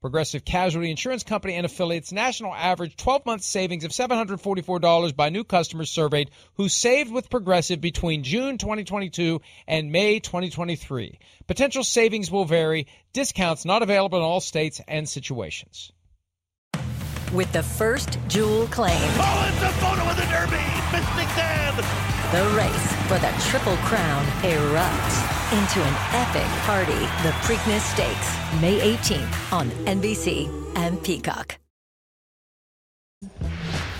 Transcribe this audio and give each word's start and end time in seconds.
Progressive 0.00 0.44
Casualty 0.44 0.90
Insurance 0.90 1.22
Company 1.22 1.54
and 1.54 1.66
affiliates 1.66 2.12
national 2.12 2.54
average 2.54 2.96
12 2.96 3.26
month 3.26 3.42
savings 3.42 3.84
of 3.84 3.90
$744 3.90 5.16
by 5.16 5.30
new 5.30 5.44
customers 5.44 5.90
surveyed 5.90 6.30
who 6.54 6.68
saved 6.68 7.12
with 7.12 7.30
Progressive 7.30 7.80
between 7.80 8.22
June 8.22 8.58
2022 8.58 9.40
and 9.66 9.90
May 9.90 10.20
2023. 10.20 11.18
Potential 11.46 11.84
savings 11.84 12.30
will 12.30 12.44
vary, 12.44 12.86
discounts 13.12 13.64
not 13.64 13.82
available 13.82 14.18
in 14.18 14.24
all 14.24 14.40
states 14.40 14.80
and 14.86 15.08
situations. 15.08 15.92
With 17.32 17.52
the 17.52 17.62
first 17.62 18.18
Jewel 18.28 18.66
claim. 18.68 18.96
Oh, 18.96 19.52
it's 19.52 19.62
a 19.62 19.72
photo 19.80 20.02
of 20.08 20.16
the 20.16 20.22
Derby! 20.26 20.62
Mystic 20.92 21.36
Dan! 21.36 22.15
The 22.36 22.44
race 22.48 22.92
for 23.08 23.18
the 23.18 23.32
Triple 23.48 23.78
Crown 23.78 24.22
erupts 24.42 25.52
into 25.52 25.80
an 25.80 25.94
epic 26.12 26.46
party. 26.66 26.92
The 27.22 27.32
Preakness 27.40 27.80
Stakes, 27.80 28.60
May 28.60 28.78
18th 28.94 29.52
on 29.54 29.70
NBC 29.86 30.76
and 30.76 31.02
Peacock. 31.02 31.56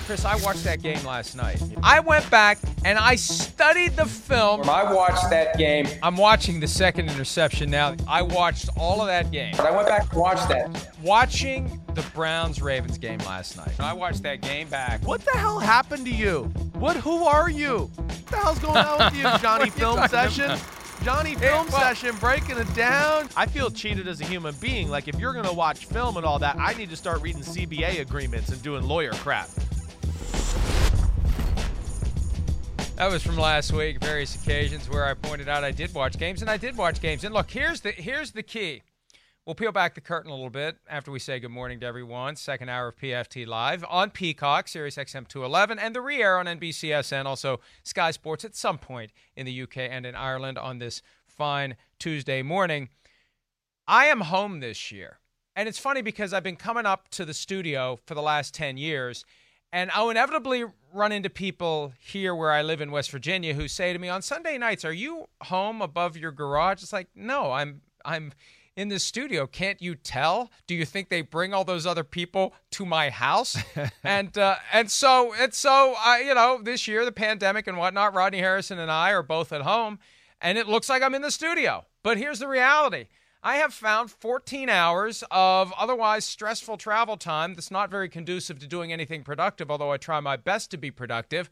Chris, 0.04 0.26
I 0.26 0.36
watched 0.36 0.64
that 0.64 0.82
game 0.82 1.02
last 1.02 1.34
night. 1.34 1.62
I 1.82 1.98
went 2.00 2.30
back 2.30 2.58
and 2.84 2.98
I 2.98 3.16
studied 3.16 3.96
the 3.96 4.04
film. 4.04 4.68
I 4.68 4.92
watched 4.92 5.30
that 5.30 5.56
game. 5.56 5.86
I'm 6.02 6.16
watching 6.16 6.60
the 6.60 6.68
second 6.68 7.08
interception 7.08 7.70
now. 7.70 7.96
I 8.06 8.20
watched 8.20 8.68
all 8.76 9.00
of 9.00 9.06
that 9.06 9.32
game. 9.32 9.54
I 9.58 9.70
went 9.70 9.88
back 9.88 10.12
and 10.12 10.20
watched 10.20 10.48
that. 10.50 10.94
Watching 11.02 11.80
the 11.94 12.02
Browns 12.14 12.60
Ravens 12.60 12.98
game 12.98 13.18
last 13.20 13.56
night. 13.56 13.80
I 13.80 13.94
watched 13.94 14.22
that 14.24 14.42
game 14.42 14.68
back. 14.68 15.00
What 15.06 15.22
the 15.22 15.32
hell 15.32 15.58
happened 15.58 16.04
to 16.04 16.12
you? 16.12 16.52
What? 16.78 16.96
Who 16.98 17.24
are 17.24 17.48
you? 17.48 17.90
What 17.96 18.26
the 18.26 18.36
hell's 18.36 18.58
going 18.58 18.76
on 18.76 18.98
with 18.98 19.16
you, 19.16 19.22
Johnny 19.40 19.70
Film 19.70 20.06
Session? 20.08 20.44
About? 20.44 20.76
Johnny 21.02 21.34
Film 21.34 21.66
well, 21.68 21.80
Session 21.80 22.14
breaking 22.16 22.58
it 22.58 22.74
down. 22.74 23.30
I 23.34 23.46
feel 23.46 23.70
cheated 23.70 24.06
as 24.08 24.20
a 24.20 24.24
human 24.24 24.54
being. 24.56 24.90
Like 24.90 25.08
if 25.08 25.18
you're 25.18 25.32
gonna 25.32 25.52
watch 25.52 25.86
film 25.86 26.18
and 26.18 26.26
all 26.26 26.38
that, 26.40 26.56
I 26.58 26.74
need 26.74 26.90
to 26.90 26.96
start 26.96 27.22
reading 27.22 27.42
CBA 27.42 28.00
agreements 28.00 28.50
and 28.50 28.62
doing 28.62 28.82
lawyer 28.82 29.12
crap. 29.12 29.48
That 32.96 33.10
was 33.10 33.22
from 33.22 33.36
last 33.36 33.72
week, 33.72 34.00
various 34.00 34.34
occasions 34.34 34.88
where 34.90 35.06
I 35.06 35.14
pointed 35.14 35.48
out 35.48 35.64
I 35.64 35.70
did 35.70 35.94
watch 35.94 36.18
games, 36.18 36.40
and 36.42 36.50
I 36.50 36.56
did 36.56 36.76
watch 36.76 37.00
games. 37.00 37.24
And 37.24 37.32
look, 37.32 37.50
here's 37.50 37.80
the 37.80 37.92
here's 37.92 38.32
the 38.32 38.42
key. 38.42 38.82
We'll 39.46 39.54
peel 39.54 39.70
back 39.70 39.94
the 39.94 40.00
curtain 40.00 40.32
a 40.32 40.34
little 40.34 40.50
bit 40.50 40.78
after 40.90 41.12
we 41.12 41.20
say 41.20 41.38
good 41.38 41.52
morning 41.52 41.78
to 41.78 41.86
everyone. 41.86 42.34
Second 42.34 42.68
hour 42.68 42.88
of 42.88 42.96
PFT 42.96 43.46
Live 43.46 43.84
on 43.88 44.10
Peacock, 44.10 44.66
Sirius 44.66 44.96
XM 44.96 45.28
211, 45.28 45.78
and 45.78 45.94
the 45.94 46.00
re-air 46.00 46.40
on 46.40 46.46
NBCSN, 46.46 47.26
also 47.26 47.60
Sky 47.84 48.10
Sports 48.10 48.44
at 48.44 48.56
some 48.56 48.76
point 48.76 49.12
in 49.36 49.46
the 49.46 49.62
UK 49.62 49.76
and 49.76 50.04
in 50.04 50.16
Ireland 50.16 50.58
on 50.58 50.80
this 50.80 51.00
fine 51.28 51.76
Tuesday 52.00 52.42
morning. 52.42 52.88
I 53.86 54.06
am 54.06 54.22
home 54.22 54.58
this 54.58 54.90
year. 54.90 55.20
And 55.54 55.68
it's 55.68 55.78
funny 55.78 56.02
because 56.02 56.32
I've 56.32 56.42
been 56.42 56.56
coming 56.56 56.84
up 56.84 57.08
to 57.10 57.24
the 57.24 57.32
studio 57.32 58.00
for 58.04 58.16
the 58.16 58.22
last 58.22 58.52
10 58.52 58.76
years, 58.78 59.24
and 59.72 59.92
I'll 59.94 60.10
inevitably 60.10 60.64
run 60.92 61.12
into 61.12 61.30
people 61.30 61.92
here 62.00 62.34
where 62.34 62.50
I 62.50 62.62
live 62.62 62.80
in 62.80 62.90
West 62.90 63.12
Virginia 63.12 63.54
who 63.54 63.68
say 63.68 63.92
to 63.92 63.98
me 64.00 64.08
on 64.08 64.22
Sunday 64.22 64.58
nights, 64.58 64.84
"Are 64.84 64.92
you 64.92 65.28
home 65.44 65.80
above 65.82 66.16
your 66.16 66.32
garage?" 66.32 66.82
It's 66.82 66.92
like, 66.92 67.10
"No, 67.14 67.52
I'm 67.52 67.82
I'm 68.04 68.32
in 68.76 68.88
the 68.88 68.98
studio. 68.98 69.46
Can't 69.46 69.80
you 69.80 69.94
tell? 69.94 70.50
Do 70.66 70.74
you 70.74 70.84
think 70.84 71.08
they 71.08 71.22
bring 71.22 71.54
all 71.54 71.64
those 71.64 71.86
other 71.86 72.04
people 72.04 72.54
to 72.72 72.84
my 72.86 73.10
house?" 73.10 73.56
and 74.04 74.36
uh, 74.36 74.56
and 74.72 74.90
so 74.90 75.34
and 75.34 75.52
so 75.52 75.94
I 75.98 76.20
you 76.20 76.34
know 76.34 76.60
this 76.62 76.86
year 76.86 77.04
the 77.04 77.12
pandemic 77.12 77.66
and 77.66 77.78
whatnot. 77.78 78.14
Rodney 78.14 78.38
Harrison 78.38 78.78
and 78.78 78.90
I 78.90 79.10
are 79.10 79.22
both 79.22 79.52
at 79.52 79.62
home, 79.62 79.98
and 80.40 80.58
it 80.58 80.68
looks 80.68 80.88
like 80.88 81.02
I'm 81.02 81.14
in 81.14 81.22
the 81.22 81.30
studio. 81.30 81.86
But 82.02 82.18
here's 82.18 82.38
the 82.38 82.48
reality. 82.48 83.06
I 83.42 83.56
have 83.56 83.72
found 83.72 84.10
14 84.10 84.68
hours 84.68 85.22
of 85.30 85.72
otherwise 85.78 86.24
stressful 86.24 86.78
travel 86.78 87.16
time 87.16 87.54
that's 87.54 87.70
not 87.70 87.92
very 87.92 88.08
conducive 88.08 88.58
to 88.58 88.66
doing 88.66 88.92
anything 88.92 89.22
productive, 89.22 89.70
although 89.70 89.92
I 89.92 89.98
try 89.98 90.18
my 90.18 90.36
best 90.36 90.72
to 90.72 90.76
be 90.76 90.90
productive. 90.90 91.48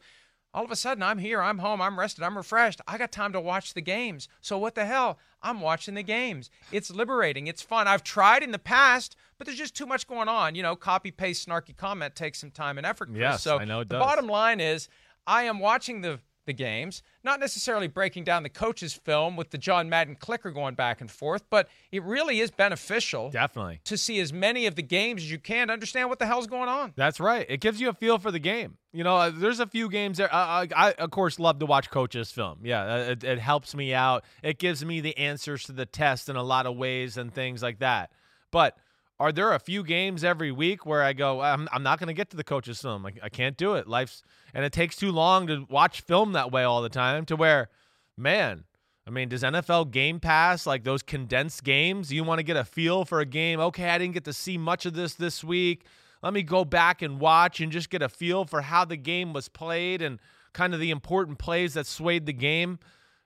All 0.55 0.63
of 0.63 0.71
a 0.71 0.75
sudden, 0.77 1.03
I'm 1.03 1.17
here, 1.17 1.41
I'm 1.41 1.57
home, 1.57 1.81
I'm 1.81 1.99
rested, 1.99 2.23
I'm 2.23 2.37
refreshed. 2.37 2.79
I 2.87 2.97
got 2.97 3.11
time 3.11 3.33
to 3.33 3.41
watch 3.41 3.73
the 3.73 3.81
games. 3.81 4.29
So, 4.39 4.57
what 4.57 4.73
the 4.73 4.85
hell? 4.85 5.19
I'm 5.43 5.59
watching 5.59 5.95
the 5.95 6.01
games. 6.01 6.49
It's 6.71 6.89
liberating, 6.89 7.47
it's 7.47 7.61
fun. 7.61 7.89
I've 7.89 8.05
tried 8.05 8.41
in 8.41 8.53
the 8.53 8.57
past, 8.57 9.17
but 9.37 9.45
there's 9.45 9.57
just 9.57 9.75
too 9.75 9.85
much 9.85 10.07
going 10.07 10.29
on. 10.29 10.55
You 10.55 10.63
know, 10.63 10.77
copy, 10.77 11.11
paste, 11.11 11.45
snarky 11.45 11.75
comment 11.75 12.15
takes 12.15 12.39
some 12.39 12.51
time 12.51 12.77
and 12.77 12.87
effort. 12.87 13.09
Chris. 13.09 13.19
Yes, 13.19 13.43
so 13.43 13.59
I 13.59 13.65
know 13.65 13.81
it 13.81 13.89
the 13.89 13.95
does. 13.95 14.05
bottom 14.05 14.27
line 14.27 14.61
is, 14.61 14.87
I 15.27 15.43
am 15.43 15.59
watching 15.59 15.99
the 15.99 16.21
the 16.45 16.53
games, 16.53 17.01
not 17.23 17.39
necessarily 17.39 17.87
breaking 17.87 18.23
down 18.23 18.43
the 18.43 18.49
coach's 18.49 18.93
film 18.93 19.35
with 19.35 19.49
the 19.49 19.57
John 19.57 19.89
Madden 19.89 20.15
clicker 20.15 20.51
going 20.51 20.75
back 20.75 21.01
and 21.01 21.09
forth, 21.09 21.43
but 21.49 21.67
it 21.91 22.03
really 22.03 22.39
is 22.39 22.51
beneficial. 22.51 23.29
Definitely. 23.29 23.81
To 23.85 23.97
see 23.97 24.19
as 24.19 24.31
many 24.31 24.65
of 24.65 24.75
the 24.75 24.83
games 24.83 25.23
as 25.23 25.31
you 25.31 25.39
can 25.39 25.67
to 25.67 25.73
understand 25.73 26.09
what 26.09 26.19
the 26.19 26.25
hell's 26.25 26.47
going 26.47 26.69
on. 26.69 26.93
That's 26.95 27.19
right. 27.19 27.45
It 27.49 27.61
gives 27.61 27.81
you 27.81 27.89
a 27.89 27.93
feel 27.93 28.17
for 28.17 28.31
the 28.31 28.39
game. 28.39 28.77
You 28.93 29.03
know, 29.03 29.17
uh, 29.17 29.31
there's 29.33 29.59
a 29.59 29.67
few 29.67 29.89
games 29.89 30.17
there. 30.17 30.33
Uh, 30.33 30.65
I, 30.75 30.93
of 30.97 31.11
course, 31.11 31.39
love 31.39 31.59
to 31.59 31.65
watch 31.65 31.91
coaches' 31.91 32.31
film. 32.31 32.59
Yeah, 32.63 32.83
uh, 32.83 32.97
it, 33.11 33.23
it 33.23 33.39
helps 33.39 33.75
me 33.75 33.93
out. 33.93 34.23
It 34.41 34.57
gives 34.57 34.85
me 34.85 35.01
the 35.01 35.17
answers 35.17 35.63
to 35.63 35.73
the 35.73 35.85
test 35.85 36.29
in 36.29 36.35
a 36.35 36.43
lot 36.43 36.65
of 36.65 36.77
ways 36.77 37.17
and 37.17 37.33
things 37.33 37.61
like 37.61 37.79
that. 37.79 38.11
But 38.51 38.77
are 39.19 39.31
there 39.31 39.53
a 39.53 39.59
few 39.59 39.83
games 39.83 40.23
every 40.23 40.51
week 40.51 40.85
where 40.85 41.01
I 41.01 41.13
go, 41.13 41.41
I'm, 41.41 41.69
I'm 41.71 41.83
not 41.83 41.99
going 41.99 42.07
to 42.07 42.13
get 42.13 42.29
to 42.31 42.37
the 42.37 42.43
coach's 42.43 42.81
film. 42.81 43.05
I, 43.05 43.13
I 43.23 43.29
can't 43.29 43.55
do 43.55 43.75
it. 43.75 43.87
Life's 43.87 44.23
and 44.53 44.65
it 44.65 44.73
takes 44.73 44.95
too 44.95 45.11
long 45.11 45.47
to 45.47 45.65
watch 45.69 46.01
film 46.01 46.33
that 46.33 46.51
way 46.51 46.63
all 46.63 46.81
the 46.81 46.89
time. 46.89 47.25
To 47.25 47.35
where, 47.35 47.69
man, 48.17 48.65
I 49.07 49.11
mean, 49.11 49.29
does 49.29 49.43
NFL 49.43 49.91
Game 49.91 50.19
Pass 50.19 50.65
like 50.65 50.83
those 50.83 51.01
condensed 51.01 51.63
games? 51.63 52.11
You 52.11 52.23
want 52.23 52.39
to 52.39 52.43
get 52.43 52.57
a 52.57 52.65
feel 52.65 53.05
for 53.05 53.19
a 53.19 53.25
game? 53.25 53.59
Okay, 53.59 53.89
I 53.89 53.97
didn't 53.97 54.13
get 54.13 54.25
to 54.25 54.33
see 54.33 54.57
much 54.57 54.85
of 54.85 54.93
this 54.93 55.13
this 55.13 55.43
week. 55.43 55.85
Let 56.21 56.33
me 56.33 56.41
go 56.41 56.65
back 56.65 57.01
and 57.01 57.19
watch 57.19 57.59
and 57.61 57.71
just 57.71 57.89
get 57.89 58.01
a 58.01 58.09
feel 58.09 58.45
for 58.45 58.61
how 58.61 58.83
the 58.83 58.97
game 58.97 59.31
was 59.31 59.47
played 59.47 60.01
and 60.01 60.19
kind 60.53 60.73
of 60.73 60.79
the 60.79 60.89
important 60.89 61.37
plays 61.37 61.75
that 61.75 61.85
swayed 61.85 62.25
the 62.25 62.33
game. 62.33 62.79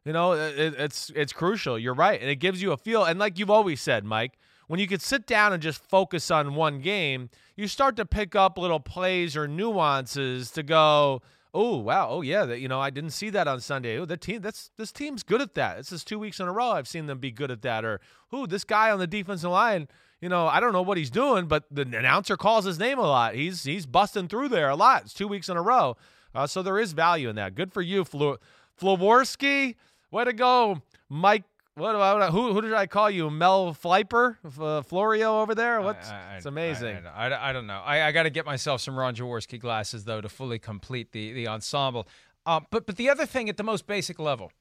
You 0.03 0.13
know, 0.13 0.33
it, 0.33 0.75
it's 0.77 1.11
it's 1.16 1.31
crucial. 1.31 1.79
You're 1.79 1.94
right, 1.94 2.19
and 2.19 2.29
it 2.29 2.38
gives 2.38 2.61
you 2.61 2.73
a 2.73 2.77
feel. 2.77 3.06
And 3.06 3.19
like 3.19 3.39
you've 3.39 3.50
always 3.50 3.79
said, 3.81 4.03
Mike, 4.03 4.38
when 4.69 4.80
you 4.80 4.85
could 4.85 5.02
sit 5.02 5.25
down 5.25 5.52
and 5.52 5.63
just 5.63 5.84
focus 5.90 6.30
on 6.30 6.53
one 6.53 6.80
game, 6.80 7.31
you 7.56 7.68
start 7.68 7.96
to 7.96 8.06
pick 8.06 8.35
up 8.35 8.56
little 8.56 8.80
plays 8.80 9.35
or 9.35 9.47
nuances 9.47 10.52
to 10.52 10.62
go, 10.62 11.24
oh 11.56 11.78
wow, 11.78 12.07
oh 12.07 12.22
yeah, 12.22 12.46
that 12.46 12.59
you 12.59 12.68
know 12.68 12.80
I 12.80 12.91
didn't 12.91 13.09
see 13.09 13.31
that 13.31 13.47
on 13.47 13.62
Sunday. 13.62 13.98
Oh, 13.98 14.06
the 14.06 14.16
team 14.16 14.42
that's 14.44 14.69
this 14.77 14.92
team's 14.92 15.24
good 15.24 15.42
at 15.42 15.56
that. 15.56 15.77
This 15.77 15.92
is 15.92 16.04
two 16.04 16.19
weeks 16.19 16.39
in 16.39 16.48
a 16.48 16.51
row 16.51 16.69
I've 16.69 16.88
seen 16.88 17.07
them 17.07 17.18
be 17.18 17.31
good 17.31 17.50
at 17.50 17.63
that. 17.63 17.83
Or 17.83 18.00
oh, 18.31 18.45
this 18.45 18.63
guy 18.63 18.92
on 18.92 19.00
the 19.00 19.07
defensive 19.07 19.50
line, 19.50 19.88
you 20.21 20.30
know 20.30 20.45
I 20.45 20.60
don't 20.60 20.72
know 20.72 20.83
what 20.83 21.00
he's 21.00 21.10
doing, 21.10 21.48
but 21.48 21.63
the 21.72 21.81
announcer 21.81 22.38
calls 22.38 22.65
his 22.65 22.77
name 22.77 23.00
a 23.00 23.07
lot. 23.07 23.33
He's 23.33 23.63
he's 23.63 23.88
busting 23.88 24.27
through 24.27 24.50
there 24.50 24.69
a 24.69 24.75
lot. 24.75 25.01
It's 25.06 25.15
two 25.15 25.27
weeks 25.27 25.50
in 25.50 25.57
a 25.57 25.63
row, 25.63 25.98
uh, 26.36 26.45
so 26.45 26.62
there 26.62 26.77
is 26.77 26.94
value 26.94 27.27
in 27.27 27.36
that. 27.38 27.56
Good 27.56 27.74
for 27.74 27.81
you, 27.81 28.06
Flo- 28.06 28.38
Floworski. 28.80 29.77
Way 30.12 30.25
to 30.25 30.33
go, 30.33 30.83
Mike 31.10 31.45
what 31.79 31.95
about 31.95 32.31
who? 32.31 32.53
Who 32.53 32.61
did 32.61 32.73
I 32.73 32.85
call 32.85 33.09
you? 33.09 33.29
Mel 33.29 33.73
Fleiper, 33.73 34.37
uh, 34.59 34.81
Florio 34.81 35.41
over 35.41 35.55
there? 35.55 35.81
What's? 35.81 36.09
I, 36.09 36.33
I, 36.33 36.35
it's 36.35 36.45
amazing. 36.45 36.97
I, 37.07 37.27
I, 37.29 37.49
I 37.49 37.53
don't 37.53 37.67
know. 37.67 37.81
I, 37.83 38.03
I 38.03 38.11
got 38.11 38.23
to 38.23 38.29
get 38.29 38.45
myself 38.45 38.81
some 38.81 38.97
Ron 38.97 39.15
Jaworski 39.15 39.59
glasses 39.59 40.05
though 40.05 40.21
to 40.21 40.29
fully 40.29 40.59
complete 40.59 41.11
the 41.11 41.33
the 41.33 41.47
ensemble. 41.47 42.07
Uh, 42.45 42.59
but 42.69 42.85
but 42.85 42.97
the 42.97 43.09
other 43.09 43.25
thing 43.25 43.49
at 43.49 43.57
the 43.57 43.63
most 43.63 43.87
basic 43.87 44.19
level, 44.19 44.51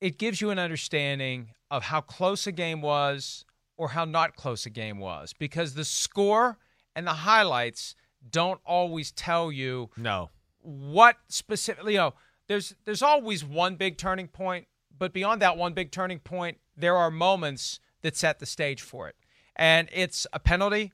it 0.00 0.18
gives 0.18 0.40
you 0.40 0.50
an 0.50 0.58
understanding 0.58 1.50
of 1.70 1.84
how 1.84 2.00
close 2.00 2.46
a 2.46 2.52
game 2.52 2.80
was 2.80 3.44
or 3.76 3.90
how 3.90 4.04
not 4.04 4.34
close 4.34 4.66
a 4.66 4.70
game 4.70 4.98
was 4.98 5.34
because 5.38 5.74
the 5.74 5.84
score 5.84 6.58
and 6.96 7.06
the 7.06 7.12
highlights 7.12 7.94
don't 8.30 8.60
always 8.64 9.12
tell 9.12 9.52
you 9.52 9.90
no 9.96 10.30
what 10.60 11.16
specifically. 11.28 11.92
You 11.92 11.98
know, 11.98 12.14
there's 12.48 12.74
there's 12.84 13.02
always 13.02 13.44
one 13.44 13.76
big 13.76 13.98
turning 13.98 14.28
point, 14.28 14.66
but 14.98 15.12
beyond 15.12 15.42
that 15.42 15.56
one 15.56 15.72
big 15.72 15.90
turning 15.90 16.18
point, 16.18 16.58
there 16.76 16.96
are 16.96 17.10
moments 17.10 17.80
that 18.02 18.16
set 18.16 18.38
the 18.38 18.46
stage 18.46 18.82
for 18.82 19.08
it. 19.08 19.16
And 19.56 19.88
it's 19.92 20.26
a 20.32 20.38
penalty, 20.38 20.92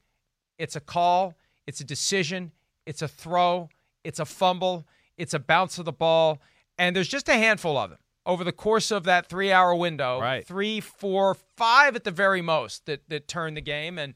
it's 0.58 0.76
a 0.76 0.80
call, 0.80 1.34
it's 1.66 1.80
a 1.80 1.84
decision, 1.84 2.52
it's 2.86 3.02
a 3.02 3.08
throw, 3.08 3.68
it's 4.02 4.18
a 4.18 4.24
fumble, 4.24 4.86
it's 5.16 5.34
a 5.34 5.38
bounce 5.38 5.78
of 5.78 5.84
the 5.84 5.92
ball, 5.92 6.40
and 6.78 6.96
there's 6.96 7.08
just 7.08 7.28
a 7.28 7.34
handful 7.34 7.76
of 7.76 7.90
them 7.90 7.98
over 8.26 8.44
the 8.44 8.52
course 8.52 8.90
of 8.90 9.04
that 9.04 9.28
three 9.28 9.52
hour 9.52 9.74
window. 9.74 10.20
Right. 10.20 10.46
Three, 10.46 10.80
four, 10.80 11.36
five 11.56 11.94
at 11.96 12.04
the 12.04 12.10
very 12.10 12.42
most 12.42 12.86
that 12.86 13.08
that 13.08 13.28
turn 13.28 13.54
the 13.54 13.60
game. 13.60 13.98
And 13.98 14.14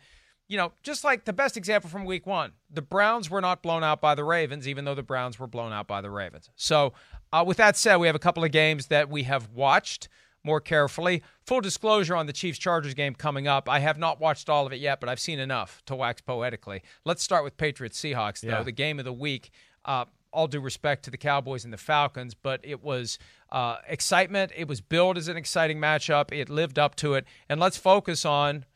you 0.49 0.57
know, 0.57 0.73
just 0.83 1.05
like 1.05 1.27
the 1.27 1.33
best 1.33 1.57
example 1.59 1.91
from 1.91 2.07
week 2.07 2.27
one, 2.27 2.53
the 2.71 2.81
Browns 2.81 3.29
were 3.29 3.43
not 3.43 3.63
blown 3.63 3.85
out 3.85 4.01
by 4.01 4.15
the 4.15 4.25
Ravens, 4.25 4.67
even 4.67 4.87
though 4.87 4.95
the 4.95 5.03
Browns 5.03 5.39
were 5.39 5.47
blown 5.47 5.73
out 5.73 5.87
by 5.87 6.01
the 6.01 6.11
Ravens. 6.11 6.49
So, 6.57 6.95
uh, 7.33 7.45
with 7.47 7.57
that 7.59 7.77
said, 7.77 7.97
we 7.97 8.07
have 8.07 8.17
a 8.17 8.21
couple 8.21 8.45
of 8.45 8.51
games 8.53 8.87
that 8.87 9.09
we 9.09 9.25
have 9.25 9.51
watched 9.51 10.09
more 10.45 10.61
carefully. 10.61 11.23
Full 11.47 11.61
disclosure 11.61 12.15
on 12.17 12.27
the 12.27 12.33
Chiefs 12.33 12.59
Chargers 12.59 12.95
game 12.95 13.15
coming 13.15 13.47
up. 13.49 13.69
I 13.69 13.81
have 13.81 13.99
not 13.99 14.21
watched 14.21 14.49
all 14.49 14.67
of 14.67 14.73
it 14.73 14.81
yet, 14.81 15.01
but 15.01 15.09
I've 15.09 15.21
seen 15.21 15.39
enough 15.39 15.83
to 15.87 15.95
wax 15.95 16.21
poetically. 16.21 16.83
Let's 17.05 17.23
start 17.23 17.45
with 17.45 17.57
Patriots 17.57 18.01
Seahawks, 18.01 18.41
though, 18.41 18.49
Yeah. 18.49 18.63
the 18.63 18.73
game 18.73 18.99
of 18.99 19.05
the 19.05 19.13
week. 19.13 19.51
Uh, 19.85 20.05
all 20.33 20.47
due 20.47 20.61
respect 20.61 21.05
to 21.05 21.11
the 21.11 21.17
Cowboys 21.17 21.65
and 21.65 21.73
the 21.73 21.79
Falcons, 21.79 22.35
but 22.35 22.61
it 22.63 22.83
was 22.83 23.19
uh, 23.51 23.77
excitement. 23.89 24.53
It 24.55 24.69
was 24.69 24.81
billed 24.83 25.17
as 25.17 25.27
an 25.29 25.39
exciting 25.39 25.79
matchup. 25.79 26.33
It 26.33 26.51
lived 26.51 26.79
up 26.79 26.95
to 26.97 27.15
it. 27.15 27.25
And 27.49 27.59
let's 27.59 27.79
focus 27.79 28.27
on 28.27 28.67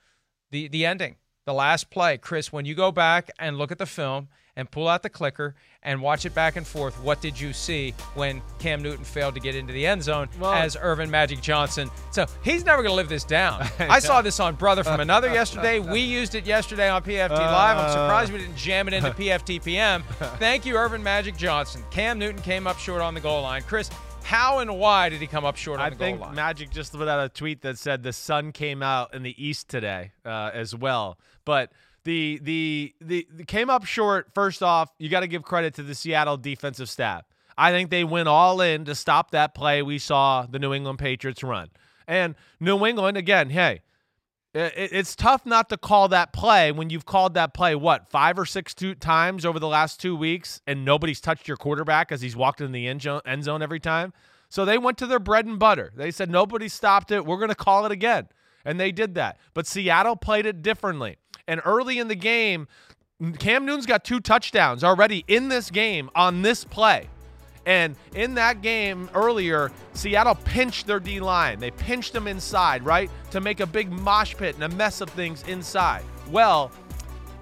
the 0.51 0.67
the 0.69 0.87
ending, 0.87 1.17
the 1.45 1.53
last 1.53 1.91
play. 1.91 2.17
Chris, 2.17 2.53
when 2.53 2.65
you 2.65 2.75
go 2.75 2.91
back 2.91 3.31
and 3.39 3.59
look 3.59 3.71
at 3.71 3.77
the 3.79 3.87
film 3.87 4.29
and 4.57 4.71
pull 4.71 4.87
out 4.89 5.03
the 5.03 5.09
clicker 5.11 5.55
and 5.83 6.01
watch 6.01 6.27
it 6.27 6.35
back 6.35 6.57
and 6.57 6.67
forth, 6.67 6.95
what 7.03 7.21
did 7.21 7.41
you 7.41 7.53
see 7.53 7.95
when 8.15 8.43
Cam 8.59 8.83
Newton 8.83 9.05
failed 9.05 9.35
to 9.35 9.41
get 9.41 9.55
into 9.55 9.73
the 9.73 9.87
end 9.87 10.03
zone 10.03 10.29
Well- 10.39 10.53
as 10.53 10.77
Earvin 10.77 11.11
Magic 11.11 11.41
Johnson? 11.41 11.91
So 12.11 12.27
he's 12.45 12.65
never 12.65 12.83
going 12.83 12.93
to 12.93 12.97
live 12.97 13.09
this 13.09 13.25
down. 13.25 13.67
I 13.79 13.99
saw 13.99 14.23
this 14.23 14.39
on 14.41 14.55
Brother 14.55 14.85
from 14.85 15.01
Another 15.01 15.29
yesterday. 15.33 15.81
We 15.81 16.01
used 16.01 16.35
it 16.35 16.47
yesterday 16.47 16.89
on 16.89 17.03
PFT 17.03 17.31
Live. 17.31 17.79
I'm 17.79 17.91
surprised 17.91 18.33
we 18.33 18.39
didn't 18.39 18.57
jam 18.57 18.89
it 18.89 18.95
into 18.95 19.11
PFT 19.11 19.65
PM. 19.65 20.03
Thank 20.39 20.67
you, 20.67 20.77
Earvin 20.77 21.03
Magic 21.03 21.37
Johnson. 21.37 21.83
Cam 21.91 22.19
Newton 22.19 22.43
came 22.43 22.67
up 22.67 22.79
short 22.79 23.01
on 23.01 23.15
the 23.15 23.21
goal 23.21 23.43
line. 23.43 23.63
Chris, 23.63 23.91
how 24.23 24.59
and 24.61 24.79
why 24.79 25.09
did 25.09 25.21
he 25.21 25.27
come 25.27 25.45
up 25.45 25.57
short 25.57 25.81
on 25.81 25.87
I 25.87 25.91
the 25.91 25.97
goal 25.97 26.07
line? 26.11 26.21
I 26.21 26.25
think 26.27 26.37
Magic 26.37 26.71
just 26.71 26.93
put 26.93 27.09
out 27.09 27.25
a 27.25 27.29
tweet 27.29 27.63
that 27.63 27.79
said 27.79 28.03
the 28.03 28.13
sun 28.13 28.53
came 28.53 28.83
out 28.83 29.15
in 29.15 29.23
the 29.23 29.35
east 29.43 29.69
today 29.69 30.13
uh, 30.25 30.51
as 30.53 30.75
well. 30.77 31.19
But 31.45 31.73
the, 32.05 32.41
the 32.43 32.95
the 33.01 33.27
the 33.31 33.45
came 33.45 33.71
up 33.71 33.85
short. 33.85 34.29
First 34.35 34.63
off, 34.63 34.91
you 34.99 35.09
got 35.09 35.21
to 35.21 35.27
give 35.27 35.43
credit 35.43 35.75
to 35.75 35.83
the 35.83 35.95
Seattle 35.95 36.37
defensive 36.37 36.89
staff. 36.89 37.25
I 37.57 37.71
think 37.71 37.91
they 37.91 38.05
went 38.05 38.29
all 38.29 38.61
in 38.61 38.85
to 38.87 38.95
stop 38.95 39.31
that 39.33 39.55
play 39.55 39.83
we 39.83 39.99
saw 39.99 40.47
the 40.49 40.59
New 40.59 40.73
England 40.73 40.99
Patriots 40.99 41.43
run. 41.43 41.71
And 42.09 42.35
New 42.61 42.85
England 42.87 43.17
again, 43.17 43.51
hey, 43.51 43.83
it's 44.55 45.17
tough 45.17 45.47
not 45.47 45.69
to 45.71 45.77
call 45.77 46.09
that 46.09 46.33
play 46.33 46.73
when 46.73 46.91
you've 46.91 47.07
called 47.07 47.35
that 47.35 47.55
play 47.55 47.75
what 47.75 48.11
five 48.11 48.39
or 48.39 48.45
six 48.45 48.75
two 48.75 48.95
times 48.95 49.47
over 49.47 49.59
the 49.59 49.69
last 49.69 50.01
two 50.01 50.15
weeks, 50.17 50.61
and 50.67 50.85
nobody's 50.85 51.21
touched 51.21 51.49
your 51.49 51.57
quarterback 51.57 52.13
as 52.13 52.21
he's 52.21 52.37
walked 52.37 52.61
in 52.61 52.73
the 52.73 52.87
end 52.87 53.03
zone 53.03 53.63
every 53.63 53.81
time. 53.81 54.13
So 54.49 54.67
they 54.67 54.77
went 54.77 54.99
to 54.99 55.07
their 55.07 55.19
bread 55.19 55.47
and 55.47 55.59
butter. 55.59 55.93
They 55.97 56.11
said 56.11 56.31
nobody 56.31 56.69
stopped 56.69 57.11
it. 57.11 57.25
We're 57.25 57.39
going 57.39 57.49
to 57.49 57.55
call 57.55 57.87
it 57.87 57.93
again, 57.93 58.29
and 58.65 58.79
they 58.79 58.93
did 58.93 59.15
that. 59.15 59.39
But 59.55 59.67
Seattle 59.67 60.17
played 60.17 60.45
it 60.45 60.61
differently. 60.61 61.17
And 61.49 61.61
early 61.65 61.99
in 61.99 62.09
the 62.09 62.15
game, 62.15 62.69
Cam 63.39 63.65
Newton's 63.65 63.87
got 63.87 64.05
two 64.05 64.21
touchdowns 64.21 64.83
already 64.83 65.25
in 65.29 65.49
this 65.49 65.71
game 65.71 66.11
on 66.15 66.43
this 66.43 66.65
play. 66.65 67.09
And 67.65 67.95
in 68.15 68.35
that 68.35 68.61
game 68.61 69.09
earlier, 69.15 69.71
Seattle 69.95 70.35
pinched 70.35 70.87
their 70.87 70.99
D 70.99 71.21
line. 71.21 71.61
They 71.61 71.71
pinched 71.71 72.13
them 72.13 72.27
inside, 72.27 72.85
right? 72.85 73.11
To 73.31 73.41
make 73.41 73.61
a 73.61 73.67
big 73.67 73.93
mosh 73.93 74.35
pit 74.35 74.57
and 74.57 74.65
a 74.65 74.69
mess 74.69 75.01
of 75.01 75.09
things 75.11 75.45
inside. 75.47 76.03
Well, 76.31 76.73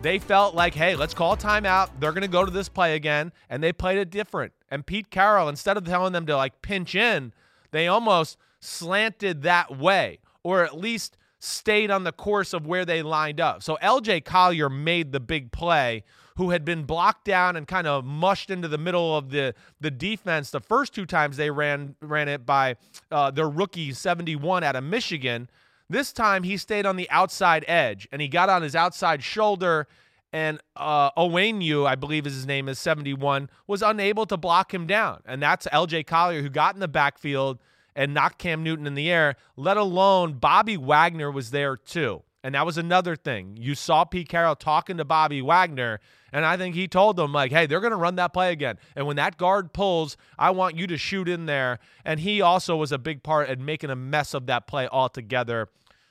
they 0.03 0.19
felt 0.19 0.55
like, 0.55 0.75
hey, 0.75 0.95
let's 0.97 1.15
call 1.15 1.37
timeout. 1.37 1.91
They're 1.99 2.13
going 2.13 2.23
to 2.23 2.29
go 2.29 2.45
to 2.45 2.51
this 2.51 2.69
play 2.69 2.97
again. 2.97 3.33
And 3.49 3.63
they 3.63 3.73
played 3.73 3.99
it 3.99 4.11
different. 4.11 4.53
And 4.71 4.85
Pete 4.85 5.11
Carroll, 5.11 5.49
instead 5.49 5.77
of 5.77 5.85
telling 5.85 6.13
them 6.13 6.27
to 6.27 6.37
like 6.37 6.61
pinch 6.61 6.95
in, 6.95 7.33
they 7.71 7.89
almost 7.89 8.37
slanted 8.61 9.43
that 9.43 9.79
way, 9.79 10.19
or 10.43 10.65
at 10.65 10.77
least 10.77 11.17
stayed 11.41 11.91
on 11.91 12.05
the 12.05 12.13
course 12.13 12.53
of 12.53 12.67
where 12.67 12.85
they 12.85 13.03
lined 13.03 13.41
up. 13.41 13.63
So 13.63 13.79
LJ 13.83 14.25
Collier 14.25 14.69
made 14.69 15.11
the 15.11 15.21
big 15.21 15.51
play, 15.51 16.05
who 16.37 16.51
had 16.51 16.65
been 16.65 16.85
blocked 16.85 17.25
down 17.25 17.57
and 17.57 17.67
kind 17.67 17.87
of 17.87 18.05
mushed 18.05 18.51
into 18.51 18.69
the 18.69 18.79
middle 18.79 19.17
of 19.17 19.31
the 19.31 19.55
the 19.81 19.91
defense 19.91 20.51
the 20.51 20.61
first 20.61 20.95
two 20.95 21.05
times 21.05 21.37
they 21.37 21.51
ran 21.51 21.97
ran 22.01 22.29
it 22.29 22.47
by 22.47 22.77
uh, 23.11 23.31
their 23.31 23.49
rookie 23.49 23.93
71 23.93 24.63
out 24.63 24.77
of 24.77 24.85
Michigan. 24.85 25.51
This 25.89 26.13
time 26.13 26.45
he 26.45 26.57
stayed 26.57 26.87
on 26.87 26.97
the 26.97 27.11
outside 27.11 27.65
edge 27.67 28.07
and 28.13 28.23
he 28.23 28.29
got 28.29 28.49
on 28.49 28.63
his 28.63 28.77
outside 28.77 29.23
shoulder. 29.23 29.89
And 30.33 30.61
uh, 30.77 31.11
Onwenu, 31.13 31.87
I 31.87 31.97
believe 31.97 32.25
is 32.25 32.35
his 32.35 32.47
name, 32.47 32.69
is 32.69 32.79
71, 32.79 33.51
was 33.67 33.83
unable 33.83 34.27
to 34.27 34.37
block 34.37 34.73
him 34.73 34.87
down. 34.87 35.23
And 35.27 35.43
that's 35.43 35.67
LJ 35.67 36.07
Collier 36.07 36.41
who 36.41 36.49
got 36.49 36.75
in 36.75 36.81
the 36.81 36.87
backfield 36.87 37.59
and 38.01 38.15
knocked 38.15 38.39
Cam 38.39 38.63
Newton 38.63 38.87
in 38.87 38.95
the 38.95 39.11
air, 39.11 39.37
let 39.57 39.77
alone 39.77 40.33
Bobby 40.33 40.79
Wagner 40.79 41.31
was 41.31 41.51
there 41.51 41.77
too. 41.77 42.23
And 42.43 42.55
that 42.55 42.65
was 42.65 42.79
another 42.79 43.15
thing. 43.15 43.59
You 43.61 43.75
saw 43.75 44.05
Pete 44.05 44.27
Carroll 44.27 44.57
talking 44.57 44.97
to 44.97 45.05
Bobby 45.05 45.43
Wagner, 45.43 46.01
and 46.33 46.47
I 46.47 46.57
think 46.57 46.75
he 46.75 46.89
told 46.89 47.17
them, 47.17 47.35
like, 47.35 47.53
hey, 47.53 47.67
they're 47.67 47.81
going 47.81 47.91
to 47.91 47.99
run 47.99 48.15
that 48.17 48.33
play 48.33 48.53
again. 48.53 48.79
And 48.97 49.07
when 49.07 49.17
that 49.17 49.37
guard 49.37 49.75
pulls, 49.75 50.17
I 50.39 50.49
want 50.49 50.79
you 50.79 50.87
to 50.87 50.97
shoot 50.97 51.29
in 51.29 51.45
there. 51.45 51.79
And 52.03 52.21
he 52.21 52.41
also 52.41 52.75
was 52.75 52.91
a 52.91 52.97
big 52.97 53.23
part 53.23 53.51
in 53.51 53.67
making 53.67 53.91
a 53.91 53.97
mess 53.97 54.33
of 54.33 54.47
that 54.47 54.67
play 54.67 54.89
altogether. 54.89 55.69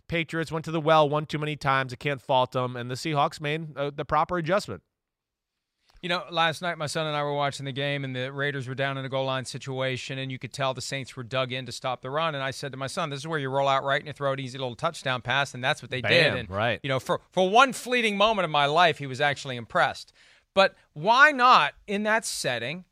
Patriots 0.07 0.51
went 0.51 0.65
to 0.65 0.71
the 0.71 0.80
well 0.80 1.09
one 1.09 1.25
too 1.25 1.39
many 1.39 1.56
times. 1.56 1.92
I 1.92 1.95
can't 1.95 2.21
fault 2.21 2.51
them. 2.51 2.75
And 2.75 2.92
the 2.92 2.95
Seahawks 2.95 3.42
made 3.42 3.75
uh, 3.75 3.89
the 3.95 4.06
proper 4.06 4.38
adjustment. 4.38 4.83
You 6.01 6.07
know, 6.07 6.24
last 6.31 6.62
night 6.62 6.78
my 6.78 6.88
son 6.88 7.07
and 7.07 7.16
I 7.16 7.24
were 7.24 7.34
watching 7.34 7.66
the 7.66 7.74
game, 7.74 8.06
and 8.06 8.16
the 8.16 8.31
Raiders 8.31 8.68
were 8.68 8.75
down 8.75 8.98
in 8.98 9.04
a 9.04 9.10
goal 9.10 9.25
line 9.25 9.44
situation, 9.44 10.18
and 10.18 10.31
you 10.31 10.40
could 10.40 10.54
tell 10.54 10.74
the 10.74 10.81
Saints 10.81 11.16
were 11.18 11.24
dug 11.24 11.51
in 11.51 11.66
to 11.66 11.74
stop 11.74 12.01
the 12.01 12.10
run. 12.10 12.36
And 12.36 12.44
I 12.44 12.51
said 12.51 12.72
to 12.72 12.78
my 12.78 12.88
son, 12.88 13.10
"This 13.10 13.19
is 13.19 13.28
where 13.28 13.40
you 13.40 13.50
roll 13.50 13.68
out 13.68 13.84
right 13.84 14.00
and 14.00 14.07
you 14.07 14.13
throw 14.13 14.31
an 14.31 14.40
easy 14.40 14.57
little 14.57 14.75
touchdown 14.75 15.22
pass," 15.22 15.54
and 15.54 15.63
that's 15.63 15.81
what 15.81 15.92
they 15.92 16.01
Bam, 16.01 16.12
did. 16.12 16.36
And 16.36 16.50
right. 16.50 16.80
you 16.84 16.88
know, 16.88 17.00
for 17.00 17.19
for 17.31 17.50
one 17.50 17.74
fleeting 17.74 18.16
moment 18.16 18.46
of 18.46 18.51
my 18.51 18.66
life, 18.66 18.98
he 19.00 19.07
was 19.07 19.19
actually 19.19 19.57
impressed. 19.57 20.13
But 20.54 20.75
why 20.94 21.31
not 21.31 21.74
in 21.86 22.04
that 22.04 22.25
setting? 22.25 22.86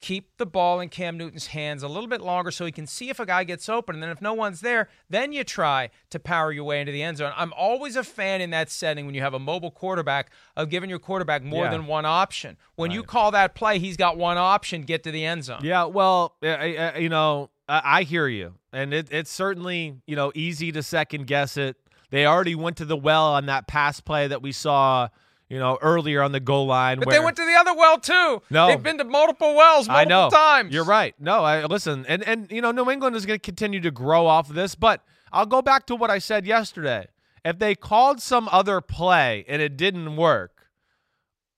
Keep 0.00 0.38
the 0.38 0.46
ball 0.46 0.80
in 0.80 0.88
Cam 0.88 1.18
Newton's 1.18 1.48
hands 1.48 1.82
a 1.82 1.88
little 1.88 2.06
bit 2.08 2.22
longer 2.22 2.50
so 2.50 2.64
he 2.64 2.72
can 2.72 2.86
see 2.86 3.10
if 3.10 3.20
a 3.20 3.26
guy 3.26 3.44
gets 3.44 3.68
open. 3.68 3.96
And 3.96 4.02
then 4.02 4.08
if 4.10 4.22
no 4.22 4.32
one's 4.32 4.62
there, 4.62 4.88
then 5.10 5.32
you 5.32 5.44
try 5.44 5.90
to 6.08 6.18
power 6.18 6.50
your 6.52 6.64
way 6.64 6.80
into 6.80 6.90
the 6.90 7.02
end 7.02 7.18
zone. 7.18 7.32
I'm 7.36 7.52
always 7.52 7.96
a 7.96 8.02
fan 8.04 8.40
in 8.40 8.48
that 8.50 8.70
setting 8.70 9.04
when 9.04 9.14
you 9.14 9.20
have 9.20 9.34
a 9.34 9.38
mobile 9.38 9.70
quarterback 9.70 10.30
of 10.56 10.70
giving 10.70 10.88
your 10.88 10.98
quarterback 11.00 11.42
more 11.42 11.64
Yeah. 11.66 11.70
than 11.72 11.86
one 11.86 12.06
option. 12.06 12.56
When 12.76 12.90
you 12.90 13.02
call 13.02 13.30
that 13.32 13.54
play, 13.54 13.78
he's 13.78 13.98
got 13.98 14.16
one 14.16 14.38
option 14.38 14.82
get 14.82 15.02
to 15.04 15.10
the 15.10 15.24
end 15.24 15.44
zone. 15.44 15.60
Yeah, 15.62 15.84
well, 15.84 16.36
uh, 16.42 16.46
uh, 16.46 16.92
you 16.98 17.10
know, 17.10 17.50
I, 17.68 17.82
I 17.84 18.02
hear 18.04 18.26
you, 18.26 18.54
and 18.72 18.94
it, 18.94 19.08
it's 19.10 19.30
certainly 19.30 19.96
you 20.06 20.16
know 20.16 20.32
easy 20.34 20.72
to 20.72 20.82
second 20.82 21.26
guess 21.26 21.58
it. 21.58 21.76
They 22.10 22.24
already 22.26 22.54
went 22.54 22.78
to 22.78 22.84
the 22.86 22.96
well 22.96 23.26
on 23.34 23.46
that 23.46 23.68
pass 23.68 24.00
play 24.00 24.26
that 24.28 24.40
we 24.42 24.50
saw, 24.50 25.08
you 25.50 25.58
know, 25.58 25.76
earlier 25.82 26.22
on 26.22 26.32
the 26.32 26.40
goal 26.40 26.66
line. 26.66 26.98
But 27.00 27.08
where, 27.08 27.18
they 27.18 27.24
went 27.24 27.36
to 27.36 27.44
the 27.44 27.54
other 27.54 27.74
well 27.74 27.98
too. 27.98 28.40
No. 28.48 28.68
They've 28.68 28.82
been 28.82 28.98
to 28.98 29.04
multiple 29.04 29.54
wells 29.54 29.88
multiple 29.88 29.96
I 29.96 30.04
know. 30.04 30.30
times. 30.30 30.72
You're 30.72 30.84
right. 30.84 31.14
No, 31.18 31.44
I 31.44 31.64
listen, 31.66 32.06
and 32.08 32.22
and 32.22 32.50
you 32.50 32.62
know, 32.62 32.70
New 32.70 32.88
England 32.90 33.16
is 33.16 33.26
going 33.26 33.38
to 33.38 33.44
continue 33.44 33.80
to 33.80 33.90
grow 33.90 34.26
off 34.26 34.48
of 34.48 34.54
this, 34.54 34.74
but 34.74 35.04
I'll 35.32 35.46
go 35.46 35.60
back 35.60 35.86
to 35.86 35.96
what 35.96 36.08
I 36.08 36.18
said 36.18 36.46
yesterday. 36.46 37.08
If 37.44 37.58
they 37.58 37.74
called 37.74 38.22
some 38.22 38.48
other 38.52 38.80
play 38.80 39.44
and 39.48 39.60
it 39.60 39.76
didn't 39.76 40.16
work, 40.16 40.68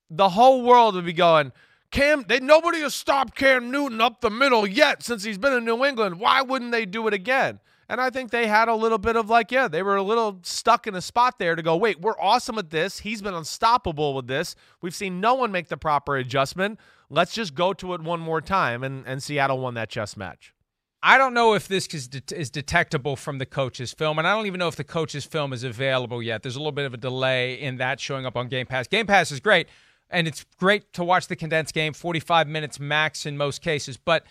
the 0.09 0.31
whole 0.31 0.63
world 0.63 0.95
would 0.95 1.05
be 1.05 1.13
going, 1.13 1.53
Cam, 1.91 2.25
they 2.27 2.41
nobody 2.41 2.81
has 2.81 2.95
stopped 2.95 3.35
Cam 3.35 3.71
Newton 3.71 4.01
up 4.01 4.21
the 4.23 4.31
middle 4.31 4.67
yet 4.67 5.03
since 5.03 5.23
he's 5.25 5.39
been 5.39 5.53
in 5.53 5.65
New 5.65 5.85
England. 5.85 6.19
Why 6.19 6.41
wouldn't 6.41 6.73
they 6.73 6.87
do 6.87 7.07
it 7.09 7.15
again? 7.15 7.61
And 7.93 8.01
I 8.01 8.09
think 8.09 8.31
they 8.31 8.47
had 8.47 8.69
a 8.69 8.75
little 8.75 8.97
bit 8.97 9.17
of 9.17 9.29
like, 9.29 9.53
yeah, 9.53 9.69
they 9.69 9.83
were 9.83 9.97
a 9.97 10.03
little 10.03 10.39
stuck 10.45 10.87
in 10.87 10.95
a 10.95 11.03
spot 11.03 11.39
there 11.39 11.55
to 11.55 11.61
go, 11.61 11.77
wait, 11.77 12.01
we're 12.01 12.19
awesome 12.19 12.57
at 12.57 12.71
this. 12.71 13.01
He's 13.01 13.21
been 13.21 13.35
unstoppable 13.35 14.15
with 14.15 14.29
this. 14.29 14.57
We've 14.81 14.95
seen 14.95 15.21
no 15.21 15.35
one 15.35 15.53
make 15.53 15.69
the 15.69 15.77
proper 15.77 16.17
adjustment. 16.17 16.81
Let's 17.11 17.35
just 17.35 17.55
go 17.55 17.75
to 17.75 17.93
it 17.93 18.01
one 18.01 18.19
more 18.19 18.41
time. 18.41 18.83
And, 18.83 19.07
and 19.07 19.23
Seattle 19.23 19.59
won 19.59 19.75
that 19.75 19.91
chess 19.91 20.17
match. 20.17 20.55
I 21.03 21.19
don't 21.19 21.35
know 21.35 21.53
if 21.53 21.69
this 21.69 21.87
is, 21.89 22.09
is 22.35 22.49
detectable 22.49 23.15
from 23.15 23.37
the 23.37 23.45
coach's 23.45 23.93
film, 23.93 24.19
and 24.19 24.27
I 24.27 24.35
don't 24.35 24.47
even 24.47 24.59
know 24.59 24.69
if 24.69 24.77
the 24.77 24.85
coach's 24.85 25.27
film 25.27 25.53
is 25.53 25.63
available 25.63 26.23
yet. 26.23 26.43
There's 26.43 26.57
a 26.57 26.61
little 26.61 26.73
bit 26.73 26.87
of 26.87 26.95
a 26.95 26.97
delay 26.97 27.61
in 27.61 27.77
that 27.77 28.01
showing 28.01 28.25
up 28.25 28.39
on 28.39 28.49
Game 28.49 28.65
Pass. 28.65 28.89
Game 28.89 29.07
Pass 29.07 29.31
is 29.31 29.41
great, 29.41 29.69
and 30.09 30.27
it's 30.27 30.47
great 30.59 30.95
to 30.95 31.05
watch 31.05 31.27
the 31.27 31.37
condensed 31.37 31.75
game, 31.75 31.93
45 31.93 32.49
minutes 32.49 32.81
max 32.81 33.27
in 33.27 33.37
most 33.37 33.61
cases. 33.61 33.99
But 33.99 34.25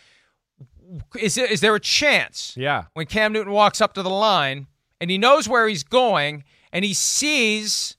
is 1.19 1.35
there, 1.35 1.45
is 1.45 1.61
there 1.61 1.75
a 1.75 1.79
chance 1.79 2.53
Yeah. 2.57 2.85
when 2.93 3.05
Cam 3.05 3.31
Newton 3.33 3.53
walks 3.53 3.81
up 3.81 3.93
to 3.93 4.03
the 4.03 4.09
line 4.09 4.67
and 4.99 5.09
he 5.09 5.17
knows 5.17 5.47
where 5.47 5.67
he's 5.67 5.83
going 5.83 6.43
and 6.73 6.83
he 6.85 6.93
sees 6.93 7.97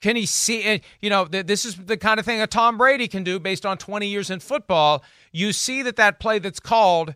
can 0.00 0.16
he 0.16 0.26
see 0.26 0.82
you 1.00 1.10
know 1.10 1.24
this 1.26 1.64
is 1.64 1.76
the 1.76 1.96
kind 1.96 2.18
of 2.18 2.26
thing 2.26 2.40
a 2.40 2.46
Tom 2.46 2.76
Brady 2.78 3.06
can 3.08 3.22
do 3.24 3.38
based 3.38 3.64
on 3.66 3.78
20 3.78 4.06
years 4.06 4.30
in 4.30 4.40
football 4.40 5.02
you 5.32 5.52
see 5.52 5.82
that 5.82 5.96
that 5.96 6.18
play 6.20 6.38
that's 6.38 6.60
called 6.60 7.14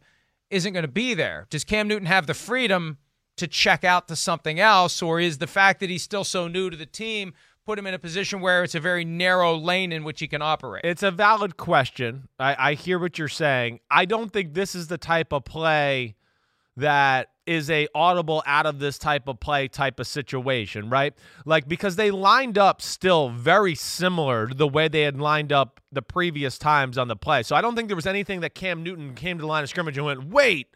isn't 0.50 0.73
going 0.73 0.85
to 0.85 0.88
be 0.88 1.12
there. 1.12 1.47
Does 1.50 1.64
Cam 1.64 1.88
Newton 1.88 2.06
have 2.06 2.28
the 2.28 2.35
freedom 2.35 2.99
to 3.37 3.49
check 3.49 3.83
out 3.83 4.06
to 4.09 4.14
something 4.16 4.61
else, 4.61 5.02
or 5.02 5.18
is 5.21 5.38
the 5.38 5.47
fact 5.49 5.80
that 5.80 5.90
he's 5.90 6.04
still 6.04 6.23
so 6.25 6.47
new 6.49 6.71
to 6.71 6.76
the 6.76 6.87
team 6.87 7.35
put 7.66 7.78
him 7.80 7.87
in 7.87 7.94
a 7.94 7.99
position 7.99 8.40
where 8.40 8.62
it's 8.62 8.76
a 8.76 8.80
very 8.80 9.04
narrow 9.04 9.56
lane 9.56 9.90
in 9.92 10.04
which 10.04 10.20
he 10.20 10.28
can 10.28 10.40
operate? 10.40 10.85
It's 10.85 11.02
a 11.02 11.11
valid 11.11 11.56
question. 11.56 12.28
I, 12.38 12.70
I 12.70 12.75
hear 12.75 12.99
what 12.99 13.18
you're 13.18 13.28
saying. 13.28 13.80
I 13.90 14.04
don't 14.04 14.32
think 14.32 14.54
this 14.54 14.75
is 14.76 14.87
the 14.87 14.96
type 14.96 15.32
of 15.32 15.44
play 15.44 16.14
that 16.76 17.30
is 17.46 17.70
a 17.70 17.88
audible 17.94 18.42
out 18.46 18.66
of 18.66 18.78
this 18.78 18.99
type 18.99 19.28
of 19.28 19.40
play 19.40 19.66
type 19.66 19.99
of 19.99 20.06
situation, 20.06 20.90
right? 20.90 21.14
Like 21.44 21.66
because 21.66 21.96
they 21.96 22.11
lined 22.11 22.56
up 22.56 22.80
still 22.80 23.30
very 23.30 23.75
similar 23.75 24.46
to 24.46 24.54
the 24.54 24.68
way 24.68 24.87
they 24.87 25.02
had 25.02 25.18
lined 25.18 25.52
up 25.52 25.80
the 25.90 26.02
previous 26.02 26.58
times 26.58 26.96
on 26.96 27.08
the 27.08 27.16
play. 27.16 27.42
So 27.42 27.56
I 27.56 27.62
don't 27.62 27.75
think 27.75 27.88
there 27.88 27.96
was 27.96 28.06
anything 28.06 28.40
that 28.40 28.54
Cam 28.54 28.82
Newton 28.82 29.14
came 29.14 29.38
to 29.38 29.42
the 29.42 29.46
line 29.46 29.62
of 29.62 29.68
scrimmage 29.68 29.96
and 29.96 30.06
went, 30.06 30.28
"Wait, 30.28 30.68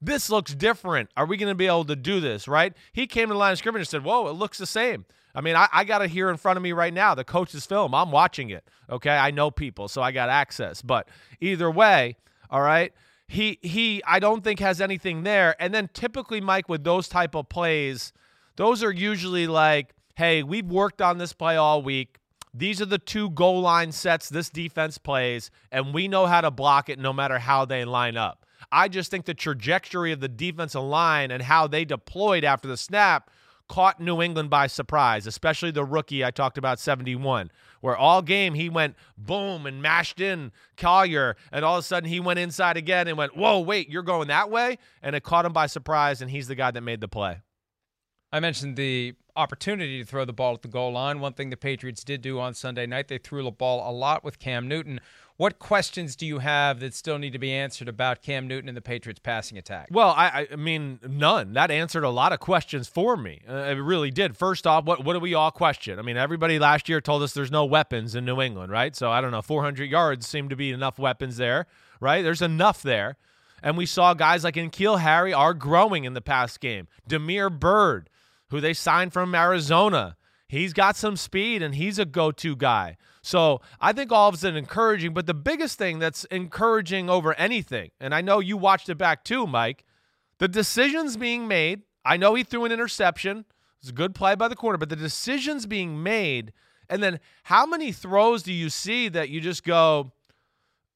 this 0.00 0.30
looks 0.30 0.54
different. 0.54 1.10
Are 1.16 1.26
we 1.26 1.36
going 1.36 1.50
to 1.50 1.56
be 1.56 1.66
able 1.66 1.84
to 1.86 1.96
do 1.96 2.20
this?" 2.20 2.46
Right? 2.46 2.74
He 2.92 3.06
came 3.06 3.28
to 3.28 3.34
the 3.34 3.38
line 3.38 3.52
of 3.52 3.58
scrimmage 3.58 3.80
and 3.80 3.88
said, 3.88 4.04
"Whoa, 4.04 4.28
it 4.28 4.32
looks 4.32 4.58
the 4.58 4.66
same." 4.66 5.04
I 5.38 5.40
mean, 5.40 5.54
I, 5.54 5.68
I 5.72 5.84
got 5.84 6.02
it 6.02 6.10
here 6.10 6.30
in 6.30 6.36
front 6.36 6.56
of 6.56 6.62
me 6.62 6.72
right 6.72 6.92
now, 6.92 7.14
the 7.14 7.22
coach's 7.22 7.64
film. 7.64 7.94
I'm 7.94 8.10
watching 8.10 8.50
it. 8.50 8.64
Okay, 8.90 9.16
I 9.16 9.30
know 9.30 9.50
people, 9.50 9.86
so 9.86 10.02
I 10.02 10.10
got 10.10 10.28
access. 10.28 10.82
But 10.82 11.08
either 11.40 11.70
way, 11.70 12.16
all 12.50 12.62
right 12.62 12.92
he 13.28 13.58
he 13.62 14.02
I 14.06 14.18
don't 14.18 14.42
think 14.42 14.58
has 14.60 14.80
anything 14.80 15.22
there. 15.22 15.54
And 15.60 15.72
then 15.72 15.90
typically, 15.92 16.40
Mike, 16.40 16.68
with 16.68 16.82
those 16.82 17.08
type 17.08 17.34
of 17.34 17.48
plays, 17.48 18.12
those 18.56 18.82
are 18.82 18.90
usually 18.90 19.46
like, 19.46 19.94
hey, 20.16 20.42
we've 20.42 20.66
worked 20.66 21.02
on 21.02 21.18
this 21.18 21.32
play 21.32 21.56
all 21.56 21.82
week. 21.82 22.18
These 22.54 22.80
are 22.80 22.86
the 22.86 22.98
two 22.98 23.30
goal 23.30 23.60
line 23.60 23.92
sets 23.92 24.30
this 24.30 24.48
defense 24.48 24.96
plays, 24.96 25.50
and 25.70 25.92
we 25.92 26.08
know 26.08 26.26
how 26.26 26.40
to 26.40 26.50
block 26.50 26.88
it 26.88 26.98
no 26.98 27.12
matter 27.12 27.38
how 27.38 27.66
they 27.66 27.84
line 27.84 28.16
up. 28.16 28.46
I 28.72 28.88
just 28.88 29.10
think 29.10 29.26
the 29.26 29.34
trajectory 29.34 30.10
of 30.12 30.20
the 30.20 30.28
defensive 30.28 30.82
line 30.82 31.30
and 31.30 31.42
how 31.42 31.66
they 31.68 31.84
deployed 31.84 32.44
after 32.44 32.66
the 32.66 32.76
snap 32.76 33.30
caught 33.68 34.00
New 34.00 34.22
England 34.22 34.50
by 34.50 34.66
surprise, 34.66 35.26
especially 35.26 35.70
the 35.70 35.84
rookie 35.84 36.24
I 36.24 36.30
talked 36.30 36.58
about, 36.58 36.78
71, 36.78 37.50
where 37.80 37.96
all 37.96 38.22
game 38.22 38.54
he 38.54 38.68
went 38.68 38.96
boom 39.16 39.66
and 39.66 39.82
mashed 39.82 40.20
in 40.20 40.52
Collier, 40.76 41.36
and 41.52 41.64
all 41.64 41.76
of 41.76 41.80
a 41.80 41.86
sudden 41.86 42.08
he 42.08 42.20
went 42.20 42.38
inside 42.38 42.76
again 42.76 43.08
and 43.08 43.16
went, 43.16 43.36
whoa, 43.36 43.60
wait, 43.60 43.88
you're 43.88 44.02
going 44.02 44.28
that 44.28 44.50
way? 44.50 44.78
And 45.02 45.14
it 45.14 45.22
caught 45.22 45.44
him 45.44 45.52
by 45.52 45.66
surprise, 45.66 46.22
and 46.22 46.30
he's 46.30 46.48
the 46.48 46.54
guy 46.54 46.70
that 46.70 46.80
made 46.80 47.00
the 47.00 47.08
play. 47.08 47.42
I 48.32 48.40
mentioned 48.40 48.76
the 48.76 49.14
opportunity 49.36 50.00
to 50.00 50.04
throw 50.04 50.24
the 50.24 50.32
ball 50.32 50.54
at 50.54 50.62
the 50.62 50.68
goal 50.68 50.92
line. 50.92 51.20
One 51.20 51.32
thing 51.32 51.50
the 51.50 51.56
Patriots 51.56 52.04
did 52.04 52.20
do 52.20 52.40
on 52.40 52.54
Sunday 52.54 52.86
night, 52.86 53.08
they 53.08 53.18
threw 53.18 53.42
the 53.42 53.50
ball 53.50 53.88
a 53.88 53.92
lot 53.92 54.24
with 54.24 54.38
Cam 54.38 54.68
Newton. 54.68 55.00
What 55.38 55.60
questions 55.60 56.16
do 56.16 56.26
you 56.26 56.40
have 56.40 56.80
that 56.80 56.94
still 56.94 57.16
need 57.16 57.32
to 57.32 57.38
be 57.38 57.52
answered 57.52 57.88
about 57.88 58.22
Cam 58.22 58.48
Newton 58.48 58.68
and 58.68 58.76
the 58.76 58.82
Patriots 58.82 59.20
passing 59.20 59.56
attack? 59.56 59.86
Well, 59.88 60.08
I, 60.08 60.48
I 60.52 60.56
mean, 60.56 60.98
none. 61.08 61.52
That 61.52 61.70
answered 61.70 62.02
a 62.02 62.10
lot 62.10 62.32
of 62.32 62.40
questions 62.40 62.88
for 62.88 63.16
me. 63.16 63.42
Uh, 63.48 63.54
it 63.54 63.74
really 63.74 64.10
did. 64.10 64.36
First 64.36 64.66
off, 64.66 64.84
what 64.84 65.04
what 65.04 65.12
do 65.12 65.20
we 65.20 65.34
all 65.34 65.52
question? 65.52 66.00
I 66.00 66.02
mean, 66.02 66.16
everybody 66.16 66.58
last 66.58 66.88
year 66.88 67.00
told 67.00 67.22
us 67.22 67.34
there's 67.34 67.52
no 67.52 67.64
weapons 67.64 68.16
in 68.16 68.24
New 68.24 68.40
England, 68.40 68.72
right? 68.72 68.96
So 68.96 69.12
I 69.12 69.20
don't 69.20 69.30
know, 69.30 69.40
400 69.40 69.88
yards 69.88 70.26
seem 70.26 70.48
to 70.48 70.56
be 70.56 70.72
enough 70.72 70.98
weapons 70.98 71.36
there, 71.36 71.68
right? 72.00 72.22
There's 72.22 72.42
enough 72.42 72.82
there. 72.82 73.16
And 73.62 73.76
we 73.76 73.86
saw 73.86 74.14
guys 74.14 74.42
like 74.42 74.56
N'Keal 74.56 74.98
Harry 74.98 75.32
are 75.32 75.54
growing 75.54 76.02
in 76.02 76.14
the 76.14 76.20
past 76.20 76.58
game. 76.58 76.88
Damiere 77.06 77.48
Byrd, 77.48 78.10
who 78.50 78.60
they 78.60 78.74
signed 78.74 79.12
from 79.12 79.36
Arizona, 79.36 80.16
he's 80.48 80.72
got 80.72 80.96
some 80.96 81.16
speed 81.16 81.62
and 81.62 81.76
he's 81.76 82.00
a 82.00 82.04
go-to 82.04 82.56
guy. 82.56 82.96
So 83.28 83.60
I 83.78 83.92
think 83.92 84.10
all 84.10 84.30
of 84.30 84.34
it's 84.36 84.44
encouraging. 84.44 85.12
But 85.12 85.26
the 85.26 85.34
biggest 85.34 85.76
thing 85.76 85.98
that's 85.98 86.24
encouraging 86.24 87.10
over 87.10 87.34
anything, 87.34 87.90
and 88.00 88.14
I 88.14 88.22
know 88.22 88.40
you 88.40 88.56
watched 88.56 88.88
it 88.88 88.96
back 88.96 89.22
too, 89.22 89.46
Mike, 89.46 89.84
the 90.38 90.48
decisions 90.48 91.18
being 91.18 91.46
made. 91.46 91.82
I 92.06 92.16
know 92.16 92.34
he 92.34 92.42
threw 92.42 92.64
an 92.64 92.72
interception. 92.72 93.44
It's 93.82 93.90
a 93.90 93.92
good 93.92 94.14
play 94.14 94.34
by 94.34 94.48
the 94.48 94.56
corner, 94.56 94.78
but 94.78 94.88
the 94.88 94.96
decisions 94.96 95.66
being 95.66 96.02
made, 96.02 96.54
and 96.88 97.02
then 97.02 97.20
how 97.42 97.66
many 97.66 97.92
throws 97.92 98.42
do 98.42 98.52
you 98.52 98.70
see 98.70 99.10
that 99.10 99.28
you 99.28 99.42
just 99.42 99.62
go, 99.62 100.10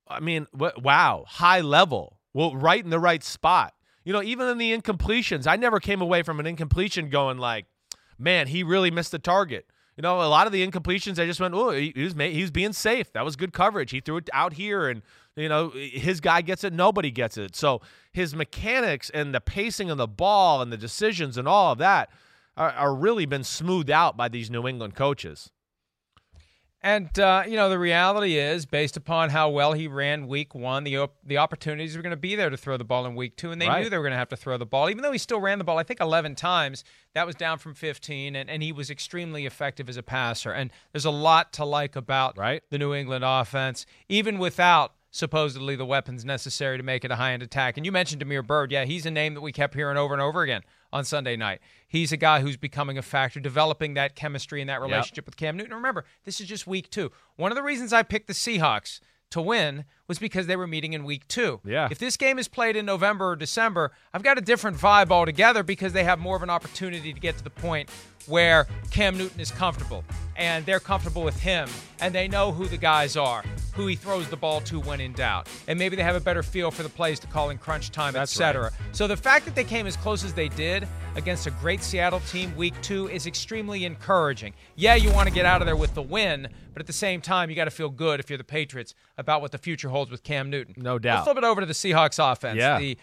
I 0.08 0.20
mean, 0.20 0.46
wow, 0.54 1.26
high 1.28 1.60
level, 1.60 2.18
well, 2.32 2.56
right 2.56 2.82
in 2.82 2.88
the 2.88 2.98
right 2.98 3.22
spot. 3.22 3.74
You 4.04 4.14
know, 4.14 4.22
even 4.22 4.48
in 4.48 4.56
the 4.56 4.74
incompletions, 4.74 5.46
I 5.46 5.56
never 5.56 5.80
came 5.80 6.00
away 6.00 6.22
from 6.22 6.40
an 6.40 6.46
incompletion 6.46 7.10
going 7.10 7.36
like, 7.36 7.66
man, 8.18 8.46
he 8.46 8.62
really 8.62 8.90
missed 8.90 9.12
the 9.12 9.18
target. 9.18 9.66
You 9.96 10.02
know, 10.02 10.22
a 10.22 10.25
lot 10.25 10.46
of 10.46 10.52
the 10.52 10.66
incompletions, 10.66 11.18
I 11.18 11.26
just 11.26 11.38
went, 11.38 11.54
oh, 11.54 11.70
he, 11.70 11.92
was 11.96 12.14
he 12.14 12.40
was 12.40 12.50
being 12.50 12.72
safe. 12.72 13.12
That 13.12 13.25
was 13.25 13.37
good 13.37 13.52
coverage. 13.52 13.90
He 13.90 14.00
threw 14.00 14.16
it 14.16 14.30
out 14.32 14.54
here, 14.54 14.88
and 14.88 15.02
you 15.37 15.49
know 15.49 15.70
his 15.70 16.20
guy 16.20 16.40
gets 16.40 16.64
it, 16.64 16.72
nobody 16.72 17.11
gets 17.11 17.37
it. 17.37 17.54
So 17.54 17.82
his 18.12 18.34
mechanics 18.34 19.11
and 19.11 19.34
the 19.34 19.40
pacing 19.40 19.90
of 19.90 19.99
the 19.99 20.08
ball 20.08 20.62
and 20.62 20.72
the 20.72 20.78
decisions 20.78 21.37
and 21.37 21.46
all 21.46 21.72
of 21.72 21.78
that 21.78 22.11
are, 22.56 22.70
are 22.70 22.94
really 22.94 23.26
been 23.26 23.44
smoothed 23.44 23.90
out 23.90 24.16
by 24.16 24.28
these 24.28 24.50
New 24.50 24.66
England 24.66 24.94
coaches. 24.94 25.50
And 26.84 27.16
uh, 27.16 27.44
you 27.46 27.54
know 27.54 27.68
the 27.68 27.78
reality 27.78 28.36
is, 28.36 28.66
based 28.66 28.96
upon 28.96 29.30
how 29.30 29.50
well 29.50 29.72
he 29.72 29.86
ran 29.86 30.26
Week 30.26 30.52
One, 30.52 30.82
the 30.82 30.98
op- 30.98 31.16
the 31.24 31.38
opportunities 31.38 31.96
were 31.96 32.02
going 32.02 32.10
to 32.10 32.16
be 32.16 32.34
there 32.34 32.50
to 32.50 32.56
throw 32.56 32.76
the 32.76 32.84
ball 32.84 33.06
in 33.06 33.14
Week 33.14 33.36
Two, 33.36 33.52
and 33.52 33.62
they 33.62 33.68
right. 33.68 33.84
knew 33.84 33.88
they 33.88 33.96
were 33.96 34.02
going 34.02 34.12
to 34.12 34.18
have 34.18 34.30
to 34.30 34.36
throw 34.36 34.58
the 34.58 34.66
ball. 34.66 34.90
Even 34.90 35.02
though 35.02 35.12
he 35.12 35.18
still 35.18 35.40
ran 35.40 35.58
the 35.58 35.64
ball, 35.64 35.78
I 35.78 35.84
think 35.84 36.00
11 36.00 36.34
times. 36.34 36.82
That 37.14 37.26
was 37.26 37.36
down 37.36 37.58
from 37.58 37.74
15, 37.74 38.34
and, 38.34 38.48
and 38.48 38.62
he 38.62 38.72
was 38.72 38.90
extremely 38.90 39.44
effective 39.44 39.88
as 39.90 39.98
a 39.98 40.02
passer. 40.02 40.50
And 40.50 40.70
there's 40.92 41.04
a 41.04 41.10
lot 41.10 41.52
to 41.52 41.64
like 41.64 41.94
about 41.94 42.38
right. 42.38 42.62
the 42.70 42.78
New 42.78 42.94
England 42.94 43.22
offense, 43.22 43.84
even 44.08 44.38
without 44.38 44.94
supposedly 45.10 45.76
the 45.76 45.84
weapons 45.84 46.24
necessary 46.24 46.78
to 46.78 46.82
make 46.82 47.04
it 47.04 47.10
a 47.10 47.16
high 47.16 47.32
end 47.32 47.42
attack. 47.42 47.76
And 47.76 47.84
you 47.84 47.92
mentioned 47.92 48.20
Damiere 48.20 48.42
Byrd. 48.42 48.72
Yeah, 48.72 48.86
he's 48.86 49.04
a 49.06 49.10
name 49.10 49.34
that 49.34 49.42
we 49.42 49.52
kept 49.52 49.74
hearing 49.74 49.98
over 49.98 50.14
and 50.14 50.22
over 50.22 50.42
again 50.42 50.62
on 50.92 51.04
Sunday 51.04 51.37
night. 51.37 51.61
He's 51.88 52.12
a 52.12 52.16
guy 52.16 52.40
who's 52.40 52.56
becoming 52.56 52.99
a 52.99 53.02
factor, 53.02 53.40
developing 53.40 53.94
that 53.94 54.14
chemistry 54.14 54.61
and 54.61 54.68
that 54.68 54.80
relationship 54.80 55.18
yep. 55.18 55.26
with 55.26 55.37
Cam 55.37 55.56
Newton. 55.56 55.75
Remember, 55.75 56.04
this 56.25 56.40
is 56.40 56.46
just 56.46 56.66
week 56.66 56.90
two. 56.90 57.11
One 57.37 57.50
of 57.50 57.56
the 57.56 57.62
reasons 57.62 57.92
I 57.92 58.02
picked 58.02 58.26
the 58.26 58.32
Seahawks 58.32 59.00
to 59.30 59.40
win 59.40 59.84
was 60.12 60.19
because 60.19 60.47
they 60.47 60.57
were 60.57 60.66
meeting 60.66 60.92
in 60.92 61.04
week 61.04 61.26
two. 61.26 61.59
Yeah. 61.64 61.88
If 61.90 61.99
this 61.99 62.19
game 62.19 62.38
is 62.38 62.47
played 62.47 62.76
in 62.76 62.85
November 62.85 63.31
or 63.31 63.37
December, 63.37 63.92
I've 64.12 64.23
got 64.23 64.37
a 64.37 64.42
different 64.42 64.76
vibe 64.76 65.11
altogether 65.11 65.62
because 65.62 65.95
they 65.95 66.04
have 66.04 66.19
more 66.19 66.37
of 66.37 66.42
an 66.42 66.50
opportunity 66.50 67.14
to 67.14 67.19
get 67.19 67.38
to 67.38 67.45
the 67.45 67.49
point 67.49 67.88
where 68.26 68.66
Cam 68.90 69.16
Newton 69.16 69.40
is 69.40 69.50
comfortable 69.50 70.04
and 70.37 70.66
they're 70.66 70.81
comfortable 70.81 71.23
with 71.23 71.40
him 71.40 71.69
and 72.00 72.14
they 72.14 72.28
know 72.28 72.52
who 72.52 72.66
the 72.66 72.76
guys 72.76 73.16
are, 73.16 73.42
who 73.73 73.87
he 73.87 73.97
throws 73.97 74.28
the 74.28 74.37
ball 74.37 74.61
to 74.62 74.81
when 74.81 75.00
in 75.00 75.12
doubt. 75.12 75.49
And 75.66 75.78
maybe 75.78 75.97
they 75.97 76.02
have 76.02 76.16
a 76.16 76.21
better 76.21 76.42
feel 76.42 76.71
for 76.71 76.83
the 76.83 76.88
plays 76.88 77.19
to 77.21 77.26
call 77.26 77.50
in 77.50 77.59
crunch 77.59 77.90
time, 77.90 78.16
etc. 78.16 78.64
Right. 78.64 78.73
So 78.92 79.07
the 79.07 79.16
fact 79.16 79.45
that 79.47 79.54
they 79.54 79.64
came 79.64 79.87
as 79.87 79.97
close 79.97 80.25
as 80.25 80.35
they 80.35 80.49
did 80.49 80.87
against 81.14 81.47
a 81.47 81.50
great 81.50 81.83
Seattle 81.83 82.21
team 82.21 82.54
week 82.57 82.75
2 82.83 83.09
is 83.09 83.26
extremely 83.26 83.85
encouraging. 83.85 84.54
Yeah, 84.76 84.95
you 84.95 85.11
want 85.12 85.28
to 85.28 85.35
get 85.35 85.47
out 85.47 85.61
of 85.61 85.66
there 85.66 85.76
with 85.76 85.95
the 85.95 86.02
win, 86.02 86.49
but 86.73 86.81
at 86.81 86.87
the 86.87 86.92
same 86.92 87.21
time, 87.21 87.50
you 87.50 87.57
got 87.57 87.66
to 87.66 87.71
feel 87.71 87.90
good 87.90 88.19
if 88.19 88.31
you're 88.31 88.38
the 88.38 88.45
Patriots 88.45 88.95
about 89.19 89.42
what 89.42 89.52
the 89.52 89.59
future 89.59 89.90
holds 89.90 90.01
with 90.11 90.23
Cam 90.23 90.50
Newton. 90.50 90.75
No 90.76 90.99
doubt. 90.99 91.14
Let's 91.16 91.25
flip 91.25 91.38
it 91.38 91.44
over 91.44 91.61
to 91.61 91.66
the 91.66 91.73
Seahawks 91.73 92.32
offense. 92.32 92.59
Yeah. 92.59 92.78
The 92.78 92.99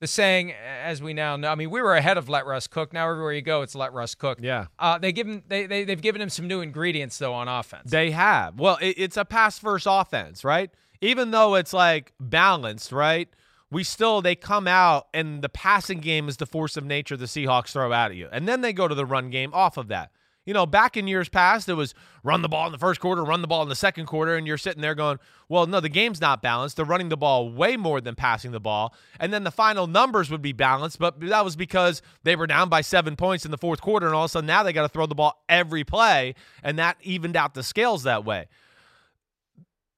the 0.00 0.06
saying, 0.06 0.52
as 0.52 1.02
we 1.02 1.12
now 1.12 1.34
know, 1.36 1.48
I 1.48 1.56
mean, 1.56 1.70
we 1.70 1.82
were 1.82 1.96
ahead 1.96 2.18
of 2.18 2.28
let 2.28 2.46
Russ 2.46 2.68
cook. 2.68 2.92
Now 2.92 3.10
everywhere 3.10 3.32
you 3.32 3.42
go, 3.42 3.62
it's 3.62 3.74
let 3.74 3.92
Russ 3.92 4.14
cook. 4.14 4.38
Yeah. 4.40 4.66
Uh, 4.78 4.96
they 4.98 5.10
give 5.10 5.26
him, 5.26 5.42
they, 5.48 5.66
they 5.66 5.82
they've 5.84 6.00
given 6.00 6.22
him 6.22 6.28
some 6.28 6.46
new 6.46 6.60
ingredients 6.60 7.18
though 7.18 7.34
on 7.34 7.48
offense. 7.48 7.90
They 7.90 8.12
have. 8.12 8.60
Well, 8.60 8.78
it, 8.80 8.94
it's 8.96 9.16
a 9.16 9.24
pass 9.24 9.58
first 9.58 9.86
offense, 9.90 10.44
right? 10.44 10.70
Even 11.00 11.32
though 11.32 11.56
it's 11.56 11.72
like 11.72 12.12
balanced, 12.20 12.92
right? 12.92 13.28
We 13.70 13.84
still 13.84 14.22
they 14.22 14.34
come 14.34 14.68
out 14.68 15.08
and 15.12 15.42
the 15.42 15.48
passing 15.48 15.98
game 15.98 16.28
is 16.28 16.36
the 16.36 16.46
force 16.46 16.76
of 16.76 16.84
nature 16.84 17.16
the 17.16 17.26
Seahawks 17.26 17.72
throw 17.72 17.92
out 17.92 18.12
at 18.12 18.16
you, 18.16 18.28
and 18.30 18.46
then 18.46 18.60
they 18.60 18.72
go 18.72 18.88
to 18.88 18.94
the 18.94 19.06
run 19.06 19.30
game 19.30 19.52
off 19.52 19.76
of 19.76 19.88
that. 19.88 20.10
You 20.48 20.54
know, 20.54 20.64
back 20.64 20.96
in 20.96 21.06
years 21.06 21.28
past, 21.28 21.68
it 21.68 21.74
was 21.74 21.94
run 22.24 22.40
the 22.40 22.48
ball 22.48 22.64
in 22.64 22.72
the 22.72 22.78
first 22.78 23.00
quarter, 23.00 23.22
run 23.22 23.42
the 23.42 23.46
ball 23.46 23.62
in 23.62 23.68
the 23.68 23.74
second 23.74 24.06
quarter, 24.06 24.34
and 24.34 24.46
you're 24.46 24.56
sitting 24.56 24.80
there 24.80 24.94
going, 24.94 25.18
well, 25.46 25.66
no, 25.66 25.78
the 25.78 25.90
game's 25.90 26.22
not 26.22 26.40
balanced. 26.40 26.76
They're 26.76 26.86
running 26.86 27.10
the 27.10 27.18
ball 27.18 27.52
way 27.52 27.76
more 27.76 28.00
than 28.00 28.14
passing 28.14 28.52
the 28.52 28.58
ball. 28.58 28.94
And 29.20 29.30
then 29.30 29.44
the 29.44 29.50
final 29.50 29.86
numbers 29.86 30.30
would 30.30 30.40
be 30.40 30.54
balanced, 30.54 30.98
but 30.98 31.20
that 31.20 31.44
was 31.44 31.54
because 31.54 32.00
they 32.22 32.34
were 32.34 32.46
down 32.46 32.70
by 32.70 32.80
seven 32.80 33.14
points 33.14 33.44
in 33.44 33.50
the 33.50 33.58
fourth 33.58 33.82
quarter, 33.82 34.06
and 34.06 34.14
all 34.14 34.24
of 34.24 34.30
a 34.30 34.32
sudden 34.32 34.46
now 34.46 34.62
they 34.62 34.72
got 34.72 34.84
to 34.84 34.88
throw 34.88 35.04
the 35.04 35.14
ball 35.14 35.44
every 35.50 35.84
play, 35.84 36.34
and 36.62 36.78
that 36.78 36.96
evened 37.02 37.36
out 37.36 37.52
the 37.52 37.62
scales 37.62 38.04
that 38.04 38.24
way. 38.24 38.46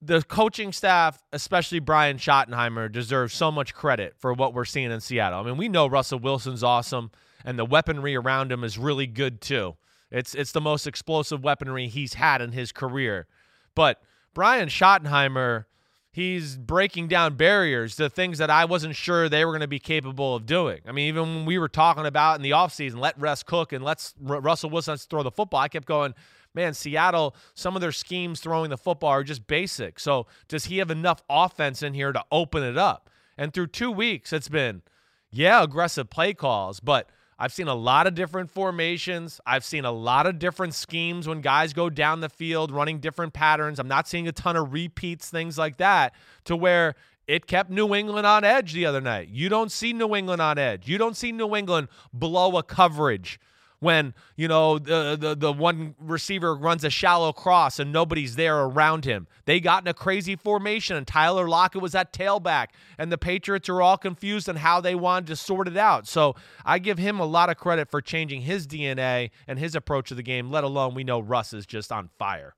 The 0.03 0.21
coaching 0.21 0.73
staff, 0.73 1.23
especially 1.33 1.79
Brian 1.79 2.17
Schottenheimer, 2.17 2.91
deserves 2.91 3.35
so 3.35 3.53
much 3.53 3.73
credit 3.73 4.15
for 4.19 4.33
what 4.33 4.53
we're 4.53 4.65
seeing 4.65 4.91
in 4.91 5.01
Seattle. 5.01 5.39
I 5.39 5.43
mean, 5.45 5.59
we 5.59 5.69
know 5.69 5.87
Russell 5.87 6.19
Wilson's 6.19 6.65
awesome, 6.65 7.13
and 7.45 7.57
the 7.57 7.65
weaponry 7.65 8.17
around 8.17 8.51
him 8.51 8.65
is 8.65 8.77
really 8.79 9.07
good 9.07 9.41
too. 9.41 9.77
It's 10.11 10.35
it's 10.35 10.53
the 10.53 10.61
most 10.61 10.87
explosive 10.87 11.43
weaponry 11.43 11.89
he's 11.89 12.15
had 12.15 12.43
in 12.43 12.53
his 12.53 12.73
career. 12.73 13.27
But 13.75 14.03
Brian 14.35 14.69
Schottenheimer, 14.69 15.67
he's 16.11 16.57
breaking 16.57 17.09
down 17.09 17.35
barriers 17.35 17.97
to 17.97 18.09
things 18.11 18.39
that 18.39 18.51
I 18.51 18.65
wasn't 18.65 18.97
sure 18.97 19.29
they 19.29 19.45
were 19.45 19.53
going 19.53 19.61
to 19.61 19.69
be 19.69 19.79
capable 19.79 20.35
of 20.35 20.47
doing. 20.47 20.81
I 20.87 20.93
mean, 20.93 21.09
even 21.09 21.23
when 21.23 21.45
we 21.45 21.59
were 21.59 21.69
talking 21.69 22.07
about 22.07 22.37
in 22.37 22.43
the 22.43 22.51
offseason, 22.51 22.99
let 22.99 23.19
Russ 23.21 23.43
cook 23.43 23.73
and 23.73 23.85
let's 23.85 24.15
Russell 24.21 24.71
Wilson 24.71 24.97
throw 24.97 25.23
the 25.23 25.31
football, 25.31 25.61
I 25.61 25.69
kept 25.69 25.87
going, 25.87 26.15
man, 26.55 26.75
Seattle, 26.75 27.35
some 27.55 27.77
of 27.77 27.81
their 27.81 27.93
schemes 27.93 28.41
throwing 28.41 28.71
the 28.71 28.79
football 28.79 29.11
are 29.11 29.25
just 29.25 29.47
basic. 29.47 30.01
So 30.01 30.27
does 30.49 30.67
he 30.67 30.79
have 30.79 30.91
enough 30.91 31.23
offense 31.29 31.83
in 31.83 31.95
here 31.95 32.13
to 32.13 32.25
open 32.33 32.63
it 32.63 32.77
up? 32.77 33.09
And 33.39 33.55
through 33.55 33.69
two 33.69 33.91
weeks, 33.91 34.33
it's 34.33 34.49
been, 34.49 34.83
yeah, 35.31 35.63
aggressive 35.63 36.11
play 36.11 36.35
calls, 36.35 36.81
but 36.81 37.09
I've 37.43 37.55
seen 37.55 37.69
a 37.69 37.75
lot 37.75 38.07
of 38.07 38.15
different 38.15 38.51
formations. 38.51 39.41
I've 39.47 39.65
seen 39.65 39.87
a 39.87 39.91
lot 39.91 40.27
of 40.27 40.39
different 40.39 40.75
schemes 40.75 41.27
when 41.27 41.41
guys 41.41 41.73
go 41.73 41.89
down 41.89 42.21
the 42.21 42.29
field 42.29 42.71
running 42.71 42.99
different 43.01 43.33
patterns. 43.33 43.79
I'm 43.79 43.89
not 43.89 44.07
seeing 44.07 44.29
a 44.29 44.33
ton 44.33 44.57
of 44.57 44.75
repeats, 44.75 45.31
things 45.31 45.57
like 45.57 45.79
that, 45.79 46.15
to 46.45 46.55
where 46.55 46.97
it 47.27 47.47
kept 47.47 47.71
New 47.71 47.95
England 47.95 48.27
on 48.27 48.45
edge 48.45 48.75
the 48.75 48.85
other 48.85 49.01
night. 49.01 49.29
You 49.29 49.49
don't 49.49 49.73
see 49.73 49.95
New 49.95 50.15
England 50.15 50.43
on 50.43 50.59
edge. 50.59 50.87
You 50.87 50.99
don't 50.99 51.17
see 51.17 51.33
New 51.33 51.57
England 51.57 51.89
blow 52.13 52.59
a 52.59 52.63
coverage 52.63 53.41
when 53.81 54.15
you 54.37 54.47
know 54.47 54.79
the, 54.79 55.17
the 55.19 55.35
the 55.35 55.53
one 55.53 55.95
receiver 55.99 56.55
runs 56.55 56.85
a 56.85 56.91
shallow 56.91 57.33
cross 57.33 57.79
and 57.79 57.93
nobody's 57.93 58.37
there 58.37 58.59
around 58.61 59.05
him. 59.05 59.27
They 59.47 59.59
got 59.59 59.83
in 59.83 59.89
a 59.89 59.95
crazy 59.95 60.37
formation 60.37 60.97
and 60.97 61.07
Tyler 61.07 61.49
Lockett 61.49 61.83
was 61.83 61.95
at 61.95 62.13
tailback 62.13 62.69
and 62.99 63.11
the 63.11 63.19
Patriots 63.19 63.69
are 63.69 63.81
all 63.83 63.97
confused 63.97 64.49
on 64.49 64.57
how 64.57 64.81
they 64.81 64.95
wanted 64.95 65.27
to 65.29 65.37
sort 65.37 65.67
it 65.67 65.77
out. 65.77 66.07
So 66.07 66.37
I 66.65 66.79
give 66.79 66.99
him 66.99 67.19
a 67.19 67.27
lot 67.27 67.49
of 67.51 67.57
credit 67.57 67.91
for 67.91 68.01
changing 68.01 68.43
his 68.43 68.67
DNA 68.67 69.31
and 69.49 69.59
his 69.59 69.75
approach 69.75 70.09
to 70.11 70.15
the 70.15 70.23
game, 70.23 70.51
let 70.51 70.63
alone 70.63 70.95
we 70.95 71.03
know 71.03 71.19
Russ 71.19 71.53
is 71.53 71.67
just 71.67 71.91
on 71.91 72.11
fire. 72.19 72.55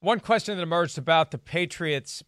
One 0.00 0.20
question 0.20 0.56
that 0.56 0.62
emerged 0.62 0.96
about 0.98 1.32
the 1.32 1.38
Patriots 1.38 2.22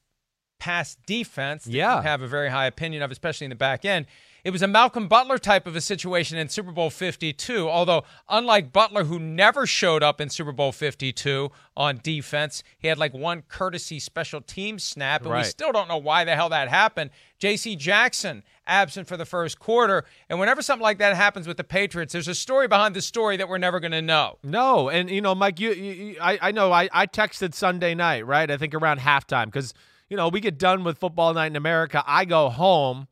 pass 0.58 0.96
defense 1.06 1.64
that 1.64 1.72
Yeah. 1.72 1.96
you 1.98 2.02
have 2.02 2.20
a 2.22 2.26
very 2.28 2.50
high 2.50 2.66
opinion 2.66 3.02
of, 3.02 3.10
especially 3.10 3.44
in 3.46 3.50
the 3.50 3.54
back 3.56 3.84
end. 3.84 4.06
It 4.44 4.50
was 4.50 4.62
a 4.62 4.66
Malcolm 4.66 5.06
Butler 5.08 5.38
type 5.38 5.66
of 5.66 5.76
a 5.76 5.80
situation 5.80 6.38
in 6.38 6.48
Super 6.48 6.72
Bowl 6.72 6.88
52, 6.90 7.68
although 7.68 8.04
unlike 8.28 8.72
Butler, 8.72 9.04
who 9.04 9.18
never 9.18 9.66
showed 9.66 10.02
up 10.02 10.20
in 10.20 10.30
Super 10.30 10.52
Bowl 10.52 10.72
52 10.72 11.50
on 11.76 12.00
defense, 12.02 12.62
he 12.78 12.88
had 12.88 12.96
like 12.98 13.12
one 13.12 13.42
courtesy 13.48 13.98
special 13.98 14.40
team 14.40 14.78
snap, 14.78 15.22
and 15.22 15.30
we 15.30 15.44
still 15.44 15.72
don't 15.72 15.88
know 15.88 15.98
why 15.98 16.24
the 16.24 16.34
hell 16.34 16.48
that 16.48 16.68
happened. 16.68 17.10
J.C. 17.38 17.76
Jackson 17.76 18.42
absent 18.66 19.08
for 19.08 19.16
the 19.16 19.24
first 19.26 19.58
quarter, 19.58 20.04
and 20.28 20.38
whenever 20.38 20.62
something 20.62 20.82
like 20.82 20.98
that 20.98 21.16
happens 21.16 21.46
with 21.46 21.56
the 21.56 21.64
Patriots, 21.64 22.12
there's 22.12 22.28
a 22.28 22.34
story 22.34 22.68
behind 22.68 22.94
the 22.94 23.02
story 23.02 23.36
that 23.36 23.48
we're 23.48 23.58
never 23.58 23.80
going 23.80 23.92
to 23.92 24.02
know. 24.02 24.38
No, 24.42 24.88
and 24.88 25.10
you 25.10 25.20
know, 25.20 25.34
Mike, 25.34 25.58
you, 25.60 25.72
you 25.72 25.92
you- 25.92 26.16
I, 26.20 26.38
I 26.40 26.52
know 26.52 26.72
I, 26.72 26.88
I 26.92 27.06
texted 27.06 27.54
Sunday 27.54 27.94
night, 27.94 28.26
right? 28.26 28.50
I 28.50 28.56
think 28.56 28.74
around 28.74 29.00
halftime 29.00 29.46
because 29.46 29.74
you 30.08 30.16
know 30.16 30.28
we 30.28 30.40
get 30.40 30.58
done 30.58 30.84
with 30.84 30.98
football 30.98 31.32
night 31.34 31.46
in 31.48 31.56
America. 31.56 32.02
I 32.06 32.24
go 32.24 32.48
home 32.48 33.08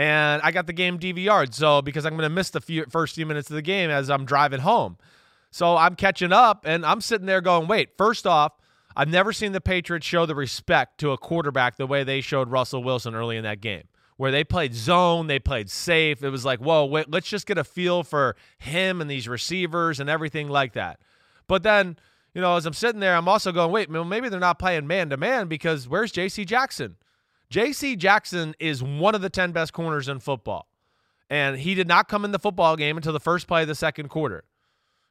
and 0.00 0.40
I 0.42 0.50
got 0.50 0.66
the 0.66 0.72
game 0.72 0.98
DVR'd, 0.98 1.52
so 1.52 1.82
because 1.82 2.06
I'm 2.06 2.12
going 2.12 2.22
to 2.22 2.34
miss 2.34 2.48
the 2.48 2.62
few, 2.62 2.86
first 2.88 3.16
few 3.16 3.26
minutes 3.26 3.50
of 3.50 3.56
the 3.56 3.62
game 3.62 3.90
as 3.90 4.08
I'm 4.08 4.24
driving 4.24 4.60
home, 4.60 4.96
so 5.50 5.76
I'm 5.76 5.94
catching 5.94 6.32
up 6.32 6.64
and 6.66 6.86
I'm 6.86 7.02
sitting 7.02 7.26
there 7.26 7.42
going, 7.42 7.68
wait, 7.68 7.90
first 7.98 8.26
off. 8.26 8.52
I've 8.96 9.08
never 9.08 9.32
seen 9.32 9.52
the 9.52 9.60
Patriots 9.60 10.04
show 10.04 10.26
the 10.26 10.34
respect 10.34 10.98
to 10.98 11.12
a 11.12 11.18
quarterback 11.18 11.76
the 11.76 11.86
way 11.86 12.02
they 12.02 12.20
showed 12.20 12.50
Russell 12.50 12.82
Wilson 12.82 13.14
early 13.14 13.36
in 13.36 13.44
that 13.44 13.60
game, 13.60 13.84
where 14.16 14.32
they 14.32 14.42
played 14.42 14.74
zone, 14.74 15.28
they 15.28 15.38
played 15.38 15.70
safe. 15.70 16.24
It 16.24 16.30
was 16.30 16.44
like, 16.44 16.60
whoa, 16.60 16.86
wait, 16.86 17.08
let's 17.10 17.28
just 17.28 17.46
get 17.46 17.56
a 17.56 17.62
feel 17.62 18.02
for 18.02 18.34
him 18.58 19.00
and 19.00 19.08
these 19.08 19.28
receivers 19.28 20.00
and 20.00 20.10
everything 20.10 20.48
like 20.48 20.72
that. 20.72 20.98
But 21.46 21.62
then, 21.62 21.98
you 22.34 22.40
know, 22.40 22.56
as 22.56 22.66
I'm 22.66 22.72
sitting 22.72 23.00
there, 23.00 23.14
I'm 23.14 23.28
also 23.28 23.52
going, 23.52 23.70
wait, 23.70 23.90
maybe 23.90 24.28
they're 24.28 24.40
not 24.40 24.58
playing 24.58 24.86
man 24.86 25.10
to 25.10 25.16
man 25.16 25.46
because 25.46 25.86
where's 25.86 26.10
J.C. 26.10 26.44
Jackson? 26.44 26.96
J.C. 27.50 27.96
Jackson 27.96 28.54
is 28.58 28.82
one 28.82 29.14
of 29.14 29.20
the 29.20 29.28
10 29.28 29.52
best 29.52 29.72
corners 29.72 30.08
in 30.08 30.20
football. 30.20 30.68
And 31.28 31.58
he 31.58 31.74
did 31.74 31.88
not 31.88 32.08
come 32.08 32.24
in 32.24 32.30
the 32.30 32.38
football 32.38 32.76
game 32.76 32.96
until 32.96 33.12
the 33.12 33.20
first 33.20 33.46
play 33.46 33.62
of 33.62 33.68
the 33.68 33.74
second 33.74 34.08
quarter. 34.08 34.44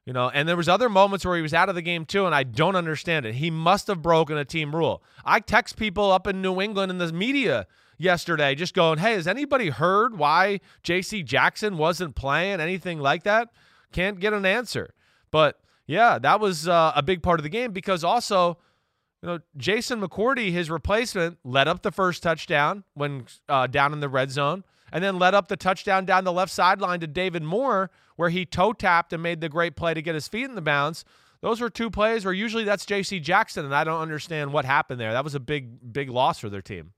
You 0.05 0.13
know, 0.13 0.29
and 0.29 0.49
there 0.49 0.57
was 0.57 0.67
other 0.67 0.89
moments 0.89 1.23
where 1.23 1.35
he 1.35 1.41
was 1.41 1.53
out 1.53 1.69
of 1.69 1.75
the 1.75 1.81
game 1.81 2.05
too, 2.05 2.25
and 2.25 2.33
I 2.33 2.43
don't 2.43 2.75
understand 2.75 3.25
it. 3.25 3.35
He 3.35 3.51
must 3.51 3.87
have 3.87 4.01
broken 4.01 4.37
a 4.37 4.45
team 4.45 4.75
rule. 4.75 5.03
I 5.23 5.39
text 5.39 5.77
people 5.77 6.11
up 6.11 6.25
in 6.25 6.41
New 6.41 6.59
England 6.59 6.89
in 6.89 6.97
the 6.97 7.13
media 7.13 7.67
yesterday, 7.97 8.55
just 8.55 8.73
going, 8.73 8.97
"Hey, 8.97 9.13
has 9.13 9.27
anybody 9.27 9.69
heard 9.69 10.17
why 10.17 10.61
J.C. 10.81 11.21
Jackson 11.21 11.77
wasn't 11.77 12.15
playing? 12.15 12.59
Anything 12.59 12.99
like 12.99 13.21
that?" 13.23 13.49
Can't 13.91 14.19
get 14.19 14.33
an 14.33 14.47
answer. 14.47 14.95
But 15.29 15.59
yeah, 15.85 16.17
that 16.17 16.39
was 16.39 16.67
uh, 16.67 16.93
a 16.95 17.03
big 17.03 17.21
part 17.21 17.39
of 17.39 17.43
the 17.43 17.49
game 17.49 17.71
because 17.71 18.03
also, 18.03 18.57
you 19.21 19.27
know, 19.27 19.39
Jason 19.57 20.01
McCourty, 20.01 20.51
his 20.51 20.69
replacement, 20.69 21.39
led 21.43 21.67
up 21.67 21.81
the 21.81 21.91
first 21.91 22.23
touchdown 22.23 22.83
when 22.93 23.25
uh, 23.47 23.67
down 23.67 23.93
in 23.93 23.99
the 23.99 24.09
red 24.09 24.31
zone, 24.31 24.63
and 24.91 25.03
then 25.03 25.19
led 25.19 25.33
up 25.33 25.47
the 25.47 25.57
touchdown 25.57 26.05
down 26.05 26.23
the 26.23 26.31
left 26.31 26.51
sideline 26.51 26.99
to 27.01 27.07
David 27.07 27.43
Moore, 27.43 27.91
where 28.15 28.29
he 28.29 28.45
toe 28.45 28.73
tapped 28.73 29.11
and 29.11 29.21
made 29.21 29.41
the 29.41 29.49
great 29.49 29.75
play 29.75 29.93
to 29.93 30.01
get 30.01 30.15
his 30.15 30.27
feet 30.27 30.45
in 30.45 30.55
the 30.55 30.61
bounds. 30.61 31.03
Those 31.41 31.61
were 31.61 31.69
two 31.69 31.89
plays 31.89 32.25
where 32.25 32.33
usually 32.33 32.63
that's 32.63 32.85
J.C. 32.85 33.19
Jackson, 33.19 33.65
and 33.65 33.75
I 33.75 33.83
don't 33.83 34.01
understand 34.01 34.51
what 34.51 34.65
happened 34.65 34.99
there. 34.99 35.13
That 35.13 35.23
was 35.23 35.35
a 35.35 35.39
big, 35.39 35.93
big 35.93 36.09
loss 36.09 36.39
for 36.39 36.49
their 36.49 36.61
team. 36.61 36.93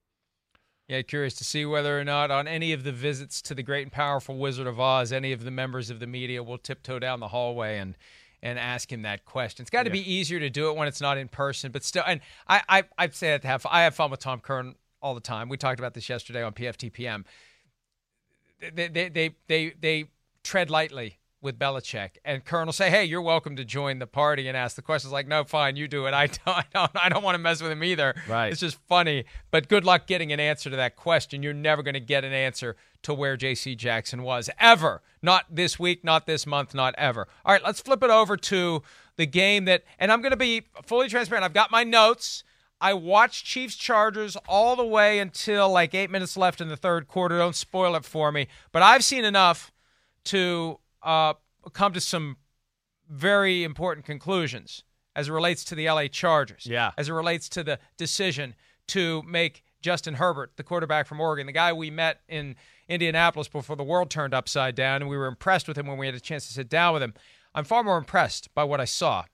Yeah, 0.88 1.04
curious 1.04 1.36
to 1.36 1.44
see 1.44 1.66
whether 1.66 1.98
or 1.98 2.04
not 2.04 2.32
on 2.32 2.48
any 2.48 2.74
of 2.74 2.84
the 2.84 2.92
visits 2.92 3.42
to 3.44 3.56
the 3.56 3.64
great 3.64 3.84
and 3.84 3.92
powerful 3.92 4.38
Wizard 4.38 4.68
of 4.68 4.80
Oz, 4.80 5.14
any 5.14 5.32
of 5.32 5.44
the 5.44 5.52
members 5.52 5.90
of 5.90 6.00
the 6.00 6.08
media 6.08 6.44
will 6.44 6.58
tiptoe 6.58 7.00
down 7.00 7.20
the 7.20 7.30
hallway 7.30 7.78
and 7.78 7.98
and 8.44 8.58
ask 8.58 8.92
him 8.92 9.04
that 9.04 9.26
question. 9.26 9.64
It's 9.64 9.70
got 9.70 9.84
to 9.84 9.90
be 9.90 10.14
easier 10.14 10.40
to 10.40 10.50
do 10.50 10.70
it 10.70 10.76
when 10.76 10.88
it's 10.88 11.02
not 11.02 11.18
in 11.18 11.28
person, 11.28 11.72
but 11.72 11.84
still. 11.84 12.04
And 12.06 12.22
I 12.48 12.62
I 12.68 12.84
I 12.98 13.10
say 13.10 13.30
that 13.30 13.44
to 13.44 13.48
have 13.48 13.66
I 13.70 13.84
have 13.84 13.96
fun 13.96 14.12
with 14.12 14.20
Tom 14.20 14.40
Curran 14.40 14.76
all 15.02 15.14
the 15.14 15.22
time. 15.22 15.50
We 15.50 15.58
talked 15.58 15.80
about 15.80 15.94
this 15.94 16.10
yesterday 16.10 16.44
on 16.44 16.54
PFTPM. 16.54 17.26
They 18.60 18.88
they 18.88 19.10
they 19.10 19.36
they, 19.48 19.74
they 19.80 20.06
tread 20.44 20.70
lightly 20.70 21.20
with 21.42 21.58
Belichick, 21.58 22.12
and 22.24 22.46
Curran 22.46 22.72
say, 22.72 22.90
"Hey, 22.90 23.06
you're 23.06 23.22
welcome 23.22 23.56
to 23.56 23.66
join 23.66 24.00
the 24.00 24.08
party," 24.08 24.48
and 24.48 24.56
ask 24.56 24.76
the 24.76 24.82
questions 24.82 25.12
like, 25.12 25.28
"No, 25.28 25.44
fine, 25.44 25.76
you 25.76 25.88
do 25.88 26.06
it. 26.06 26.14
I 26.14 26.28
don't, 26.46 26.48
I 26.48 26.66
don't, 26.74 26.92
I 26.96 27.10
don't 27.10 27.24
want 27.24 27.36
to 27.36 27.40
mess 27.40 27.62
with 27.62 27.72
him 27.72 27.84
either." 27.84 28.16
Right. 28.28 28.52
It's 28.52 28.62
just 28.62 28.78
funny, 28.88 29.26
but 29.50 29.68
good 29.68 29.84
luck 29.84 30.08
getting 30.08 30.32
an 30.32 30.40
answer 30.40 30.70
to 30.70 30.76
that 30.76 30.96
question. 30.96 31.44
You're 31.44 31.54
never 31.54 31.84
going 31.84 31.96
to 31.96 32.00
get 32.00 32.24
an 32.24 32.34
answer 32.34 32.76
to 33.04 33.14
where 33.14 33.36
J.C. 33.36 33.76
Jackson 33.76 34.24
was 34.24 34.50
ever. 34.60 35.02
Not 35.22 35.46
this 35.50 35.80
week, 35.80 36.04
not 36.04 36.28
this 36.28 36.46
month, 36.46 36.76
not 36.76 36.94
ever. 36.98 37.28
All 37.46 37.54
right, 37.54 37.64
let's 37.64 37.82
flip 37.82 38.04
it 38.04 38.10
over 38.10 38.38
to 38.38 38.84
the 39.18 39.26
game 39.26 39.66
that, 39.66 39.84
and 40.00 40.12
I'm 40.12 40.22
going 40.22 40.32
to 40.32 40.38
be 40.38 40.64
fully 40.84 41.10
transparent. 41.10 41.44
I've 41.44 41.54
got 41.54 41.72
my 41.72 41.84
notes. 41.84 42.44
I 42.80 42.94
watched 42.94 43.46
Chiefs 43.46 43.76
Chargers 43.76 44.36
all 44.48 44.76
the 44.76 44.86
way 44.86 45.20
until 45.20 45.70
like 45.70 45.94
eight 45.94 46.10
minutes 46.10 46.36
left 46.36 46.62
in 46.62 46.68
the 46.68 46.78
third 46.78 47.08
quarter. 47.08 47.38
Don't 47.38 47.56
spoil 47.56 47.96
it 47.96 48.06
for 48.06 48.32
me, 48.32 48.48
but 48.72 48.82
I've 48.82 49.04
seen 49.04 49.24
enough 49.24 49.72
to 50.26 50.80
uh, 51.04 51.34
come 51.74 51.94
to 51.94 52.02
some 52.02 52.38
very 53.10 53.64
important 53.64 54.06
conclusions 54.06 54.84
as 55.16 55.28
it 55.28 55.32
relates 55.32 55.64
to 55.66 55.76
the 55.76 55.90
LA 55.90 56.08
Chargers. 56.08 56.66
Yeah. 56.66 56.92
As 56.98 57.10
it 57.10 57.14
relates 57.14 57.50
to 57.50 57.64
the 57.64 57.80
decision 57.98 58.56
to 58.88 59.22
make 59.24 59.64
Justin 59.82 60.16
Herbert, 60.16 60.54
the 60.56 60.64
quarterback 60.64 61.08
from 61.08 61.20
Oregon, 61.20 61.48
the 61.48 61.54
guy 61.54 61.74
we 61.74 61.90
met 61.90 62.22
in 62.28 62.56
Indianapolis 62.88 63.48
before 63.48 63.76
the 63.76 63.84
world 63.84 64.10
turned 64.10 64.34
upside 64.34 64.76
down, 64.76 65.02
and 65.02 65.10
we 65.10 65.18
were 65.18 65.28
impressed 65.28 65.68
with 65.68 65.78
him 65.78 65.88
when 65.88 65.98
we 65.98 66.06
had 66.06 66.16
a 66.16 66.20
chance 66.20 66.48
to 66.48 66.54
sit 66.54 66.70
down 66.70 66.94
with 66.94 67.04
him. 67.04 67.14
I'm 67.54 67.66
far 67.66 67.84
more 67.84 67.98
impressed 67.98 68.54
by 68.54 68.64
what 68.64 68.80
I 68.80 68.86
saw 68.86 69.26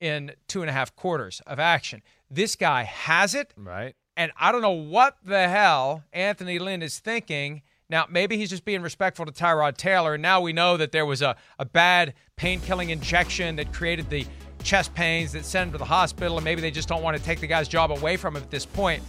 in 0.00 0.32
two 0.48 0.62
and 0.62 0.70
a 0.70 0.72
half 0.72 0.94
quarters 0.96 1.40
of 1.46 1.58
action. 1.58 2.02
This 2.30 2.56
guy 2.56 2.82
has 2.82 3.34
it. 3.34 3.54
Right. 3.56 3.94
And 4.16 4.32
I 4.38 4.50
don't 4.50 4.62
know 4.62 4.70
what 4.70 5.18
the 5.24 5.48
hell 5.48 6.04
Anthony 6.12 6.58
Lynn 6.58 6.82
is 6.82 6.98
thinking. 6.98 7.62
Now, 7.88 8.06
maybe 8.10 8.36
he's 8.36 8.50
just 8.50 8.64
being 8.64 8.82
respectful 8.82 9.26
to 9.26 9.32
Tyrod 9.32 9.76
Taylor. 9.76 10.14
And 10.14 10.22
now 10.22 10.40
we 10.40 10.52
know 10.52 10.76
that 10.76 10.92
there 10.92 11.06
was 11.06 11.22
a, 11.22 11.36
a 11.58 11.64
bad 11.64 12.14
pain 12.36 12.60
killing 12.60 12.90
injection 12.90 13.56
that 13.56 13.72
created 13.72 14.10
the 14.10 14.26
chest 14.62 14.92
pains 14.94 15.32
that 15.32 15.44
sent 15.44 15.68
him 15.68 15.72
to 15.72 15.78
the 15.78 15.84
hospital. 15.84 16.36
And 16.36 16.44
maybe 16.44 16.60
they 16.60 16.72
just 16.72 16.88
don't 16.88 17.02
want 17.02 17.16
to 17.16 17.22
take 17.22 17.40
the 17.40 17.46
guy's 17.46 17.68
job 17.68 17.92
away 17.92 18.16
from 18.16 18.36
him 18.36 18.42
at 18.42 18.50
this 18.50 18.66
point. 18.66 19.02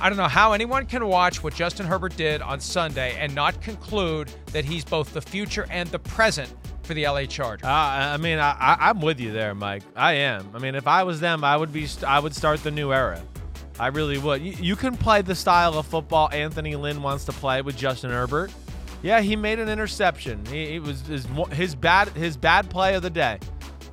I 0.00 0.08
don't 0.08 0.18
know 0.18 0.28
how 0.28 0.52
anyone 0.52 0.86
can 0.86 1.06
watch 1.06 1.42
what 1.42 1.54
Justin 1.54 1.86
Herbert 1.86 2.16
did 2.16 2.42
on 2.42 2.60
Sunday 2.60 3.16
and 3.18 3.34
not 3.34 3.60
conclude 3.62 4.30
that 4.52 4.64
he's 4.64 4.84
both 4.84 5.14
the 5.14 5.22
future 5.22 5.66
and 5.70 5.88
the 5.88 5.98
present 5.98 6.52
for 6.82 6.94
the 6.94 7.06
LA 7.06 7.24
Chargers. 7.24 7.64
Uh, 7.64 7.70
I 7.70 8.16
mean, 8.18 8.38
I, 8.38 8.76
I'm 8.78 9.00
with 9.00 9.20
you 9.20 9.32
there, 9.32 9.54
Mike. 9.54 9.82
I 9.94 10.14
am. 10.14 10.50
I 10.54 10.58
mean, 10.58 10.74
if 10.74 10.86
I 10.86 11.02
was 11.04 11.20
them, 11.20 11.44
I 11.44 11.56
would 11.56 11.72
be. 11.72 11.88
I 12.06 12.18
would 12.18 12.34
start 12.34 12.62
the 12.62 12.70
new 12.70 12.92
era. 12.92 13.22
I 13.78 13.88
really 13.88 14.18
would. 14.18 14.42
You, 14.42 14.52
you 14.52 14.76
can 14.76 14.96
play 14.96 15.22
the 15.22 15.34
style 15.34 15.78
of 15.78 15.86
football 15.86 16.30
Anthony 16.32 16.76
Lynn 16.76 17.02
wants 17.02 17.24
to 17.26 17.32
play 17.32 17.62
with 17.62 17.76
Justin 17.76 18.10
Herbert. 18.10 18.50
Yeah, 19.02 19.20
he 19.20 19.36
made 19.36 19.58
an 19.58 19.68
interception. 19.68 20.44
He, 20.46 20.78
was 20.78 21.02
his, 21.02 21.26
his 21.52 21.74
bad 21.74 22.08
his 22.08 22.36
bad 22.36 22.70
play 22.70 22.94
of 22.94 23.02
the 23.02 23.10
day. 23.10 23.38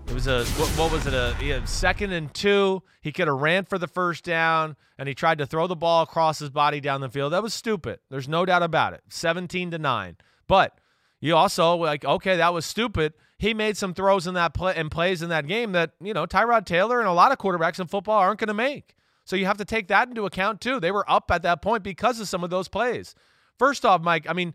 It 0.07 0.13
was 0.13 0.27
a 0.27 0.45
what, 0.45 0.69
what 0.69 0.91
was 0.91 1.05
it 1.05 1.13
a 1.13 1.67
second 1.67 2.11
and 2.13 2.33
two. 2.33 2.81
He 3.01 3.11
could 3.11 3.27
have 3.27 3.37
ran 3.37 3.65
for 3.65 3.77
the 3.77 3.87
first 3.87 4.23
down, 4.23 4.75
and 4.97 5.07
he 5.07 5.13
tried 5.13 5.37
to 5.39 5.45
throw 5.45 5.67
the 5.67 5.75
ball 5.75 6.03
across 6.03 6.39
his 6.39 6.49
body 6.49 6.79
down 6.79 7.01
the 7.01 7.09
field. 7.09 7.33
That 7.33 7.43
was 7.43 7.53
stupid. 7.53 7.99
There's 8.09 8.27
no 8.27 8.45
doubt 8.45 8.63
about 8.63 8.93
it. 8.93 9.01
Seventeen 9.09 9.71
to 9.71 9.77
nine. 9.77 10.17
But 10.47 10.77
you 11.19 11.35
also 11.35 11.75
like 11.75 12.05
okay, 12.05 12.37
that 12.37 12.53
was 12.53 12.65
stupid. 12.65 13.13
He 13.37 13.53
made 13.53 13.75
some 13.75 13.93
throws 13.93 14.27
in 14.27 14.35
that 14.35 14.53
play 14.53 14.73
and 14.75 14.89
plays 14.89 15.21
in 15.21 15.29
that 15.29 15.47
game 15.47 15.73
that 15.73 15.91
you 16.01 16.13
know 16.13 16.25
Tyrod 16.25 16.65
Taylor 16.65 16.99
and 16.99 17.07
a 17.07 17.13
lot 17.13 17.31
of 17.31 17.37
quarterbacks 17.37 17.79
in 17.79 17.87
football 17.87 18.19
aren't 18.19 18.39
going 18.39 18.47
to 18.47 18.53
make. 18.53 18.95
So 19.25 19.35
you 19.35 19.45
have 19.45 19.57
to 19.57 19.65
take 19.65 19.87
that 19.87 20.09
into 20.09 20.25
account 20.25 20.61
too. 20.61 20.79
They 20.79 20.91
were 20.91 21.09
up 21.09 21.31
at 21.31 21.43
that 21.43 21.61
point 21.61 21.83
because 21.83 22.19
of 22.19 22.27
some 22.27 22.43
of 22.43 22.49
those 22.49 22.67
plays. 22.67 23.15
First 23.57 23.85
off, 23.85 24.01
Mike, 24.01 24.25
I 24.29 24.33
mean, 24.33 24.53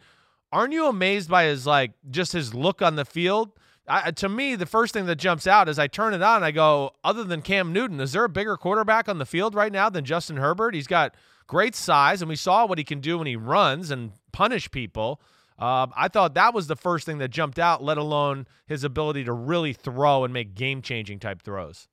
aren't 0.52 0.72
you 0.72 0.86
amazed 0.86 1.30
by 1.30 1.44
his 1.44 1.66
like 1.66 1.92
just 2.10 2.32
his 2.32 2.54
look 2.54 2.82
on 2.82 2.96
the 2.96 3.04
field? 3.04 3.52
I, 3.90 4.10
to 4.10 4.28
me, 4.28 4.54
the 4.54 4.66
first 4.66 4.92
thing 4.92 5.06
that 5.06 5.16
jumps 5.16 5.46
out 5.46 5.68
is 5.68 5.78
I 5.78 5.86
turn 5.86 6.12
it 6.12 6.22
on. 6.22 6.42
I 6.42 6.50
go, 6.50 6.92
other 7.02 7.24
than 7.24 7.40
Cam 7.40 7.72
Newton, 7.72 8.00
is 8.00 8.12
there 8.12 8.24
a 8.24 8.28
bigger 8.28 8.56
quarterback 8.58 9.08
on 9.08 9.16
the 9.16 9.24
field 9.24 9.54
right 9.54 9.72
now 9.72 9.88
than 9.88 10.04
Justin 10.04 10.36
Herbert? 10.36 10.74
He's 10.74 10.86
got 10.86 11.14
great 11.46 11.74
size, 11.74 12.20
and 12.20 12.28
we 12.28 12.36
saw 12.36 12.66
what 12.66 12.76
he 12.76 12.84
can 12.84 13.00
do 13.00 13.16
when 13.16 13.26
he 13.26 13.36
runs 13.36 13.90
and 13.90 14.12
punish 14.30 14.70
people. 14.70 15.22
Um, 15.58 15.92
I 15.96 16.08
thought 16.08 16.34
that 16.34 16.54
was 16.54 16.66
the 16.66 16.76
first 16.76 17.06
thing 17.06 17.18
that 17.18 17.28
jumped 17.28 17.58
out, 17.58 17.82
let 17.82 17.98
alone 17.98 18.46
his 18.66 18.84
ability 18.84 19.24
to 19.24 19.32
really 19.32 19.72
throw 19.72 20.22
and 20.22 20.32
make 20.32 20.54
game 20.54 20.82
changing 20.82 21.18
type 21.18 21.42
throws. 21.42 21.88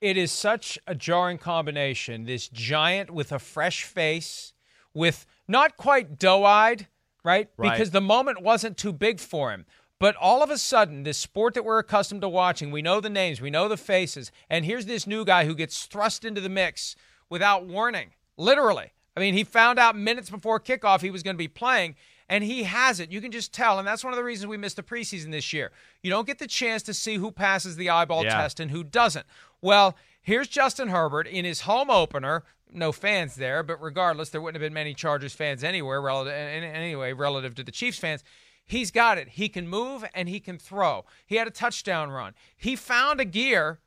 It 0.00 0.16
is 0.16 0.30
such 0.30 0.78
a 0.86 0.94
jarring 0.94 1.38
combination. 1.38 2.24
This 2.24 2.48
giant 2.48 3.10
with 3.10 3.32
a 3.32 3.38
fresh 3.38 3.84
face, 3.84 4.52
with 4.92 5.26
not 5.48 5.76
quite 5.76 6.18
doe 6.18 6.44
eyed, 6.44 6.86
right? 7.24 7.48
Right. 7.56 7.72
Because 7.72 7.90
the 7.90 8.00
moment 8.00 8.42
wasn't 8.42 8.76
too 8.76 8.92
big 8.92 9.20
for 9.20 9.50
him. 9.50 9.66
But 9.98 10.14
all 10.16 10.42
of 10.42 10.50
a 10.50 10.58
sudden, 10.58 11.04
this 11.04 11.16
sport 11.16 11.54
that 11.54 11.64
we're 11.64 11.78
accustomed 11.78 12.20
to 12.20 12.28
watching, 12.28 12.70
we 12.70 12.82
know 12.82 13.00
the 13.00 13.08
names, 13.08 13.40
we 13.40 13.48
know 13.48 13.66
the 13.66 13.78
faces, 13.78 14.30
and 14.50 14.64
here's 14.66 14.84
this 14.84 15.06
new 15.06 15.24
guy 15.24 15.46
who 15.46 15.54
gets 15.54 15.86
thrust 15.86 16.22
into 16.24 16.42
the 16.42 16.50
mix 16.50 16.96
without 17.30 17.64
warning, 17.64 18.10
literally. 18.36 18.92
I 19.16 19.20
mean, 19.20 19.32
he 19.32 19.42
found 19.42 19.78
out 19.78 19.96
minutes 19.96 20.28
before 20.28 20.60
kickoff 20.60 21.00
he 21.00 21.10
was 21.10 21.22
going 21.22 21.34
to 21.36 21.38
be 21.38 21.48
playing, 21.48 21.94
and 22.28 22.44
he 22.44 22.64
has 22.64 23.00
it. 23.00 23.10
You 23.10 23.22
can 23.22 23.32
just 23.32 23.54
tell, 23.54 23.78
and 23.78 23.88
that's 23.88 24.04
one 24.04 24.12
of 24.12 24.18
the 24.18 24.24
reasons 24.24 24.48
we 24.48 24.58
missed 24.58 24.76
the 24.76 24.82
preseason 24.82 25.30
this 25.30 25.54
year. 25.54 25.72
You 26.02 26.10
don't 26.10 26.26
get 26.26 26.38
the 26.38 26.46
chance 26.46 26.82
to 26.82 26.92
see 26.92 27.14
who 27.14 27.30
passes 27.32 27.76
the 27.76 27.88
eyeball 27.88 28.24
Yeah. 28.24 28.34
test 28.34 28.60
and 28.60 28.70
who 28.70 28.84
doesn't. 28.84 29.24
Well, 29.60 29.96
here's 30.22 30.48
Justin 30.48 30.88
Herbert 30.88 31.26
in 31.26 31.44
his 31.44 31.62
home 31.62 31.90
opener. 31.90 32.44
No 32.72 32.92
fans 32.92 33.36
there, 33.36 33.62
but 33.62 33.80
regardless, 33.80 34.30
there 34.30 34.40
wouldn't 34.40 34.60
have 34.60 34.66
been 34.66 34.74
many 34.74 34.92
Chargers 34.92 35.34
fans 35.34 35.62
anywhere. 35.62 36.00
Relative, 36.00 36.32
anyway, 36.32 37.12
relative 37.12 37.54
to 37.54 37.64
the 37.64 37.70
Chiefs 37.70 37.98
fans, 37.98 38.24
he's 38.64 38.90
got 38.90 39.18
it. 39.18 39.28
He 39.30 39.48
can 39.48 39.68
move 39.68 40.04
and 40.14 40.28
he 40.28 40.40
can 40.40 40.58
throw. 40.58 41.04
He 41.26 41.36
had 41.36 41.46
a 41.46 41.52
touchdown 41.52 42.10
run. 42.10 42.34
He 42.56 42.76
found 42.76 43.20
a 43.20 43.24
gear. 43.24 43.80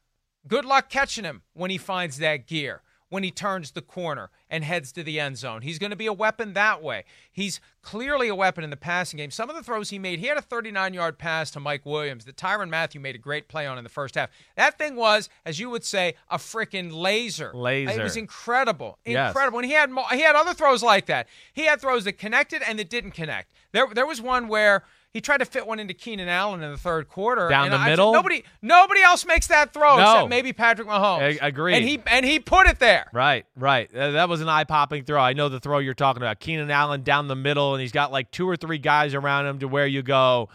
Good 0.47 0.65
luck 0.65 0.89
catching 0.89 1.25
him 1.25 1.41
when 1.53 1.69
he 1.69 1.77
finds 1.77 2.17
that 2.17 2.47
gear. 2.47 2.81
When 3.09 3.23
he 3.23 3.31
turns 3.31 3.71
the 3.71 3.81
corner 3.81 4.29
and 4.51 4.63
heads 4.63 4.91
to 4.91 5.03
the 5.03 5.19
end 5.19 5.37
zone, 5.37 5.63
he's 5.63 5.79
going 5.79 5.89
to 5.89 5.95
be 5.95 6.05
a 6.05 6.13
weapon 6.13 6.53
that 6.53 6.83
way. 6.83 7.05
He's 7.31 7.59
clearly 7.81 8.27
a 8.27 8.35
weapon 8.35 8.63
in 8.63 8.69
the 8.69 8.77
passing 8.77 9.17
game. 9.17 9.31
Some 9.31 9.49
of 9.49 9.55
the 9.55 9.63
throws 9.63 9.89
he 9.89 9.97
made, 9.97 10.19
he 10.19 10.27
had 10.27 10.37
a 10.37 10.41
39 10.43 10.93
yard 10.93 11.17
pass 11.17 11.49
to 11.51 11.59
Mike 11.59 11.85
Williams 11.87 12.25
that 12.25 12.35
Tyrann 12.37 12.69
Mathieu 12.69 12.99
made 13.01 13.15
a 13.15 13.19
great 13.19 13.47
play 13.47 13.65
on 13.65 13.79
in 13.79 13.83
the 13.83 13.89
first 13.89 14.13
half. 14.13 14.29
That 14.55 14.77
thing 14.77 14.95
was, 14.95 15.27
as 15.43 15.59
you 15.59 15.71
would 15.71 15.83
say, 15.83 16.13
a 16.29 16.37
freaking 16.37 16.91
laser. 16.93 17.51
Laser. 17.53 17.99
It 17.99 18.03
was 18.03 18.15
incredible, 18.15 18.99
Yes. 19.05 19.29
incredible. 19.29 19.59
And 19.59 19.65
he 19.67 19.73
had 19.73 19.89
mo- 19.89 20.05
he 20.11 20.21
had 20.21 20.35
other 20.35 20.53
throws 20.53 20.83
like 20.83 21.07
that. 21.07 21.27
He 21.51 21.65
had 21.65 21.81
throws 21.81 22.03
that 22.03 22.13
connected 22.19 22.61
and 22.61 22.77
that 22.77 22.89
didn't 22.91 23.11
connect. 23.11 23.51
There 23.71 23.87
there 23.93 24.05
was 24.05 24.21
one 24.21 24.47
where 24.47 24.83
he 25.11 25.21
tried 25.21 25.37
to 25.39 25.45
fit 25.45 25.65
one 25.65 25.79
into 25.79 25.93
Keenan 25.93 26.27
Allen 26.27 26.61
in 26.61 26.71
the 26.71 26.77
third 26.77 27.07
quarter. 27.09 27.49
Down 27.49 27.65
and 27.65 27.73
the 27.73 27.77
I- 27.77 27.89
middle? 27.89 28.13
Nobody 28.13 28.43
nobody 28.61 29.01
else 29.01 29.25
makes 29.25 29.47
that 29.47 29.73
throw 29.73 29.97
No. 29.97 30.01
except 30.11 30.29
maybe 30.29 30.53
Patrick 30.53 30.87
Mahomes. 30.87 31.41
I- 31.41 31.47
agreed. 31.47 31.75
And 31.75 31.85
he 31.87 32.01
and 32.07 32.25
he 32.25 32.39
put 32.39 32.67
it 32.67 32.79
there. 32.79 33.09
Right, 33.13 33.45
right. 33.55 33.91
That 33.91 34.29
was 34.29 34.41
an 34.41 34.49
eye 34.49 34.65
popping 34.65 35.03
throw. 35.03 35.19
I 35.21 35.33
know 35.33 35.49
the 35.49 35.59
throw 35.59 35.79
you're 35.79 35.93
talking 35.93 36.21
about. 36.21 36.39
Keenan 36.39 36.69
Allen 36.71 37.03
down 37.03 37.27
the 37.27 37.35
middle, 37.35 37.73
and 37.73 37.81
he's 37.81 37.91
got 37.91 38.11
like 38.11 38.31
two 38.31 38.47
or 38.47 38.55
three 38.55 38.77
guys 38.77 39.13
around 39.13 39.47
him 39.47 39.59
to 39.59 39.67
where 39.67 39.87
you 39.87 40.01
go, 40.03 40.49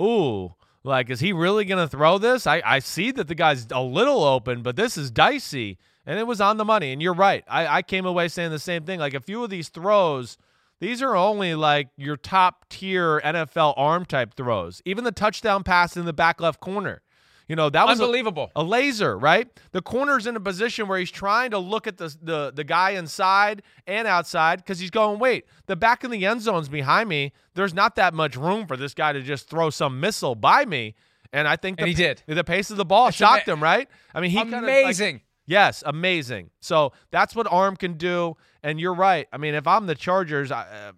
ooh, 0.00 0.54
like, 0.84 1.10
is 1.10 1.20
he 1.20 1.32
really 1.32 1.64
going 1.64 1.84
to 1.84 1.88
throw 1.88 2.18
this? 2.18 2.46
I, 2.46 2.62
I 2.64 2.78
see 2.78 3.10
that 3.10 3.28
the 3.28 3.34
guy's 3.34 3.66
a 3.72 3.82
little 3.82 4.22
open, 4.24 4.62
but 4.62 4.76
this 4.76 4.96
is 4.96 5.10
dicey. 5.10 5.78
And 6.06 6.18
it 6.18 6.26
was 6.26 6.40
on 6.40 6.56
the 6.56 6.64
money. 6.64 6.92
And 6.92 7.02
you're 7.02 7.12
right. 7.12 7.44
I, 7.48 7.66
I 7.78 7.82
came 7.82 8.06
away 8.06 8.28
saying 8.28 8.50
the 8.50 8.58
same 8.58 8.84
thing. 8.84 8.98
Like, 8.98 9.12
a 9.12 9.20
few 9.20 9.44
of 9.44 9.50
these 9.50 9.68
throws, 9.68 10.38
these 10.80 11.02
are 11.02 11.16
only 11.16 11.54
like 11.54 11.88
your 11.96 12.16
top 12.16 12.66
tier 12.68 13.20
NFL 13.24 13.74
arm 13.76 14.04
type 14.04 14.34
throws. 14.34 14.80
Even 14.84 15.04
the 15.04 15.12
touchdown 15.12 15.62
pass 15.64 15.96
in 15.96 16.04
the 16.04 16.12
back 16.12 16.40
left 16.40 16.60
corner. 16.60 17.02
You 17.48 17.56
know, 17.56 17.70
that 17.70 17.86
was 17.86 17.98
Unbelievable. 17.98 18.52
a 18.54 18.62
laser, 18.62 19.16
right? 19.18 19.48
The 19.72 19.80
corner's 19.80 20.26
in 20.26 20.36
a 20.36 20.40
position 20.40 20.86
where 20.86 20.98
he's 20.98 21.10
trying 21.10 21.50
to 21.52 21.58
look 21.58 21.86
at 21.86 21.96
the 21.96 22.14
the, 22.22 22.52
the 22.54 22.62
guy 22.62 22.90
inside 22.90 23.62
and 23.86 24.06
outside 24.06 24.58
because 24.58 24.78
he's 24.78 24.90
going, 24.90 25.18
wait, 25.18 25.46
the 25.66 25.74
back 25.74 26.04
of 26.04 26.10
the 26.10 26.26
end 26.26 26.42
zone's 26.42 26.68
behind 26.68 27.08
me. 27.08 27.32
There's 27.54 27.72
not 27.72 27.96
that 27.96 28.12
much 28.12 28.36
room 28.36 28.66
for 28.66 28.76
this 28.76 28.92
guy 28.92 29.14
to 29.14 29.22
just 29.22 29.48
throw 29.48 29.70
some 29.70 29.98
missile 29.98 30.34
by 30.34 30.66
me. 30.66 30.94
And 31.32 31.48
I 31.48 31.56
think 31.56 31.78
the, 31.78 31.84
And 31.84 31.88
he 31.88 31.94
did. 31.94 32.22
The 32.26 32.44
pace 32.44 32.70
of 32.70 32.76
the 32.76 32.84
ball 32.84 33.10
shocked 33.10 33.48
him, 33.48 33.62
right? 33.62 33.88
I 34.14 34.20
mean, 34.20 34.30
he 34.30 34.36
kinda, 34.38 34.56
like- 34.60 34.64
Amazing. 34.84 35.22
Yes, 35.48 35.82
amazing. 35.84 36.50
So 36.60 36.92
that's 37.10 37.34
what 37.34 37.50
arm 37.50 37.74
can 37.74 37.94
do. 37.94 38.36
And 38.62 38.78
you're 38.78 38.94
right. 38.94 39.26
I 39.32 39.38
mean, 39.38 39.54
if 39.54 39.66
I'm 39.66 39.86
the 39.86 39.96
Chargers, 39.96 40.52
I, 40.52 40.60
uh, 40.62 40.92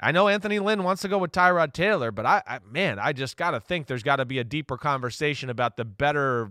I 0.00 0.10
know 0.10 0.26
Anthony 0.26 0.58
Lynn 0.58 0.82
wants 0.82 1.02
to 1.02 1.08
go 1.08 1.18
with 1.18 1.30
Tyrod 1.30 1.72
Taylor, 1.72 2.10
but 2.10 2.26
I, 2.26 2.42
I 2.46 2.58
man, 2.68 2.98
I 2.98 3.12
just 3.12 3.36
got 3.36 3.52
to 3.52 3.60
think 3.60 3.86
there's 3.86 4.02
got 4.02 4.16
to 4.16 4.24
be 4.24 4.38
a 4.38 4.44
deeper 4.44 4.76
conversation 4.76 5.50
about 5.50 5.76
the 5.76 5.84
better 5.84 6.50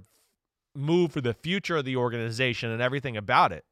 move 0.75 1.11
for 1.11 1.21
the 1.21 1.33
future 1.33 1.77
of 1.77 1.85
the 1.85 1.97
organization 1.97 2.71
and 2.71 2.81
everything 2.81 3.17
about 3.17 3.51
it. 3.51 3.65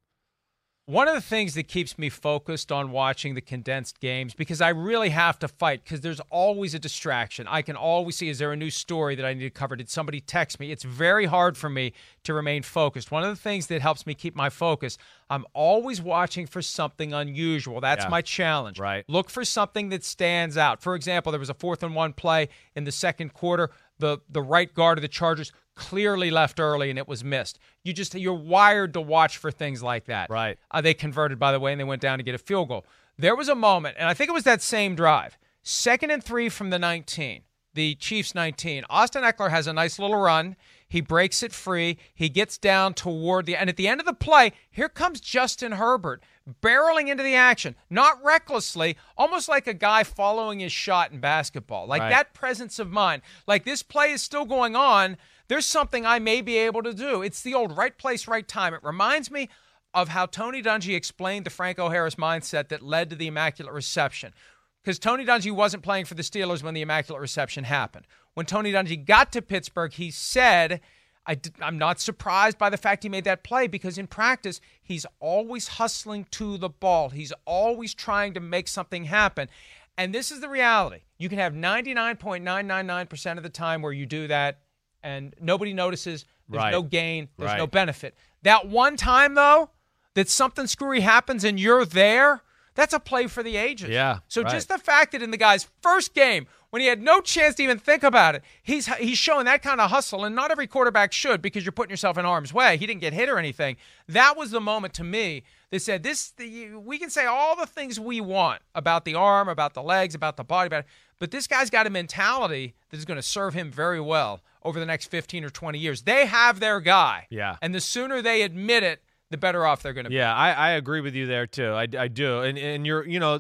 One 0.88 1.08
of 1.08 1.13
the 1.13 1.22
things 1.22 1.54
that 1.54 1.67
keeps 1.67 1.98
me 2.00 2.10
focused 2.10 2.72
on 2.72 2.91
watching 2.91 3.36
the 3.36 3.41
condensed 3.41 4.00
games 4.00 4.34
because 4.34 4.62
I 4.62 4.70
really 4.70 5.10
have 5.10 5.38
to 5.39 5.48
fight 5.48 5.84
because 5.84 6.02
there's 6.02 6.20
always 6.32 6.74
a 6.74 6.80
distraction. 6.80 7.48
I 7.48 7.62
can 7.62 7.76
always 7.76 8.17
see 8.17 8.30
is 8.30 8.39
there 8.39 8.52
a 8.52 8.58
new 8.58 8.72
story 8.72 9.13
that 9.15 9.26
I 9.26 9.34
need 9.34 9.44
to 9.44 9.52
cover? 9.52 9.76
Did 9.76 9.89
somebody 9.91 10.20
text 10.20 10.60
me? 10.60 10.72
It's 10.72 10.84
very 10.84 11.28
hard 11.28 11.56
for 11.56 11.70
me 11.70 11.94
to 12.24 12.34
remain 12.34 12.63
focused. 12.63 13.12
One 13.12 13.24
of 13.24 13.30
the 13.30 13.36
things 13.41 13.67
that 13.67 13.82
helps 13.82 14.08
me 14.08 14.15
keep 14.15 14.36
my 14.36 14.50
focus, 14.50 14.98
I'm 15.30 15.46
always 15.54 16.02
watching 16.02 16.48
for 16.48 16.63
something 16.63 17.13
unusual. 17.13 17.80
That's 17.80 18.06
Yeah. 18.06 18.10
my 18.10 18.22
challenge. 18.22 18.80
Right. 18.80 19.06
Look 19.08 19.30
for 19.30 19.46
something 19.46 19.89
that 19.89 20.04
stands 20.04 20.58
out. 20.58 20.82
For 20.82 20.96
example, 20.96 21.32
there 21.32 21.39
was 21.39 21.50
a 21.50 21.54
fourth 21.54 21.84
and 21.84 21.94
one 21.94 22.13
play 22.13 22.50
in 22.76 22.86
the 22.86 22.91
second 22.91 23.34
quarter. 23.34 23.70
The 24.00 24.17
the 24.28 24.41
right 24.41 24.74
guard 24.74 24.98
of 24.98 25.04
the 25.04 25.08
Chargers 25.08 25.52
clearly 25.75 26.31
left 26.31 26.60
early 26.60 26.89
and 26.89 26.99
it 26.99 27.07
was 27.07 27.23
missed. 27.23 27.60
You 27.84 27.93
just 27.93 28.13
you're 28.15 28.34
wired 28.34 28.93
to 28.93 29.01
watch 29.01 29.38
for 29.38 29.51
things 29.51 29.81
like 29.81 30.05
that. 30.05 30.29
Right. 30.29 30.57
Uh, 30.69 30.81
they 30.81 30.93
converted, 30.93 31.39
by 31.39 31.51
the 31.51 31.60
way, 31.60 31.71
and 31.71 31.79
they 31.79 31.86
went 31.86 32.01
down 32.01 32.19
to 32.19 32.23
get 32.23 32.36
a 32.36 32.39
field 32.39 32.67
goal. 32.69 32.86
There 33.17 33.36
was 33.36 33.49
a 33.49 33.55
moment, 33.55 33.97
and 33.99 34.07
I 34.07 34.13
think 34.13 34.29
it 34.29 34.34
was 34.34 34.43
that 34.45 34.62
same 34.62 34.95
drive, 34.95 35.38
second 35.63 36.12
and 36.12 36.23
three 36.23 36.49
from 36.49 36.69
the 36.71 36.79
19, 36.79 37.41
the 37.73 37.95
Chiefs 37.95 38.34
19. 38.34 38.84
Austin 38.89 39.23
Ekeler 39.23 39.49
has 39.51 39.67
a 39.67 39.73
nice 39.73 39.99
little 39.99 40.15
run. 40.17 40.55
He 40.88 41.01
breaks 41.01 41.41
it 41.43 41.53
free. 41.53 41.97
He 42.13 42.29
gets 42.29 42.57
down 42.57 42.93
toward 42.95 43.45
the, 43.45 43.55
and 43.55 43.69
at 43.69 43.77
the 43.77 43.88
end 43.88 43.99
of 44.01 44.05
the 44.05 44.13
play, 44.13 44.53
here 44.69 44.89
comes 44.89 45.21
Justin 45.21 45.73
Herbert 45.73 46.21
barreling 46.62 47.07
into 47.10 47.23
the 47.23 47.36
action, 47.36 47.75
not 47.89 48.21
recklessly, 48.23 48.97
almost 49.17 49.47
like 49.47 49.67
a 49.67 49.73
guy 49.73 50.03
following 50.03 50.60
his 50.60 50.71
shot 50.71 51.12
in 51.12 51.19
basketball. 51.19 51.86
Like 51.88 52.01
Right. 52.01 52.10
that 52.10 52.34
presence 52.34 52.79
of 52.79 52.89
mind. 52.91 53.21
Like 53.47 53.63
this 53.63 53.84
play 53.84 54.12
is 54.12 54.21
still 54.21 54.45
going 54.45 54.75
on. 54.75 55.17
There's 55.51 55.65
something 55.65 56.05
I 56.05 56.17
may 56.19 56.41
be 56.41 56.55
able 56.59 56.81
to 56.81 56.93
do. 56.93 57.21
It's 57.21 57.41
the 57.41 57.55
old 57.55 57.75
right 57.75 57.97
place, 57.97 58.25
right 58.25 58.47
time. 58.47 58.73
It 58.73 58.79
reminds 58.85 59.29
me 59.29 59.49
of 59.93 60.07
how 60.07 60.25
Tony 60.25 60.63
Dungy 60.63 60.95
explained 60.95 61.45
the 61.45 61.49
Franco 61.49 61.89
Harris 61.89 62.15
mindset 62.15 62.69
that 62.69 62.81
led 62.81 63.09
to 63.09 63.17
the 63.17 63.27
Immaculate 63.27 63.73
Reception. 63.73 64.33
Because 64.81 64.97
Tony 64.97 65.25
Dungy 65.25 65.51
wasn't 65.51 65.83
playing 65.83 66.05
for 66.05 66.13
the 66.13 66.23
Steelers 66.23 66.63
when 66.63 66.73
the 66.73 66.81
Immaculate 66.81 67.19
Reception 67.19 67.65
happened. 67.65 68.07
When 68.33 68.45
Tony 68.45 68.71
Dungy 68.71 69.05
got 69.05 69.33
to 69.33 69.41
Pittsburgh, 69.41 69.91
he 69.91 70.09
said, 70.09 70.79
I 71.25 71.37
am 71.61 71.77
not 71.77 71.99
surprised 71.99 72.57
by 72.57 72.69
the 72.69 72.77
fact 72.77 73.03
he 73.03 73.09
made 73.09 73.25
that 73.25 73.43
play 73.43 73.67
because 73.67 73.97
in 73.97 74.07
practice, 74.07 74.61
he's 74.81 75.05
always 75.19 75.67
hustling 75.67 76.27
to 76.31 76.57
the 76.59 76.69
ball. 76.69 77.09
He's 77.09 77.33
always 77.43 77.93
trying 77.93 78.33
to 78.35 78.39
make 78.39 78.69
something 78.69 79.03
happen. 79.03 79.49
And 79.97 80.15
this 80.15 80.31
is 80.31 80.39
the 80.39 80.47
reality. 80.47 81.01
You 81.17 81.27
can 81.27 81.39
have 81.39 81.51
99.999% 81.51 83.35
of 83.35 83.43
the 83.43 83.49
time 83.49 83.81
where 83.81 83.91
you 83.91 84.05
do 84.05 84.29
that 84.29 84.61
and 85.03 85.33
nobody 85.39 85.73
notices. 85.73 86.25
There's 86.49 86.63
Right. 86.63 86.71
no 86.71 86.81
gain, 86.81 87.29
there's 87.37 87.57
no 87.57 87.67
benefit. 87.67 88.15
That 88.43 88.67
one 88.67 88.97
time, 88.97 89.35
though, 89.35 89.69
that 90.15 90.27
something 90.29 90.67
screwy 90.67 90.99
happens 91.01 91.43
and 91.43 91.59
you're 91.59 91.85
there, 91.85 92.41
that's 92.75 92.93
a 92.93 92.99
play 92.99 93.27
for 93.27 93.43
the 93.43 93.55
ages. 93.57 93.89
Yeah, 93.89 94.19
So 94.27 94.41
right. 94.43 94.51
just 94.51 94.67
the 94.69 94.77
fact 94.77 95.11
that 95.13 95.21
in 95.21 95.31
the 95.31 95.37
guy's 95.37 95.67
first 95.81 96.13
game, 96.13 96.47
when 96.69 96.81
he 96.81 96.87
had 96.87 97.01
no 97.01 97.19
chance 97.21 97.55
to 97.55 97.63
even 97.63 97.77
think 97.77 98.01
about 98.01 98.33
it, 98.35 98.43
he's 98.63 98.85
he's 98.95 99.17
showing 99.17 99.43
that 99.45 99.61
kind 99.61 99.81
of 99.81 99.89
hustle, 99.89 100.23
and 100.23 100.33
not 100.33 100.51
every 100.51 100.67
quarterback 100.67 101.11
should 101.11 101.41
because 101.41 101.65
you're 101.65 101.71
putting 101.73 101.89
yourself 101.91 102.17
in 102.17 102.23
harm's 102.23 102.53
way. 102.53 102.77
He 102.77 102.87
didn't 102.87 103.01
get 103.01 103.11
hit 103.13 103.27
or 103.27 103.37
anything. 103.37 103.75
That 104.07 104.37
was 104.37 104.51
the 104.51 104.61
moment 104.61 104.93
to 104.95 105.03
me 105.03 105.43
that 105.71 105.81
said 105.81 106.01
this. 106.03 106.31
The, 106.31 106.69
we 106.75 106.97
can 106.97 107.09
say 107.09 107.25
all 107.25 107.57
the 107.57 107.65
things 107.65 107.99
we 107.99 108.21
want 108.21 108.61
about 108.73 109.03
the 109.03 109.15
arm, 109.15 109.49
about 109.49 109.73
the 109.73 109.83
legs, 109.83 110.15
about 110.15 110.37
the 110.37 110.45
body, 110.45 110.67
about, 110.67 110.85
but 111.21 111.29
this 111.29 111.45
guy's 111.45 111.69
got 111.69 111.86
a 111.86 111.91
mentality 111.91 112.73
that 112.89 112.97
is 112.97 113.05
going 113.05 113.19
to 113.19 113.21
serve 113.21 113.53
him 113.53 113.71
very 113.71 114.01
well 114.01 114.41
over 114.63 114.79
the 114.79 114.88
next 114.88 115.05
15 115.12 115.43
or 115.43 115.51
20 115.51 115.77
years. 115.77 116.01
They 116.01 116.25
have 116.25 116.60
their 116.60 116.79
guy. 116.79 117.27
Yeah. 117.29 117.57
And 117.62 117.75
the 117.75 117.79
sooner 117.79 118.23
they 118.23 118.41
admit 118.41 118.81
it, 118.81 119.03
the 119.29 119.38
better 119.38 119.63
off 119.63 119.84
they're 119.84 119.93
going 119.93 120.05
to 120.05 120.10
be. 120.10 120.15
Yeah, 120.15 120.34
I, 120.34 120.51
I 120.51 120.69
agree 120.71 120.99
with 120.99 121.13
you 121.13 121.27
there 121.27 121.45
too. 121.45 121.73
I, 121.73 121.88
I 121.97 122.07
do, 122.07 122.41
and 122.41 122.57
and 122.57 122.86
you're 122.86 123.07
you 123.07 123.19
know 123.19 123.39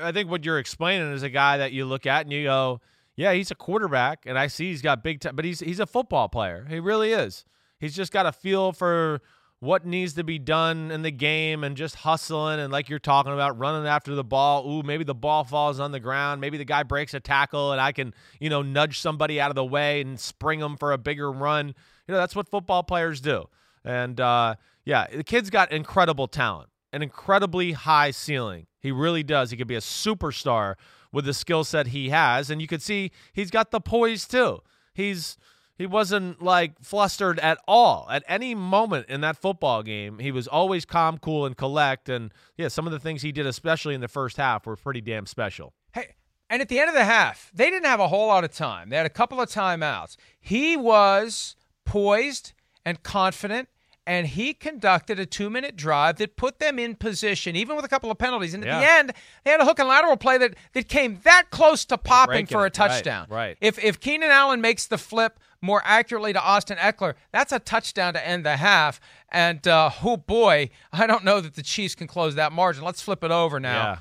I 0.00 0.12
think 0.12 0.30
what 0.30 0.44
you're 0.44 0.58
explaining 0.58 1.10
is 1.12 1.24
a 1.24 1.30
guy 1.30 1.56
that 1.56 1.72
you 1.72 1.84
look 1.84 2.06
at 2.06 2.26
and 2.26 2.32
you 2.32 2.44
go, 2.44 2.80
yeah, 3.16 3.32
he's 3.32 3.50
a 3.50 3.56
quarterback, 3.56 4.24
and 4.24 4.38
I 4.38 4.46
see 4.46 4.68
he's 4.70 4.82
got 4.82 5.02
big 5.02 5.18
time, 5.18 5.34
but 5.34 5.44
he's 5.44 5.58
he's 5.58 5.80
a 5.80 5.86
football 5.86 6.28
player. 6.28 6.64
He 6.70 6.78
really 6.78 7.12
is. 7.12 7.44
He's 7.80 7.96
just 7.96 8.12
got 8.12 8.24
a 8.24 8.30
feel 8.30 8.70
for 8.70 9.20
what 9.62 9.86
needs 9.86 10.14
to 10.14 10.24
be 10.24 10.40
done 10.40 10.90
in 10.90 11.02
the 11.02 11.10
game 11.12 11.62
and 11.62 11.76
just 11.76 11.94
hustling 11.94 12.58
and 12.58 12.72
like 12.72 12.88
you're 12.88 12.98
talking 12.98 13.32
about 13.32 13.56
running 13.56 13.86
after 13.86 14.12
the 14.12 14.24
ball. 14.24 14.68
Ooh, 14.68 14.82
maybe 14.82 15.04
the 15.04 15.14
ball 15.14 15.44
falls 15.44 15.78
on 15.78 15.92
the 15.92 16.00
ground. 16.00 16.40
Maybe 16.40 16.58
the 16.58 16.64
guy 16.64 16.82
breaks 16.82 17.14
a 17.14 17.20
tackle 17.20 17.70
and 17.70 17.80
I 17.80 17.92
can, 17.92 18.12
you 18.40 18.50
know, 18.50 18.62
nudge 18.62 18.98
somebody 18.98 19.40
out 19.40 19.52
of 19.52 19.54
the 19.54 19.64
way 19.64 20.00
and 20.00 20.18
spring 20.18 20.58
them 20.58 20.76
for 20.76 20.90
a 20.90 20.98
bigger 20.98 21.30
run. 21.30 21.68
You 21.68 22.12
know, 22.12 22.16
that's 22.16 22.34
what 22.34 22.48
football 22.48 22.82
players 22.82 23.20
do. 23.20 23.44
And 23.84 24.18
uh, 24.18 24.56
yeah, 24.84 25.06
the 25.06 25.22
kid's 25.22 25.48
got 25.48 25.70
incredible 25.70 26.26
talent, 26.26 26.68
an 26.92 27.00
incredibly 27.00 27.70
high 27.70 28.10
ceiling. 28.10 28.66
He 28.80 28.90
really 28.90 29.22
does. 29.22 29.52
He 29.52 29.56
could 29.56 29.68
be 29.68 29.76
a 29.76 29.80
superstar 29.80 30.74
with 31.12 31.24
the 31.24 31.34
skill 31.34 31.62
set 31.62 31.86
he 31.86 32.08
has. 32.08 32.50
And 32.50 32.60
you 32.60 32.66
could 32.66 32.82
see 32.82 33.12
he's 33.32 33.52
got 33.52 33.70
the 33.70 33.80
poise 33.80 34.26
too. 34.26 34.58
He's 34.92 35.36
he 35.82 35.86
wasn't 35.88 36.40
like 36.40 36.74
flustered 36.80 37.40
at 37.40 37.58
all 37.66 38.06
at 38.08 38.22
any 38.28 38.54
moment 38.54 39.06
in 39.08 39.20
that 39.22 39.36
football 39.36 39.82
game. 39.82 40.20
He 40.20 40.30
was 40.30 40.46
always 40.46 40.84
calm, 40.84 41.18
cool, 41.18 41.44
and 41.44 41.56
collect. 41.56 42.08
And 42.08 42.32
yeah, 42.56 42.68
some 42.68 42.86
of 42.86 42.92
the 42.92 43.00
things 43.00 43.22
he 43.22 43.32
did, 43.32 43.46
especially 43.46 43.92
in 43.96 44.00
the 44.00 44.06
first 44.06 44.36
half, 44.36 44.64
were 44.64 44.76
pretty 44.76 45.00
damn 45.00 45.26
special. 45.26 45.72
Hey, 45.92 46.14
and 46.48 46.62
at 46.62 46.68
the 46.68 46.78
end 46.78 46.88
of 46.88 46.94
the 46.94 47.04
half, 47.04 47.50
they 47.52 47.68
didn't 47.68 47.86
have 47.86 47.98
a 47.98 48.06
whole 48.06 48.28
lot 48.28 48.44
of 48.44 48.52
time. 48.52 48.90
They 48.90 48.96
had 48.96 49.06
a 49.06 49.10
couple 49.10 49.40
of 49.40 49.48
timeouts. 49.48 50.14
He 50.38 50.76
was 50.76 51.56
poised 51.84 52.52
and 52.84 53.02
confident 53.02 53.68
and 54.06 54.26
he 54.26 54.52
conducted 54.54 55.18
a 55.20 55.26
two 55.26 55.48
minute 55.48 55.76
drive 55.76 56.16
that 56.18 56.36
put 56.36 56.58
them 56.58 56.78
in 56.78 56.94
position, 56.96 57.54
even 57.54 57.76
with 57.76 57.84
a 57.84 57.88
couple 57.88 58.10
of 58.10 58.18
penalties. 58.18 58.54
And 58.54 58.64
at 58.64 58.68
Yeah. 58.68 58.80
the 58.80 58.92
end, 58.92 59.12
they 59.44 59.50
had 59.52 59.60
a 59.60 59.64
hook 59.64 59.78
and 59.78 59.88
lateral 59.88 60.16
play 60.16 60.38
that, 60.38 60.54
that 60.74 60.88
came 60.88 61.20
that 61.24 61.50
close 61.50 61.84
to 61.86 61.98
popping 61.98 62.32
Breaking 62.44 62.46
for 62.46 62.62
a 62.64 62.66
it. 62.66 62.78
Right, 62.78 62.88
touchdown. 62.88 63.26
right. 63.30 63.56
If 63.60 63.78
if 63.82 64.00
Keenan 64.00 64.30
Allen 64.30 64.60
makes 64.60 64.86
the 64.86 64.98
flip 64.98 65.38
more 65.62 65.80
accurately 65.84 66.32
to 66.32 66.42
Austin 66.42 66.76
Ekeler, 66.76 67.14
that's 67.30 67.52
a 67.52 67.58
touchdown 67.58 68.12
to 68.14 68.26
end 68.26 68.44
the 68.44 68.56
half. 68.56 69.00
And 69.30 69.66
uh, 69.66 69.90
oh 70.02 70.18
boy, 70.18 70.70
I 70.92 71.06
don't 71.06 71.24
know 71.24 71.40
that 71.40 71.54
the 71.54 71.62
Chiefs 71.62 71.94
can 71.94 72.08
close 72.08 72.34
that 72.34 72.52
margin. 72.52 72.84
Let's 72.84 73.00
flip 73.00 73.24
it 73.24 73.30
over 73.30 73.58
now. 73.60 73.82
Yeah. 73.82 73.98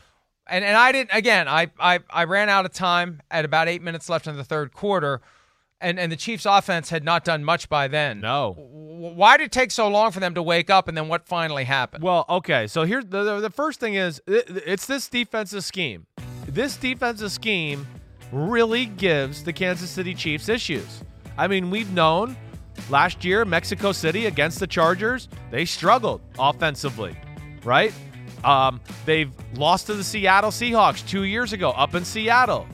And 0.47 0.65
and 0.65 0.75
I 0.75 0.91
didn't 0.91 1.11
again. 1.13 1.47
I, 1.47 1.71
I 1.79 1.99
I 2.09 2.25
ran 2.25 2.49
out 2.49 2.65
of 2.65 2.73
time 2.73 3.21
at 3.29 3.45
about 3.45 3.69
eight 3.69 3.81
minutes 3.81 4.09
left 4.09 4.27
in 4.27 4.35
the 4.35 4.43
third 4.43 4.73
quarter, 4.73 5.21
and 5.79 5.97
and 5.99 6.11
the 6.11 6.17
Chiefs' 6.17 6.45
offense 6.45 6.89
had 6.89 7.05
not 7.05 7.23
done 7.23 7.45
much 7.45 7.69
by 7.69 7.87
then. 7.87 8.19
No. 8.19 8.55
Why 8.57 9.37
did 9.37 9.45
it 9.45 9.51
take 9.51 9.71
so 9.71 9.87
long 9.87 10.11
for 10.11 10.19
them 10.19 10.33
to 10.33 10.43
wake 10.43 10.69
up, 10.69 10.87
and 10.87 10.97
then 10.97 11.07
what 11.07 11.27
finally 11.27 11.63
happened? 11.63 12.03
Well, 12.03 12.25
okay. 12.27 12.67
So 12.67 12.83
here's 12.83 13.05
the, 13.05 13.23
the, 13.23 13.39
the 13.39 13.49
first 13.49 13.79
thing 13.79 13.93
is 13.93 14.21
it, 14.27 14.45
it's 14.65 14.87
this 14.87 15.07
defensive 15.07 15.63
scheme. 15.63 16.07
This 16.47 16.75
defensive 16.75 17.31
scheme 17.31 17.87
really 18.31 18.87
gives 18.87 19.43
the 19.43 19.53
Kansas 19.53 19.89
City 19.89 20.13
Chiefs 20.13 20.49
issues. 20.49 21.03
I 21.37 21.47
mean, 21.47 21.69
we've 21.69 21.91
known 21.91 22.35
last 22.89 23.23
year 23.23 23.45
Mexico 23.45 23.91
City 23.91 24.25
against 24.25 24.59
the 24.59 24.67
Chargers, 24.67 25.27
they 25.49 25.65
struggled 25.65 26.21
offensively, 26.39 27.15
right? 27.63 27.93
Um, 28.43 28.81
they've 29.05 29.31
lost 29.55 29.87
to 29.87 29.93
the 29.93 30.03
Seattle 30.03 30.51
Seahawks 30.51 31.07
two 31.07 31.23
years 31.23 31.53
ago 31.53 31.71
up 31.71 31.95
in 31.95 32.05
Seattle. 32.05 32.67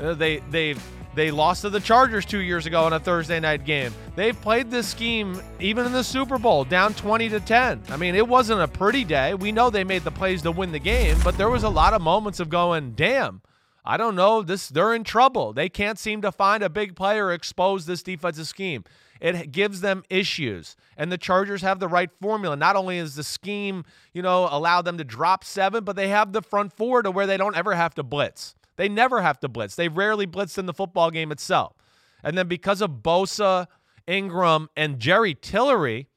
Uh, 0.00 0.14
they 0.14 0.38
they've 0.50 0.82
they 1.14 1.30
lost 1.30 1.62
to 1.62 1.70
the 1.70 1.80
Chargers 1.80 2.24
two 2.24 2.38
years 2.38 2.66
ago 2.66 2.86
in 2.86 2.92
a 2.92 3.00
Thursday 3.00 3.40
night 3.40 3.64
game. 3.64 3.92
They've 4.14 4.40
played 4.40 4.70
this 4.70 4.88
scheme 4.88 5.42
even 5.58 5.84
in 5.84 5.92
the 5.92 6.04
Super 6.04 6.38
Bowl, 6.38 6.64
down 6.64 6.94
20 6.94 7.28
to 7.30 7.40
10. 7.40 7.82
I 7.88 7.96
mean, 7.96 8.14
it 8.14 8.26
wasn't 8.26 8.60
a 8.60 8.68
pretty 8.68 9.04
day. 9.04 9.34
We 9.34 9.50
know 9.50 9.70
they 9.70 9.82
made 9.84 10.04
the 10.04 10.12
plays 10.12 10.40
to 10.42 10.52
win 10.52 10.70
the 10.70 10.78
game, 10.78 11.18
but 11.24 11.36
there 11.36 11.50
was 11.50 11.64
a 11.64 11.68
lot 11.68 11.94
of 11.94 12.00
moments 12.00 12.38
of 12.38 12.48
going, 12.48 12.92
damn. 12.92 13.42
I 13.84 13.96
don't 13.96 14.14
know. 14.14 14.42
This 14.42 14.68
they're 14.68 14.94
in 14.94 15.04
trouble. 15.04 15.52
They 15.52 15.68
can't 15.68 15.98
seem 15.98 16.22
to 16.22 16.32
find 16.32 16.62
a 16.62 16.70
big 16.70 16.94
player 16.96 17.32
expose 17.32 17.86
this 17.86 18.02
defensive 18.02 18.46
scheme. 18.46 18.84
It 19.20 19.52
gives 19.52 19.80
them 19.82 20.02
issues. 20.08 20.76
And 20.96 21.12
the 21.12 21.18
Chargers 21.18 21.62
have 21.62 21.78
the 21.78 21.88
right 21.88 22.10
formula. 22.20 22.56
Not 22.56 22.76
only 22.76 22.96
is 22.98 23.14
the 23.14 23.24
scheme, 23.24 23.84
you 24.14 24.22
know, 24.22 24.48
allow 24.50 24.80
them 24.82 24.96
to 24.98 25.04
drop 25.04 25.44
seven, 25.44 25.84
but 25.84 25.96
they 25.96 26.08
have 26.08 26.32
the 26.32 26.42
front 26.42 26.72
four 26.72 27.02
to 27.02 27.10
where 27.10 27.26
they 27.26 27.36
don't 27.36 27.56
ever 27.56 27.74
have 27.74 27.94
to 27.94 28.02
blitz. 28.02 28.54
They 28.76 28.88
never 28.88 29.20
have 29.20 29.38
to 29.40 29.48
blitz. 29.48 29.74
They 29.74 29.88
rarely 29.88 30.26
blitzed 30.26 30.56
in 30.56 30.66
the 30.66 30.72
football 30.72 31.10
game 31.10 31.32
itself. 31.32 31.74
And 32.22 32.36
then 32.36 32.48
because 32.48 32.80
of 32.80 33.02
Bosa, 33.02 33.66
Ingram, 34.06 34.68
and 34.76 34.98
Jerry 34.98 35.34
Tillery, 35.34 36.08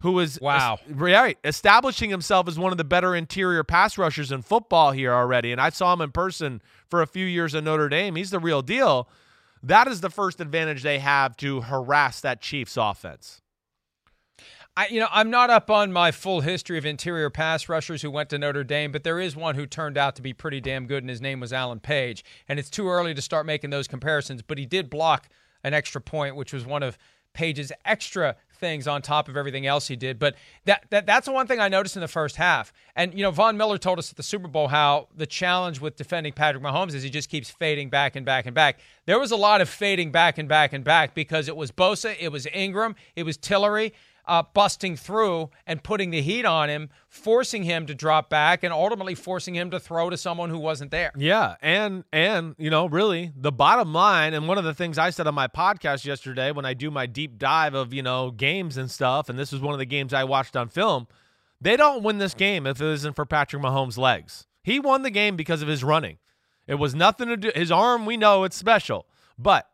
who 0.00 0.18
is 0.20 0.38
Wow. 0.40 0.78
right 0.88 1.38
establishing 1.44 2.10
himself 2.10 2.46
as 2.48 2.58
one 2.58 2.72
of 2.72 2.78
the 2.78 2.84
better 2.84 3.16
interior 3.16 3.64
pass 3.64 3.98
rushers 3.98 4.30
in 4.30 4.42
football 4.42 4.92
here 4.92 5.12
already. 5.12 5.50
And 5.52 5.60
I 5.60 5.70
saw 5.70 5.92
him 5.92 6.00
in 6.00 6.12
person 6.12 6.62
for 6.88 7.02
a 7.02 7.06
few 7.06 7.26
years 7.26 7.54
at 7.54 7.64
Notre 7.64 7.88
Dame. 7.88 8.14
He's 8.14 8.30
the 8.30 8.38
real 8.38 8.62
deal. 8.62 9.08
That 9.62 9.88
is 9.88 10.00
the 10.00 10.10
first 10.10 10.40
advantage 10.40 10.82
they 10.82 11.00
have 11.00 11.36
to 11.38 11.62
harass 11.62 12.20
that 12.20 12.40
Chiefs 12.40 12.76
offense. 12.76 13.40
I, 14.76 14.86
you 14.86 15.00
know, 15.00 15.08
I'm 15.10 15.30
not 15.30 15.50
up 15.50 15.70
on 15.70 15.92
my 15.92 16.12
full 16.12 16.42
history 16.42 16.78
of 16.78 16.86
interior 16.86 17.30
pass 17.30 17.68
rushers 17.68 18.02
who 18.02 18.12
went 18.12 18.30
to 18.30 18.38
Notre 18.38 18.62
Dame, 18.62 18.92
but 18.92 19.02
there 19.02 19.18
is 19.18 19.34
one 19.34 19.56
who 19.56 19.66
turned 19.66 19.98
out 19.98 20.14
to 20.14 20.22
be 20.22 20.32
pretty 20.32 20.60
damn 20.60 20.86
good, 20.86 21.02
and 21.02 21.10
his 21.10 21.20
name 21.20 21.40
was 21.40 21.52
Alan 21.52 21.80
Page. 21.80 22.24
And 22.48 22.60
it's 22.60 22.70
too 22.70 22.88
early 22.88 23.12
to 23.12 23.20
start 23.20 23.44
making 23.44 23.70
those 23.70 23.88
comparisons, 23.88 24.42
but 24.42 24.56
he 24.56 24.66
did 24.66 24.88
block 24.88 25.28
an 25.64 25.74
extra 25.74 26.00
point, 26.00 26.36
which 26.36 26.52
was 26.52 26.64
one 26.64 26.84
of 26.84 26.96
Page's 27.34 27.72
extra 27.84 28.36
things 28.58 28.86
on 28.86 29.02
top 29.02 29.28
of 29.28 29.36
everything 29.36 29.66
else 29.66 29.88
he 29.88 29.96
did. 29.96 30.18
But 30.18 30.34
that, 30.64 30.84
that 30.90 31.06
that's 31.06 31.26
the 31.26 31.32
one 31.32 31.46
thing 31.46 31.60
I 31.60 31.68
noticed 31.68 31.96
in 31.96 32.00
the 32.00 32.08
first 32.08 32.36
half. 32.36 32.72
And 32.96 33.14
you 33.14 33.22
know, 33.22 33.30
Von 33.30 33.56
Miller 33.56 33.78
told 33.78 33.98
us 33.98 34.10
at 34.10 34.16
the 34.16 34.22
Super 34.22 34.48
Bowl 34.48 34.68
how 34.68 35.08
the 35.16 35.26
challenge 35.26 35.80
with 35.80 35.96
defending 35.96 36.32
Patrick 36.32 36.62
Mahomes 36.62 36.94
is 36.94 37.02
he 37.02 37.10
just 37.10 37.28
keeps 37.28 37.50
fading 37.50 37.90
back 37.90 38.16
and 38.16 38.26
back 38.26 38.46
and 38.46 38.54
back. 38.54 38.78
There 39.06 39.18
was 39.18 39.30
a 39.30 39.36
lot 39.36 39.60
of 39.60 39.68
fading 39.68 40.10
back 40.12 40.38
and 40.38 40.48
back 40.48 40.72
and 40.72 40.84
back 40.84 41.14
because 41.14 41.48
it 41.48 41.56
was 41.56 41.70
Bosa, 41.70 42.16
it 42.20 42.30
was 42.30 42.46
Ingram, 42.52 42.94
it 43.16 43.22
was 43.22 43.36
Tillery 43.36 43.94
uh, 44.28 44.42
busting 44.52 44.94
through 44.94 45.50
and 45.66 45.82
putting 45.82 46.10
the 46.10 46.20
heat 46.20 46.44
on 46.44 46.68
him, 46.68 46.90
forcing 47.08 47.62
him 47.64 47.86
to 47.86 47.94
drop 47.94 48.28
back, 48.28 48.62
and 48.62 48.72
ultimately 48.72 49.14
forcing 49.14 49.54
him 49.54 49.70
to 49.70 49.80
throw 49.80 50.10
to 50.10 50.16
someone 50.16 50.50
who 50.50 50.58
wasn't 50.58 50.90
there. 50.90 51.10
Yeah, 51.16 51.56
and 51.62 52.04
and 52.12 52.54
you 52.58 52.68
know, 52.70 52.86
really, 52.86 53.32
the 53.34 53.50
bottom 53.50 53.92
line, 53.92 54.34
and 54.34 54.46
one 54.46 54.58
of 54.58 54.64
the 54.64 54.74
things 54.74 54.98
I 54.98 55.10
said 55.10 55.26
on 55.26 55.34
my 55.34 55.48
podcast 55.48 56.04
yesterday 56.04 56.52
when 56.52 56.66
I 56.66 56.74
do 56.74 56.90
my 56.90 57.06
deep 57.06 57.38
dive 57.38 57.74
of 57.74 57.94
you 57.94 58.02
know 58.02 58.30
games 58.30 58.76
and 58.76 58.90
stuff, 58.90 59.28
and 59.28 59.38
this 59.38 59.50
was 59.50 59.62
one 59.62 59.72
of 59.72 59.78
the 59.78 59.86
games 59.86 60.12
I 60.12 60.24
watched 60.24 60.56
on 60.56 60.68
film. 60.68 61.08
They 61.60 61.76
don't 61.76 62.04
win 62.04 62.18
this 62.18 62.34
game 62.34 62.66
if 62.66 62.80
it 62.80 62.86
isn't 62.86 63.16
for 63.16 63.24
Patrick 63.24 63.62
Mahomes' 63.62 63.98
legs. 63.98 64.46
He 64.62 64.78
won 64.78 65.02
the 65.02 65.10
game 65.10 65.34
because 65.34 65.62
of 65.62 65.68
his 65.68 65.82
running. 65.82 66.18
It 66.66 66.74
was 66.74 66.94
nothing 66.94 67.28
to 67.28 67.36
do. 67.36 67.50
His 67.54 67.72
arm, 67.72 68.04
we 68.04 68.18
know 68.18 68.44
it's 68.44 68.56
special, 68.56 69.06
but 69.38 69.68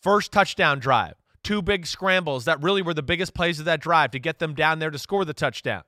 first 0.00 0.30
touchdown 0.30 0.78
drive, 0.78 1.16
two 1.46 1.62
big 1.62 1.86
scrambles 1.86 2.44
that 2.44 2.60
really 2.60 2.82
were 2.82 2.92
the 2.92 3.04
biggest 3.04 3.32
plays 3.32 3.60
of 3.60 3.64
that 3.64 3.80
drive 3.80 4.10
to 4.10 4.18
get 4.18 4.40
them 4.40 4.52
down 4.52 4.80
there 4.80 4.90
to 4.90 4.98
score 4.98 5.24
the 5.24 5.32
touchdown. 5.32 5.84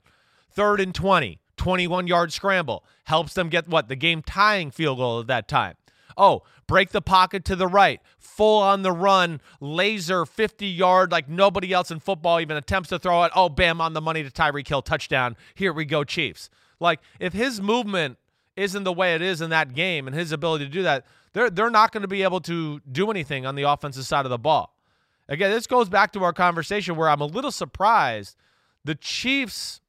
Third 0.52 0.78
and 0.78 0.94
20, 0.94 1.40
21 1.56 2.06
yard 2.06 2.32
scramble 2.32 2.84
helps 3.06 3.34
them 3.34 3.48
get 3.48 3.66
what? 3.66 3.88
The 3.88 3.96
game 3.96 4.22
tying 4.22 4.70
field 4.70 4.98
goal 4.98 5.18
at 5.18 5.26
that 5.26 5.48
time. 5.48 5.74
Oh, 6.16 6.44
break 6.68 6.90
the 6.90 7.02
pocket 7.02 7.44
to 7.46 7.56
the 7.56 7.66
right, 7.66 8.00
full 8.20 8.62
on 8.62 8.82
the 8.82 8.92
run, 8.92 9.40
laser 9.60 10.24
50 10.24 10.64
yard 10.64 11.10
like 11.10 11.28
nobody 11.28 11.72
else 11.72 11.90
in 11.90 11.98
football 11.98 12.38
even 12.38 12.56
attempts 12.56 12.90
to 12.90 12.98
throw 13.00 13.24
it. 13.24 13.32
Oh, 13.34 13.48
bam, 13.48 13.80
on 13.80 13.94
the 13.94 14.00
money 14.00 14.22
to 14.22 14.30
Tyreek 14.30 14.68
Hill, 14.68 14.82
touchdown. 14.82 15.36
Here 15.56 15.72
we 15.72 15.84
go, 15.84 16.04
Chiefs. 16.04 16.50
Like, 16.78 17.00
if 17.18 17.32
his 17.32 17.60
movement 17.60 18.16
isn't 18.54 18.84
the 18.84 18.92
way 18.92 19.16
it 19.16 19.22
is 19.22 19.40
in 19.40 19.50
that 19.50 19.74
game 19.74 20.06
and 20.06 20.14
his 20.14 20.30
ability 20.30 20.66
to 20.66 20.70
do 20.70 20.84
that, 20.84 21.04
they're, 21.32 21.50
they're 21.50 21.68
not 21.68 21.90
going 21.90 22.02
to 22.02 22.08
be 22.08 22.22
able 22.22 22.40
to 22.42 22.80
do 22.92 23.10
anything 23.10 23.44
on 23.44 23.56
the 23.56 23.64
offensive 23.64 24.06
side 24.06 24.24
of 24.24 24.30
the 24.30 24.38
ball. 24.38 24.77
Again, 25.28 25.50
this 25.50 25.66
goes 25.66 25.88
back 25.88 26.12
to 26.12 26.24
our 26.24 26.32
conversation 26.32 26.96
where 26.96 27.08
I'm 27.08 27.20
a 27.20 27.26
little 27.26 27.52
surprised 27.52 28.36
the 28.84 28.94
Chiefs 28.94 29.80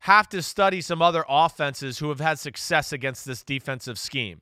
have 0.00 0.28
to 0.30 0.42
study 0.42 0.80
some 0.80 1.02
other 1.02 1.24
offenses 1.28 1.98
who 1.98 2.08
have 2.08 2.20
had 2.20 2.38
success 2.38 2.92
against 2.92 3.24
this 3.24 3.42
defensive 3.42 3.98
scheme. 3.98 4.40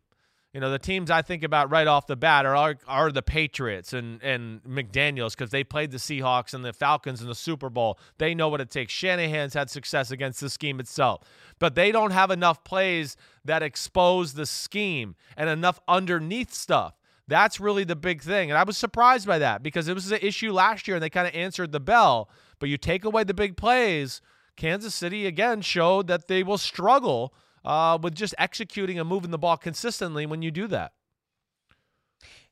You 0.53 0.61
know, 0.61 0.71
the 0.71 0.79
teams 0.81 1.11
I 1.11 1.23
think 1.23 1.45
about 1.45 1.71
right 1.71 1.87
off 1.87 2.09
the 2.09 2.17
bat 2.17 2.45
are 2.45 2.77
are, 2.89 3.13
the 3.13 3.23
Patriots 3.23 3.93
and 3.93 4.21
and 4.21 4.63
McDaniels 4.65 5.33
because 5.33 5.51
they 5.51 5.63
played 5.63 5.93
the 5.93 5.99
Seahawks 5.99 6.55
and 6.55 6.65
the 6.65 6.73
Falcons 6.73 7.21
in 7.21 7.29
the 7.29 7.37
Super 7.37 7.71
Bowl. 7.71 7.99
They 8.19 8.35
know 8.35 8.49
what 8.49 8.61
it 8.61 8.69
takes. 8.69 8.93
Shanahan's 8.93 9.55
had 9.55 9.71
success 9.71 10.11
against 10.11 10.41
the 10.41 10.51
scheme 10.51 10.81
itself, 10.81 11.23
but 11.61 11.77
they 11.77 11.93
don't 11.93 12.11
have 12.11 12.33
enough 12.33 12.65
plays 12.65 13.17
that 13.45 13.63
expose 13.63 14.35
the 14.35 14.47
scheme 14.47 15.15
and 15.37 15.49
enough 15.49 15.79
underneath 15.87 16.53
stuff. 16.53 17.00
That's 17.31 17.61
really 17.61 17.85
the 17.85 17.95
big 17.95 18.23
thing. 18.23 18.51
And 18.51 18.59
I 18.59 18.65
was 18.65 18.77
surprised 18.77 19.25
by 19.25 19.39
that 19.39 19.63
because 19.63 19.87
it 19.87 19.95
was 19.95 20.11
an 20.11 20.19
issue 20.21 20.53
last 20.53 20.89
year 20.89 20.97
and 20.97 21.03
they 21.03 21.09
kind 21.09 21.29
of 21.29 21.35
answered 21.35 21.71
the 21.71 21.79
bell. 21.81 22.29
But 22.59 22.69
you 22.69 22.77
take 22.77 23.05
away 23.05 23.23
the 23.23 23.33
big 23.33 23.57
plays, 23.57 24.21
Kansas 24.57 24.97
City 24.97 25.27
again 25.27 25.63
showed 25.63 26.09
that 26.09 26.27
they 26.27 26.43
will 26.43 26.59
struggle 26.59 27.33
uh, 27.65 27.99
with 28.03 28.17
just 28.17 28.35
executing 28.37 28.99
and 28.99 29.09
moving 29.09 29.31
the 29.31 29.39
ball 29.39 29.57
consistently 29.57 30.27
when 30.27 30.43
you 30.43 30.51
do 30.51 30.67
that. 30.67 30.93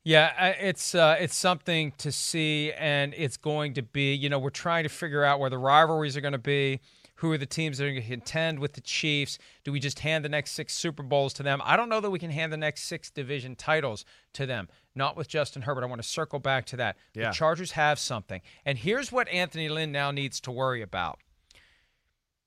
Yeah, 0.04 0.54
it's 0.60 0.94
uh, 0.94 1.16
it's 1.18 1.36
something 1.36 1.92
to 1.98 2.12
see, 2.12 2.72
and 2.72 3.12
it's 3.16 3.36
going 3.36 3.74
to 3.74 3.82
be. 3.82 4.14
You 4.14 4.30
know, 4.30 4.38
we're 4.38 4.48
trying 4.48 4.84
to 4.84 4.88
figure 4.88 5.24
out 5.24 5.40
where 5.40 5.50
the 5.50 5.58
rivalries 5.58 6.16
are 6.16 6.22
going 6.22 6.32
to 6.32 6.38
be. 6.38 6.80
Who 7.18 7.32
are 7.32 7.38
the 7.38 7.46
teams 7.46 7.78
that 7.78 7.84
are 7.84 7.90
going 7.90 8.02
to 8.02 8.08
contend 8.08 8.60
with 8.60 8.74
the 8.74 8.80
Chiefs? 8.80 9.38
Do 9.64 9.72
we 9.72 9.80
just 9.80 10.00
hand 10.00 10.24
the 10.24 10.28
next 10.28 10.52
six 10.52 10.74
Super 10.74 11.02
Bowls 11.02 11.32
to 11.34 11.42
them? 11.42 11.60
I 11.64 11.76
don't 11.76 11.88
know 11.88 12.00
that 12.00 12.10
we 12.10 12.18
can 12.18 12.30
hand 12.30 12.52
the 12.52 12.56
next 12.56 12.84
six 12.84 13.10
division 13.10 13.56
titles 13.56 14.04
to 14.34 14.46
them. 14.46 14.68
Not 14.94 15.16
with 15.16 15.26
Justin 15.28 15.62
Herbert. 15.62 15.82
I 15.82 15.86
want 15.86 16.00
to 16.00 16.08
circle 16.08 16.38
back 16.38 16.64
to 16.66 16.76
that. 16.76 16.96
Yeah. 17.14 17.28
The 17.28 17.34
Chargers 17.34 17.72
have 17.72 17.98
something, 17.98 18.40
and 18.64 18.78
here's 18.78 19.10
what 19.10 19.28
Anthony 19.28 19.68
Lynn 19.68 19.90
now 19.90 20.10
needs 20.12 20.40
to 20.42 20.52
worry 20.52 20.80
about. 20.80 21.18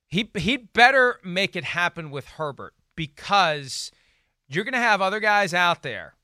he 0.08 0.30
he'd 0.36 0.72
better 0.74 1.20
make 1.24 1.56
it 1.56 1.64
happen 1.66 2.10
with 2.10 2.26
Herbert 2.28 2.74
because 2.96 3.92
you're 4.48 4.64
going 4.64 4.74
to 4.74 4.80
have 4.80 5.02
other 5.02 5.20
guys 5.20 5.54
out 5.54 5.84
there 5.84 6.16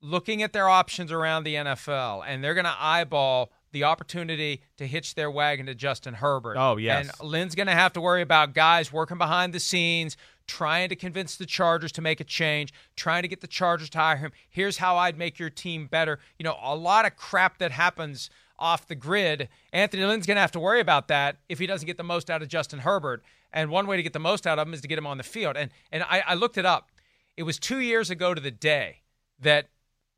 looking 0.00 0.42
at 0.42 0.52
their 0.52 0.68
options 0.68 1.12
around 1.12 1.44
the 1.44 1.54
NFL, 1.54 2.24
and 2.26 2.42
they're 2.42 2.54
going 2.54 2.64
to 2.64 2.76
eyeball 2.78 3.52
the 3.72 3.84
opportunity 3.84 4.62
to 4.76 4.86
hitch 4.86 5.14
their 5.14 5.30
wagon 5.30 5.66
to 5.66 5.74
Justin 5.74 6.14
Herbert. 6.14 6.56
Oh, 6.58 6.76
yes. 6.76 7.10
And 7.18 7.28
Lynn's 7.28 7.54
going 7.54 7.66
to 7.66 7.72
have 7.72 7.92
to 7.94 8.00
worry 8.00 8.22
about 8.22 8.54
guys 8.54 8.92
working 8.92 9.18
behind 9.18 9.52
the 9.52 9.60
scenes, 9.60 10.16
trying 10.46 10.88
to 10.90 10.96
convince 10.96 11.36
the 11.36 11.46
Chargers 11.46 11.92
to 11.92 12.02
make 12.02 12.20
a 12.20 12.24
change, 12.24 12.72
trying 12.96 13.22
to 13.22 13.28
get 13.28 13.40
the 13.40 13.46
Chargers 13.46 13.90
to 13.90 13.98
hire 13.98 14.16
him. 14.16 14.32
Here's 14.48 14.78
how 14.78 14.96
I'd 14.96 15.18
make 15.18 15.38
your 15.38 15.50
team 15.50 15.86
better. 15.86 16.18
You 16.38 16.44
know, 16.44 16.56
a 16.62 16.76
lot 16.76 17.06
of 17.06 17.16
crap 17.16 17.58
that 17.58 17.72
happens 17.72 18.30
off 18.58 18.86
the 18.86 18.94
grid. 18.94 19.48
Anthony 19.72 20.04
Lynn's 20.04 20.26
going 20.26 20.36
to 20.36 20.42
have 20.42 20.52
to 20.52 20.60
worry 20.60 20.80
about 20.80 21.08
that 21.08 21.38
if 21.48 21.58
he 21.58 21.66
doesn't 21.66 21.86
get 21.86 21.96
the 21.96 22.04
most 22.04 22.30
out 22.30 22.42
of 22.42 22.48
Justin 22.48 22.80
Herbert. 22.80 23.22
And 23.52 23.70
one 23.70 23.86
way 23.86 23.96
to 23.96 24.02
get 24.02 24.12
the 24.12 24.18
most 24.18 24.46
out 24.46 24.58
of 24.58 24.66
him 24.66 24.74
is 24.74 24.80
to 24.82 24.88
get 24.88 24.98
him 24.98 25.06
on 25.06 25.18
the 25.18 25.24
field. 25.24 25.56
And 25.56 25.70
and 25.90 26.02
I, 26.04 26.22
I 26.28 26.34
looked 26.34 26.56
it 26.56 26.64
up. 26.64 26.90
It 27.36 27.42
was 27.42 27.58
two 27.58 27.80
years 27.80 28.08
ago 28.08 28.34
to 28.34 28.40
the 28.40 28.50
day 28.50 29.02
that 29.40 29.68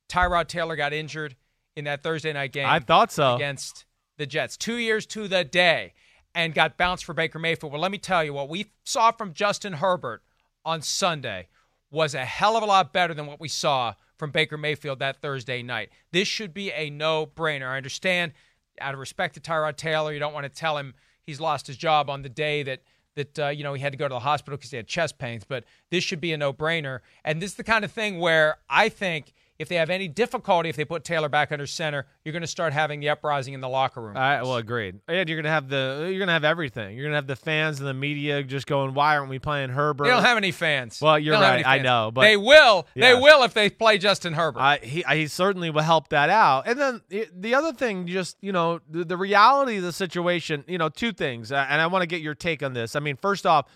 Tyrod 0.09 0.47
Taylor 0.49 0.77
got 0.77 0.93
injured 0.93 1.37
in 1.77 1.85
that 1.85 2.03
Thursday 2.03 2.33
night 2.33 2.53
game. 2.53 2.67
I 2.67 2.79
thought 2.81 3.13
so. 3.13 3.35
Against 3.35 3.85
the 4.17 4.27
Jets. 4.27 4.57
Two 4.57 4.77
years 4.77 5.07
to 5.07 5.29
the 5.29 5.45
day 5.45 5.93
and 6.35 6.55
got 6.55 6.77
bounced 6.77 7.05
for 7.05 7.15
Baker 7.15 7.39
Mayfield. 7.39 7.73
Well, 7.73 7.81
let 7.81 7.91
me 7.91 7.99
tell 7.99 8.25
you 8.25 8.33
what 8.33 8.49
we 8.49 8.67
saw 8.85 9.11
from 9.13 9.33
Justin 9.33 9.75
Herbert 9.75 10.23
on 10.65 10.83
Sunday 10.83 11.49
was 11.91 12.15
a 12.15 12.25
hell 12.25 12.57
of 12.57 12.63
a 12.63 12.67
lot 12.67 12.93
better 12.93 13.15
than 13.15 13.27
what 13.27 13.41
we 13.41 13.49
saw 13.49 13.95
from 14.19 14.31
Baker 14.31 14.57
Mayfield 14.57 14.99
that 14.99 15.21
Thursday 15.21 15.63
night. 15.63 15.91
This 16.13 16.29
should 16.29 16.55
be 16.55 16.73
a 16.73 16.91
no 16.91 17.27
brainer. 17.27 17.69
I 17.69 17.77
understand, 17.77 18.33
out 18.81 18.95
of 18.95 19.01
respect 19.01 19.35
to 19.35 19.41
Tyrod 19.41 19.77
Taylor, 19.77 20.13
you 20.13 20.19
don't 20.19 20.33
want 20.33 20.45
to 20.45 20.49
tell 20.49 20.79
him 20.79 20.95
he's 21.25 21.41
lost 21.41 21.67
his 21.67 21.77
job 21.77 22.11
on 22.11 22.23
the 22.23 22.29
day 22.29 22.63
that. 22.63 22.81
That 23.17 23.39
uh, 23.39 23.49
you 23.51 23.63
know 23.63 23.75
he 23.75 23.81
had 23.81 23.93
to 23.93 23.97
go 23.97 24.09
to 24.09 24.13
the 24.13 24.19
hospital 24.19 24.57
because 24.57 24.73
he 24.73 24.77
had 24.77 24.89
chest 24.89 25.19
pains, 25.19 25.45
but 25.45 25.63
this 25.89 26.03
should 26.03 26.21
be 26.21 26.33
a 26.33 26.37
no-brainer. 26.37 26.99
And 27.25 27.41
this 27.41 27.51
is 27.51 27.57
the 27.57 27.63
kind 27.63 27.85
of 27.85 27.93
thing 27.93 28.19
where 28.19 28.57
I 28.69 28.89
think 28.89 29.33
if 29.59 29.69
they 29.69 29.77
have 29.77 29.88
any 29.90 30.09
difficulty, 30.09 30.69
if 30.69 30.77
they 30.77 30.85
put 30.85 31.05
Taylor 31.05 31.29
back 31.29 31.53
under 31.53 31.67
center, 31.67 32.07
you're 32.25 32.33
going 32.33 32.43
to 32.43 32.47
start 32.49 32.73
having 32.73 33.01
the 33.01 33.09
uprising 33.09 33.55
in 33.55 33.61
the 33.61 33.69
locker 33.69 34.01
room. 34.01 34.17
I 34.17 34.43
well 34.43 34.57
agreed. 34.57 35.01
And 35.07 35.29
you're 35.29 35.38
gonna 35.40 35.49
have 35.55 35.69
the 35.69 36.09
you're 36.11 36.19
gonna 36.19 36.33
have 36.33 36.45
everything. 36.45 36.97
You're 36.97 37.05
gonna 37.07 37.17
have 37.17 37.27
the 37.27 37.37
fans 37.37 37.79
and 37.79 37.88
the 37.88 37.95
media 37.95 38.43
just 38.43 38.67
going, 38.67 38.95
"Why 38.95 39.17
aren't 39.17 39.31
we 39.31 39.38
playing 39.38 39.71
Herbert?" 39.71 40.05
They 40.05 40.11
don't 40.11 40.25
have 40.25 40.37
any 40.37 40.51
fans. 40.51 41.01
Well, 41.01 41.19
you're 41.19 41.35
They 41.37 41.40
don't 41.40 41.45
have 41.59 41.67
right. 41.67 41.81
I 41.81 41.83
know, 41.83 42.11
but- 42.12 42.23
they 42.23 42.37
will. 42.37 42.87
They 42.95 43.14
will 43.14 43.43
if 43.45 43.55
they 43.55 43.71
play 43.71 43.99
Justin 43.99 44.33
Herbert. 44.35 44.61
I, 44.61 44.79
he 44.79 45.05
he 45.09 45.27
certainly 45.29 45.71
will 45.71 45.83
help 45.83 46.09
that 46.09 46.31
out. 46.31 46.67
And 46.67 46.79
then 46.79 47.01
the- 47.09 47.29
the 47.35 47.55
other 47.55 47.73
thing, 47.73 48.07
just 48.07 48.37
you 48.40 48.53
know, 48.53 48.81
the, 48.88 49.05
the 49.05 49.17
reality 49.17 49.77
of 49.77 49.83
the 49.85 49.93
situation. 49.93 50.64
You 50.67 50.79
know, 50.79 50.88
two 50.88 51.12
things, 51.12 51.53
and 51.53 51.81
I 51.81 51.87
want 51.87 52.03
to 52.03 52.07
get 52.07 52.21
your 52.21 52.35
take 52.35 52.62
on 52.62 52.73
this. 52.73 52.97
I 52.97 53.01
mean, 53.01 53.17
first 53.17 53.47
off, 53.47 53.67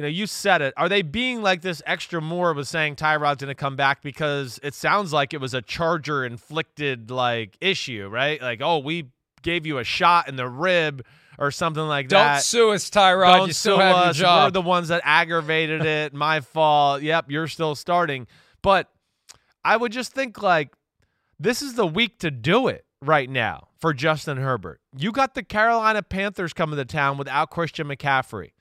you 0.00 0.02
know, 0.02 0.08
you 0.08 0.26
said 0.26 0.62
it. 0.62 0.72
Are 0.78 0.88
they 0.88 1.02
being 1.02 1.42
like 1.42 1.60
this 1.60 1.82
extra 1.84 2.22
more 2.22 2.54
with 2.54 2.66
saying 2.66 2.96
Tyrod's 2.96 3.42
going 3.42 3.48
to 3.48 3.54
come 3.54 3.76
back 3.76 4.00
because 4.00 4.58
it 4.62 4.72
sounds 4.72 5.12
like 5.12 5.34
it 5.34 5.42
was 5.42 5.52
a 5.52 5.60
Charger 5.60 6.24
inflicted 6.24 7.10
like 7.10 7.58
issue, 7.60 8.08
right? 8.10 8.40
Like, 8.40 8.62
oh, 8.62 8.78
we 8.78 9.10
gave 9.42 9.66
you 9.66 9.76
a 9.76 9.84
shot 9.84 10.26
in 10.26 10.36
the 10.36 10.48
rib 10.48 11.04
or 11.38 11.50
something 11.50 11.82
like 11.82 12.08
that. 12.08 12.32
don't 12.32 12.42
sue 12.42 12.70
us, 12.70 12.88
Tyrod. 12.88 13.36
Don't 13.36 13.48
you 13.48 13.52
still 13.52 13.76
sue 13.76 13.82
have 13.82 13.96
us. 13.96 14.16
your 14.16 14.24
job. 14.24 14.46
We're 14.46 14.62
the 14.62 14.66
ones 14.66 14.88
that 14.88 15.02
aggravated 15.04 15.84
it. 15.84 16.14
My 16.14 16.40
fault. 16.40 17.02
Yep, 17.02 17.30
you're 17.30 17.48
still 17.48 17.74
starting. 17.74 18.26
But 18.62 18.88
I 19.62 19.76
would 19.76 19.92
just 19.92 20.12
think 20.12 20.42
like 20.42 20.72
this 21.38 21.60
is 21.60 21.74
the 21.74 21.86
week 21.86 22.20
to 22.20 22.30
do 22.30 22.68
it 22.68 22.86
right 23.02 23.28
now 23.28 23.68
for 23.78 23.92
Justin 23.92 24.38
Herbert. 24.38 24.80
You 24.96 25.12
got 25.12 25.34
the 25.34 25.42
Carolina 25.42 26.02
Panthers 26.02 26.54
coming 26.54 26.78
to 26.78 26.86
town 26.86 27.18
without 27.18 27.50
Christian 27.50 27.86
McCaffrey. 27.86 28.52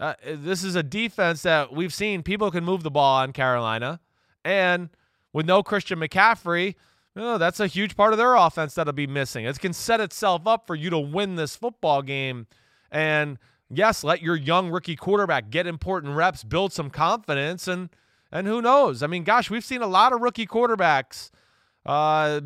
Uh, 0.00 0.14
this 0.26 0.64
is 0.64 0.74
a 0.74 0.82
defense 0.82 1.42
that 1.42 1.72
we've 1.72 1.94
seen 1.94 2.22
people 2.22 2.50
can 2.50 2.64
move 2.64 2.82
the 2.82 2.90
ball 2.90 3.18
on 3.18 3.32
Carolina, 3.32 4.00
and 4.44 4.90
with 5.32 5.46
no 5.46 5.62
Christian 5.62 6.00
McCaffrey, 6.00 6.74
that's 7.14 7.60
a 7.60 7.68
huge 7.68 7.96
part 7.96 8.12
of 8.12 8.18
their 8.18 8.34
offense 8.34 8.74
that'll 8.74 8.92
be 8.92 9.06
missing. 9.06 9.44
It 9.44 9.58
can 9.60 9.72
set 9.72 10.00
itself 10.00 10.46
up 10.46 10.66
for 10.66 10.74
you 10.74 10.90
to 10.90 10.98
win 10.98 11.36
this 11.36 11.54
football 11.54 12.02
game, 12.02 12.48
and 12.90 13.38
yes, 13.70 14.02
let 14.02 14.20
your 14.20 14.34
young 14.34 14.70
rookie 14.70 14.96
quarterback 14.96 15.50
get 15.50 15.66
important 15.66 16.16
reps, 16.16 16.42
build 16.42 16.72
some 16.72 16.90
confidence, 16.90 17.68
and 17.68 17.88
and 18.32 18.48
who 18.48 18.60
knows? 18.60 19.02
I 19.02 19.06
mean, 19.06 19.22
gosh, 19.22 19.48
we've 19.48 19.64
seen 19.64 19.80
a 19.80 19.86
lot 19.86 20.12
of 20.12 20.20
rookie 20.20 20.46
quarterbacks 20.46 21.30
uh, 21.86 22.40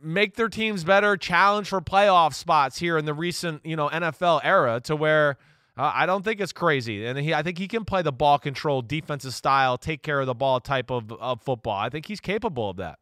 make 0.00 0.36
their 0.36 0.48
teams 0.48 0.84
better, 0.84 1.16
challenge 1.16 1.68
for 1.68 1.80
playoff 1.80 2.34
spots 2.34 2.78
here 2.78 2.96
in 2.96 3.04
the 3.04 3.14
recent 3.14 3.66
you 3.66 3.74
know 3.74 3.88
NFL 3.88 4.42
era, 4.44 4.80
to 4.84 4.94
where. 4.94 5.38
Uh, 5.76 5.90
I 5.94 6.06
don't 6.06 6.24
think 6.24 6.40
it's 6.40 6.52
crazy, 6.52 7.04
and 7.04 7.18
he, 7.18 7.34
I 7.34 7.42
think 7.42 7.58
he 7.58 7.66
can 7.66 7.84
play 7.84 8.02
the 8.02 8.12
ball 8.12 8.38
control, 8.38 8.80
defensive 8.80 9.34
style, 9.34 9.76
take 9.76 10.02
care 10.02 10.20
of 10.20 10.26
the 10.26 10.34
ball 10.34 10.60
type 10.60 10.90
of, 10.90 11.10
of 11.12 11.42
football. 11.42 11.76
I 11.76 11.88
think 11.88 12.06
he's 12.06 12.20
capable 12.20 12.70
of 12.70 12.76
that. 12.76 12.98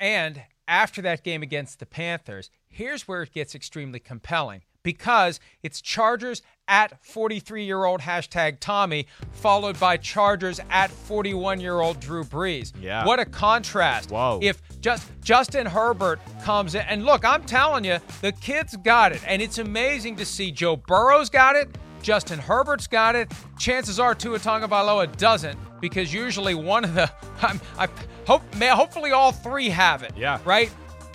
And 0.00 0.42
after 0.66 1.00
that 1.02 1.22
game 1.22 1.42
against 1.42 1.78
the 1.78 1.86
Panthers, 1.86 2.50
here's 2.68 3.06
where 3.06 3.22
it 3.22 3.32
gets 3.32 3.54
extremely 3.54 4.00
compelling 4.00 4.62
because 4.88 5.38
it's 5.62 5.82
Chargers 5.82 6.40
at 6.66 7.04
43 7.04 7.62
year 7.62 7.84
old 7.84 8.00
hashtag 8.00 8.58
Tommy, 8.58 9.06
followed 9.32 9.78
by 9.78 9.98
Chargers 9.98 10.60
at 10.70 10.90
41 10.90 11.60
year 11.60 11.78
old 11.80 12.00
Drew 12.00 12.24
Brees. 12.24 12.72
Yeah. 12.80 13.04
What 13.04 13.20
a 13.20 13.26
contrast. 13.26 14.10
Whoa. 14.10 14.40
If 14.42 14.62
just 14.80 15.06
Justin 15.22 15.66
Herbert 15.66 16.20
comes 16.42 16.74
in, 16.74 16.80
and 16.88 17.04
look, 17.04 17.22
I'm 17.22 17.44
telling 17.44 17.84
you, 17.84 17.98
the 18.22 18.32
kid's 18.32 18.78
got 18.78 19.12
it. 19.12 19.22
And 19.26 19.42
it's 19.42 19.58
amazing 19.58 20.16
to 20.16 20.24
see 20.24 20.50
Joe 20.50 20.76
Burrow's 20.76 21.28
got 21.28 21.54
it. 21.54 21.68
Justin 22.00 22.38
Herbert's 22.38 22.86
got 22.86 23.14
it. 23.14 23.30
Chances 23.58 24.00
are 24.00 24.14
Tua 24.14 24.38
Tagovailoa 24.38 25.14
doesn't, 25.18 25.58
because 25.82 26.14
usually 26.14 26.54
one 26.54 26.84
of 26.84 26.94
the, 26.94 27.10
I'm, 27.42 27.60
I 27.76 27.90
hope, 28.26 28.42
may, 28.54 28.68
hopefully 28.68 29.10
all 29.12 29.32
three 29.32 29.68
have 29.68 30.02
it. 30.02 30.12
Yeah. 30.16 30.38
Right. 30.46 30.70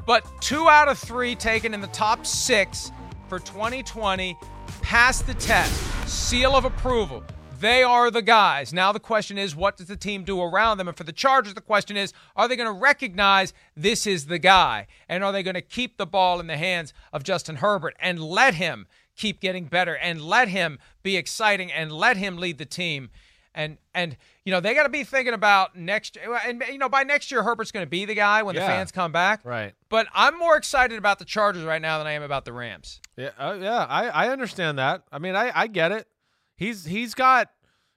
But 0.05 0.25
two 0.41 0.67
out 0.67 0.89
of 0.89 0.99
three 0.99 1.33
taken 1.33 1.73
in 1.73 1.81
the 1.81 1.87
top 1.87 2.25
six 2.25 2.91
for 3.33 3.39
2020 3.39 4.37
passed 4.83 5.25
the 5.25 5.33
test. 5.33 5.73
Seal 6.07 6.55
of 6.55 6.65
approval. 6.65 7.23
They 7.59 7.81
are 7.81 8.11
the 8.11 8.21
guys. 8.21 8.71
Now 8.71 8.91
the 8.91 8.99
question 8.99 9.39
is, 9.39 9.55
what 9.55 9.75
does 9.75 9.87
the 9.87 9.97
team 9.97 10.23
do 10.23 10.39
around 10.39 10.77
them? 10.77 10.87
And 10.87 10.95
for 10.95 11.03
the 11.03 11.11
Chargers, 11.11 11.55
the 11.55 11.61
question 11.61 11.97
is, 11.97 12.13
are 12.35 12.47
they 12.47 12.55
going 12.55 12.71
to 12.71 12.79
recognize 12.79 13.51
this 13.75 14.05
is 14.05 14.27
the 14.27 14.37
guy? 14.37 14.85
And 15.09 15.23
are 15.23 15.31
they 15.31 15.41
going 15.41 15.55
to 15.55 15.61
keep 15.61 15.97
the 15.97 16.05
ball 16.05 16.39
in 16.39 16.45
the 16.45 16.57
hands 16.57 16.93
of 17.11 17.23
Justin 17.23 17.55
Herbert 17.55 17.95
and 17.99 18.23
let 18.23 18.53
him 18.53 18.85
keep 19.15 19.41
getting 19.41 19.65
better 19.65 19.97
and 19.97 20.21
let 20.21 20.49
him 20.49 20.77
be 21.01 21.17
exciting 21.17 21.71
and 21.71 21.91
let 21.91 22.17
him 22.17 22.37
lead 22.37 22.59
the 22.59 22.65
team? 22.65 23.09
And 23.55 23.77
and 23.93 24.17
you 24.45 24.51
know 24.51 24.59
they 24.59 24.73
got 24.73 24.83
to 24.83 24.89
be 24.89 25.03
thinking 25.03 25.35
about 25.35 25.75
next. 25.75 26.17
And 26.45 26.63
you 26.71 26.79
know 26.79 26.89
by 26.89 27.03
next 27.03 27.31
year 27.31 27.43
Herbert's 27.43 27.71
going 27.71 27.85
to 27.85 27.89
be 27.89 28.05
the 28.05 28.15
guy 28.15 28.41
when 28.41 28.55
the 28.55 28.61
fans 28.61 28.91
come 28.91 29.11
back. 29.11 29.41
Right. 29.43 29.73
But 29.89 30.07
I'm 30.13 30.39
more 30.39 30.57
excited 30.57 30.97
about 30.97 31.19
the 31.19 31.25
Chargers 31.25 31.63
right 31.63 31.81
now 31.81 31.99
than 31.99 32.07
I 32.07 32.13
am 32.13 32.23
about 32.23 32.45
the 32.45 32.53
Rams. 32.53 32.99
Yeah, 33.15 33.29
uh, 33.37 33.57
yeah, 33.61 33.85
I, 33.87 34.07
I 34.07 34.29
understand 34.29 34.79
that. 34.79 35.03
I 35.11 35.19
mean, 35.19 35.35
I, 35.35 35.51
I 35.53 35.67
get 35.67 35.91
it. 35.91 36.07
He's 36.55 36.85
he's 36.85 37.13
got, 37.13 37.51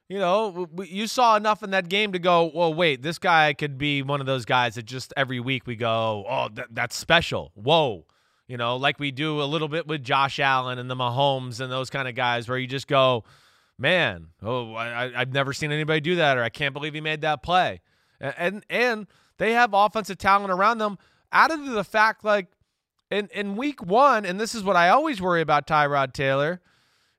you 0.09 0.19
know, 0.19 0.69
you 0.83 1.07
saw 1.07 1.35
enough 1.35 1.63
in 1.63 1.71
that 1.71 1.89
game 1.89 2.11
to 2.11 2.19
go, 2.19 2.51
well, 2.53 2.71
wait, 2.71 3.01
this 3.01 3.17
guy 3.17 3.53
could 3.53 3.79
be 3.79 4.03
one 4.03 4.19
of 4.19 4.27
those 4.27 4.45
guys 4.45 4.75
that 4.75 4.85
just 4.85 5.11
every 5.17 5.39
week 5.39 5.65
we 5.65 5.75
go, 5.75 6.23
oh, 6.29 6.49
that, 6.53 6.67
that's 6.69 6.95
special. 6.95 7.51
Whoa, 7.55 8.05
you 8.47 8.57
know, 8.57 8.77
like 8.77 8.99
we 8.99 9.09
do 9.09 9.41
a 9.41 9.45
little 9.45 9.67
bit 9.67 9.87
with 9.87 10.03
Josh 10.03 10.39
Allen 10.39 10.77
and 10.77 10.87
the 10.89 10.95
Mahomes 10.95 11.59
and 11.59 11.71
those 11.71 11.89
kind 11.89 12.07
of 12.07 12.13
guys, 12.13 12.47
where 12.47 12.59
you 12.59 12.67
just 12.67 12.87
go, 12.87 13.23
man, 13.77 14.27
oh, 14.41 14.73
I, 14.73 15.11
I've 15.19 15.33
never 15.33 15.53
seen 15.53 15.71
anybody 15.71 16.01
do 16.01 16.15
that, 16.15 16.37
or 16.37 16.43
I 16.43 16.49
can't 16.49 16.73
believe 16.73 16.93
he 16.93 17.01
made 17.01 17.21
that 17.21 17.43
play, 17.43 17.81
A- 18.21 18.39
and 18.39 18.65
and 18.69 19.07
they 19.37 19.53
have 19.53 19.73
offensive 19.73 20.17
talent 20.17 20.51
around 20.51 20.79
them. 20.79 20.97
Added 21.31 21.65
to 21.65 21.71
the 21.71 21.83
fact, 21.83 22.23
like 22.23 22.47
in 23.11 23.29
in 23.33 23.55
week 23.55 23.83
one, 23.83 24.25
and 24.25 24.39
this 24.39 24.55
is 24.55 24.63
what 24.63 24.75
I 24.75 24.89
always 24.89 25.21
worry 25.21 25.41
about 25.41 25.67
Tyrod 25.67 26.13
Taylor. 26.13 26.61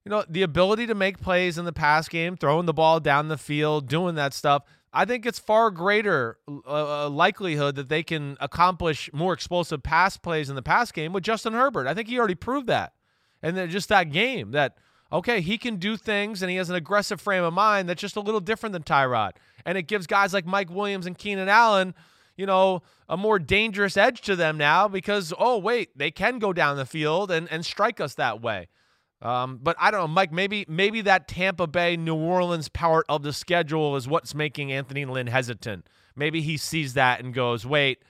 You 0.04 0.10
know, 0.10 0.24
the 0.28 0.42
ability 0.42 0.86
to 0.86 0.94
make 0.94 1.20
plays 1.20 1.58
in 1.58 1.66
the 1.66 1.72
pass 1.72 2.08
game, 2.08 2.36
throwing 2.36 2.64
the 2.64 2.72
ball 2.72 2.98
down 2.98 3.28
the 3.28 3.36
field, 3.36 3.88
doing 3.88 4.14
that 4.14 4.32
stuff. 4.32 4.62
I 4.90 5.04
think 5.04 5.26
it's 5.26 5.38
far 5.38 5.70
greater 5.70 6.38
uh, 6.48 7.06
uh, 7.06 7.10
likelihood 7.10 7.74
that 7.76 7.90
they 7.90 8.02
can 8.02 8.38
accomplish 8.40 9.10
more 9.12 9.34
explosive 9.34 9.82
pass 9.82 10.16
plays 10.16 10.48
in 10.48 10.56
the 10.56 10.62
pass 10.62 10.92
game 10.92 11.12
with 11.12 11.24
Justin 11.24 11.52
Herbert. 11.52 11.86
I 11.86 11.92
think 11.92 12.08
he 12.08 12.18
already 12.18 12.34
proved 12.34 12.68
that. 12.68 12.94
And 13.42 13.54
then 13.54 13.68
just 13.68 13.90
that 13.90 14.10
game 14.10 14.52
that 14.52 14.78
okay, 15.12 15.40
he 15.40 15.58
can 15.58 15.76
do 15.76 15.96
things 15.96 16.42
and 16.42 16.50
he 16.50 16.56
has 16.56 16.70
an 16.70 16.76
aggressive 16.76 17.20
frame 17.20 17.44
of 17.44 17.52
mind 17.54 17.88
that's 17.88 18.00
just 18.00 18.16
a 18.16 18.20
little 18.20 18.40
different 18.40 18.72
than 18.72 18.82
Tyrod. 18.82 19.32
And 19.64 19.78
it 19.78 19.82
gives 19.82 20.06
guys 20.06 20.32
like 20.32 20.46
Mike 20.46 20.70
Williams 20.70 21.06
and 21.06 21.16
Keenan 21.16 21.48
Allen 21.48 21.94
you 22.38 22.46
know, 22.46 22.82
a 23.08 23.16
more 23.16 23.38
dangerous 23.38 23.98
edge 23.98 24.22
to 24.22 24.36
them 24.36 24.56
now 24.56 24.88
because, 24.88 25.34
oh, 25.38 25.58
wait, 25.58 25.98
they 25.98 26.10
can 26.10 26.38
go 26.38 26.54
down 26.54 26.76
the 26.78 26.86
field 26.86 27.30
and, 27.30 27.50
and 27.50 27.66
strike 27.66 28.00
us 28.00 28.14
that 28.14 28.40
way. 28.40 28.68
Um, 29.20 29.58
but 29.60 29.76
I 29.80 29.90
don't 29.90 30.00
know, 30.00 30.08
Mike, 30.08 30.32
maybe 30.32 30.64
maybe 30.68 31.00
that 31.00 31.26
Tampa 31.26 31.66
Bay, 31.66 31.96
New 31.96 32.14
Orleans 32.14 32.68
part 32.68 33.04
of 33.08 33.24
the 33.24 33.32
schedule 33.32 33.96
is 33.96 34.06
what's 34.06 34.32
making 34.32 34.70
Anthony 34.70 35.04
Lynn 35.04 35.26
hesitant. 35.26 35.88
Maybe 36.14 36.40
he 36.40 36.56
sees 36.56 36.94
that 36.94 37.18
and 37.18 37.34
goes, 37.34 37.66
wait, 37.66 38.04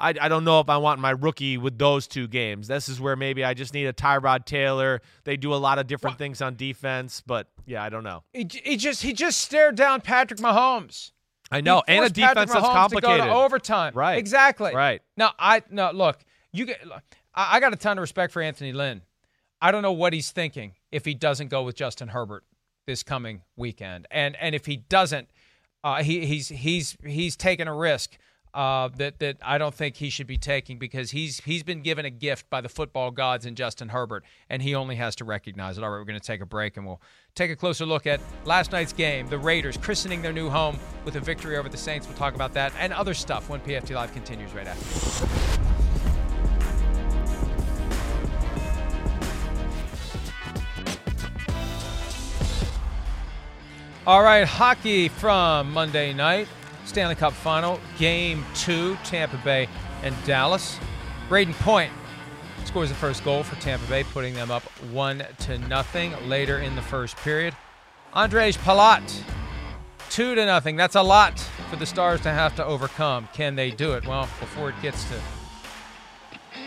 I, 0.00 0.14
I 0.20 0.28
don't 0.28 0.44
know 0.44 0.60
if 0.60 0.70
I 0.70 0.78
want 0.78 0.98
my 0.98 1.10
rookie 1.10 1.58
with 1.58 1.78
those 1.78 2.06
two 2.08 2.26
games. 2.26 2.68
This 2.68 2.88
is 2.88 3.00
where 3.00 3.16
maybe 3.16 3.44
I 3.44 3.52
just 3.54 3.74
need 3.74 3.86
a 3.86 3.92
Tyrod 3.92 4.46
Taylor. 4.46 5.02
They 5.24 5.36
do 5.36 5.52
a 5.52 5.56
lot 5.56 5.78
of 5.78 5.86
different 5.86 6.16
things 6.16 6.40
on 6.40 6.56
defense, 6.56 7.22
but 7.24 7.48
yeah, 7.66 7.82
I 7.82 7.90
don't 7.90 8.04
know. 8.04 8.24
He, 8.32 8.48
he 8.64 8.76
just 8.76 9.02
he 9.02 9.12
just 9.12 9.40
stared 9.40 9.76
down 9.76 10.00
Patrick 10.00 10.40
Mahomes. 10.40 11.12
I 11.52 11.60
know, 11.60 11.82
and 11.86 12.04
a 12.04 12.10
defense 12.10 12.52
that's 12.52 12.66
complicated. 12.66 13.18
To 13.18 13.24
go 13.24 13.26
to 13.26 13.32
overtime. 13.32 13.92
Right. 13.94 14.18
Exactly. 14.18 14.74
Right. 14.74 15.02
Now 15.16 15.32
I 15.38 15.62
no 15.70 15.90
look. 15.90 16.18
You 16.52 16.66
get. 16.66 16.80
I, 17.34 17.56
I 17.56 17.60
got 17.60 17.72
a 17.72 17.76
ton 17.76 17.98
of 17.98 18.02
respect 18.02 18.32
for 18.32 18.40
Anthony 18.40 18.72
Lynn. 18.72 19.02
I 19.60 19.72
don't 19.72 19.82
know 19.82 19.92
what 19.92 20.12
he's 20.12 20.30
thinking 20.30 20.74
if 20.90 21.04
he 21.04 21.12
doesn't 21.14 21.48
go 21.48 21.62
with 21.62 21.76
Justin 21.76 22.08
Herbert 22.08 22.44
this 22.86 23.02
coming 23.02 23.42
weekend, 23.56 24.06
and 24.10 24.36
and 24.40 24.54
if 24.54 24.66
he 24.66 24.76
doesn't, 24.76 25.28
uh, 25.84 26.02
he 26.02 26.24
he's 26.24 26.48
he's 26.48 26.96
he's 27.04 27.36
taking 27.36 27.68
a 27.68 27.74
risk. 27.74 28.16
Uh, 28.52 28.88
that 28.96 29.20
that 29.20 29.36
I 29.42 29.58
don't 29.58 29.74
think 29.74 29.96
he 29.96 30.10
should 30.10 30.26
be 30.26 30.36
taking 30.36 30.78
because 30.78 31.12
he's 31.12 31.40
he's 31.40 31.62
been 31.62 31.82
given 31.82 32.04
a 32.04 32.10
gift 32.10 32.50
by 32.50 32.60
the 32.60 32.68
football 32.68 33.12
gods 33.12 33.46
in 33.46 33.54
Justin 33.54 33.90
Herbert, 33.90 34.24
and 34.48 34.60
he 34.60 34.74
only 34.74 34.96
has 34.96 35.14
to 35.16 35.24
recognize 35.24 35.78
it. 35.78 35.84
All 35.84 35.90
right, 35.90 35.98
we're 35.98 36.04
going 36.04 36.18
to 36.18 36.26
take 36.26 36.40
a 36.40 36.46
break, 36.46 36.76
and 36.76 36.84
we'll 36.84 37.00
take 37.36 37.52
a 37.52 37.56
closer 37.56 37.86
look 37.86 38.08
at 38.08 38.20
last 38.44 38.72
night's 38.72 38.92
game. 38.92 39.28
The 39.28 39.38
Raiders 39.38 39.76
christening 39.76 40.20
their 40.20 40.32
new 40.32 40.48
home 40.48 40.78
with 41.04 41.14
a 41.14 41.20
victory 41.20 41.56
over 41.56 41.68
the 41.68 41.76
Saints. 41.76 42.08
We'll 42.08 42.16
talk 42.16 42.34
about 42.34 42.52
that 42.54 42.72
and 42.78 42.92
other 42.92 43.14
stuff 43.14 43.48
when 43.48 43.60
PFT 43.60 43.94
Live 43.94 44.12
continues 44.12 44.52
right 44.52 44.66
after. 44.66 45.50
All 54.06 54.24
right, 54.24 54.44
hockey 54.44 55.08
from 55.08 55.72
Monday 55.72 56.12
night. 56.12 56.48
Stanley 56.90 57.14
Cup 57.14 57.32
final, 57.32 57.78
game 57.98 58.44
two, 58.52 58.96
Tampa 59.04 59.36
Bay 59.44 59.68
and 60.02 60.12
Dallas. 60.26 60.76
Brayden 61.28 61.54
Point 61.60 61.92
scores 62.64 62.88
the 62.88 62.96
first 62.96 63.22
goal 63.22 63.44
for 63.44 63.54
Tampa 63.60 63.86
Bay, 63.86 64.02
putting 64.02 64.34
them 64.34 64.50
up 64.50 64.64
one 64.90 65.24
to 65.38 65.56
nothing 65.58 66.12
later 66.28 66.58
in 66.58 66.74
the 66.74 66.82
first 66.82 67.16
period. 67.18 67.54
Ondrej 68.12 68.58
Palat, 68.58 69.22
two 70.10 70.34
to 70.34 70.44
nothing. 70.44 70.74
That's 70.74 70.96
a 70.96 71.02
lot 71.02 71.38
for 71.70 71.76
the 71.76 71.86
Stars 71.86 72.22
to 72.22 72.30
have 72.30 72.56
to 72.56 72.64
overcome. 72.64 73.28
Can 73.34 73.54
they 73.54 73.70
do 73.70 73.92
it? 73.92 74.04
Well, 74.04 74.28
before 74.40 74.70
it 74.70 74.82
gets 74.82 75.04
to, 75.04 75.20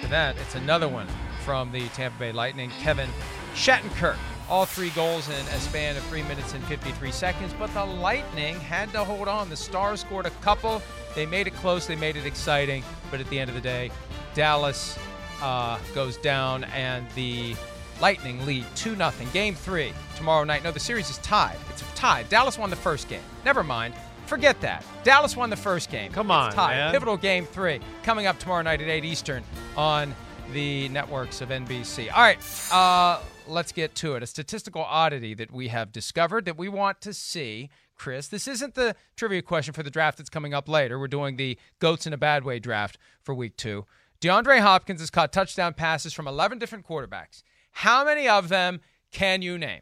to 0.03 0.07
that, 0.07 0.38
it's 0.38 0.55
another 0.55 0.88
one 0.88 1.07
from 1.43 1.74
the 1.74 1.89
Tampa 1.89 2.17
Bay 2.17 2.32
Lightning. 2.32 2.69
Kevin 2.80 3.09
Shattenkirk 3.55 4.15
all 4.49 4.65
three 4.65 4.89
goals 4.91 5.27
in 5.29 5.35
a 5.47 5.59
span 5.59 5.95
of 5.97 6.03
3 6.03 6.23
minutes 6.23 6.53
and 6.53 6.63
53 6.65 7.11
seconds, 7.11 7.53
but 7.57 7.73
the 7.73 7.83
Lightning 7.85 8.59
had 8.59 8.91
to 8.93 9.03
hold 9.03 9.27
on. 9.27 9.49
The 9.49 9.55
Stars 9.57 10.01
scored 10.01 10.25
a 10.25 10.31
couple. 10.41 10.81
They 11.15 11.25
made 11.25 11.47
it 11.47 11.53
close, 11.55 11.87
they 11.87 11.95
made 11.95 12.15
it 12.17 12.25
exciting, 12.25 12.83
but 13.11 13.19
at 13.19 13.29
the 13.29 13.39
end 13.39 13.49
of 13.49 13.55
the 13.55 13.61
day, 13.61 13.91
Dallas 14.33 14.97
uh, 15.41 15.77
goes 15.93 16.17
down 16.17 16.63
and 16.65 17.05
the 17.15 17.55
Lightning 18.01 18.45
lead 18.45 18.65
2 18.75 18.95
0. 18.95 19.11
Game 19.31 19.55
three 19.55 19.93
tomorrow 20.15 20.43
night. 20.43 20.63
No, 20.63 20.71
the 20.71 20.79
series 20.79 21.09
is 21.09 21.17
tied. 21.19 21.57
It's 21.69 21.83
tied. 21.95 22.27
Dallas 22.29 22.57
won 22.57 22.69
the 22.69 22.75
first 22.75 23.07
game. 23.07 23.21
Never 23.45 23.63
mind. 23.63 23.93
Forget 24.25 24.59
that. 24.61 24.83
Dallas 25.03 25.37
won 25.37 25.49
the 25.49 25.55
first 25.55 25.91
game. 25.91 26.11
Come 26.11 26.27
It's 26.27 26.33
on, 26.33 26.51
tied. 26.53 26.75
man. 26.75 26.91
Pivotal 26.91 27.17
game 27.17 27.45
three 27.45 27.79
coming 28.03 28.25
up 28.25 28.39
tomorrow 28.39 28.63
night 28.63 28.81
at 28.81 28.87
8 28.87 29.05
Eastern 29.05 29.43
on 29.77 30.15
the 30.53 30.89
networks 30.89 31.41
of 31.41 31.49
NBC. 31.49 32.11
All 32.11 32.21
right, 32.21 32.39
uh, 32.73 33.19
let's 33.47 33.71
get 33.71 33.95
to 33.95 34.15
it. 34.15 34.23
A 34.23 34.27
statistical 34.27 34.83
oddity 34.83 35.33
that 35.33 35.51
we 35.51 35.69
have 35.69 35.91
discovered 35.91 36.45
that 36.45 36.57
we 36.57 36.69
want 36.69 37.01
to 37.01 37.13
see. 37.13 37.69
Chris, 37.95 38.27
this 38.27 38.47
isn't 38.47 38.75
the 38.75 38.95
trivia 39.15 39.41
question 39.41 39.73
for 39.73 39.83
the 39.83 39.91
draft 39.91 40.17
that's 40.17 40.29
coming 40.29 40.53
up 40.53 40.67
later. 40.67 40.99
We're 40.99 41.07
doing 41.07 41.37
the 41.37 41.57
goats 41.79 42.07
in 42.07 42.13
a 42.13 42.17
bad 42.17 42.43
way 42.43 42.59
draft 42.59 42.97
for 43.21 43.33
week 43.35 43.55
two. 43.55 43.85
DeAndre 44.21 44.59
Hopkins 44.59 45.01
has 45.01 45.09
caught 45.09 45.33
touchdown 45.33 45.73
passes 45.73 46.13
from 46.13 46.27
11 46.27 46.57
different 46.57 46.87
quarterbacks. 46.87 47.43
How 47.71 48.05
many 48.05 48.27
of 48.27 48.49
them 48.49 48.81
can 49.11 49.41
you 49.41 49.57
name? 49.57 49.81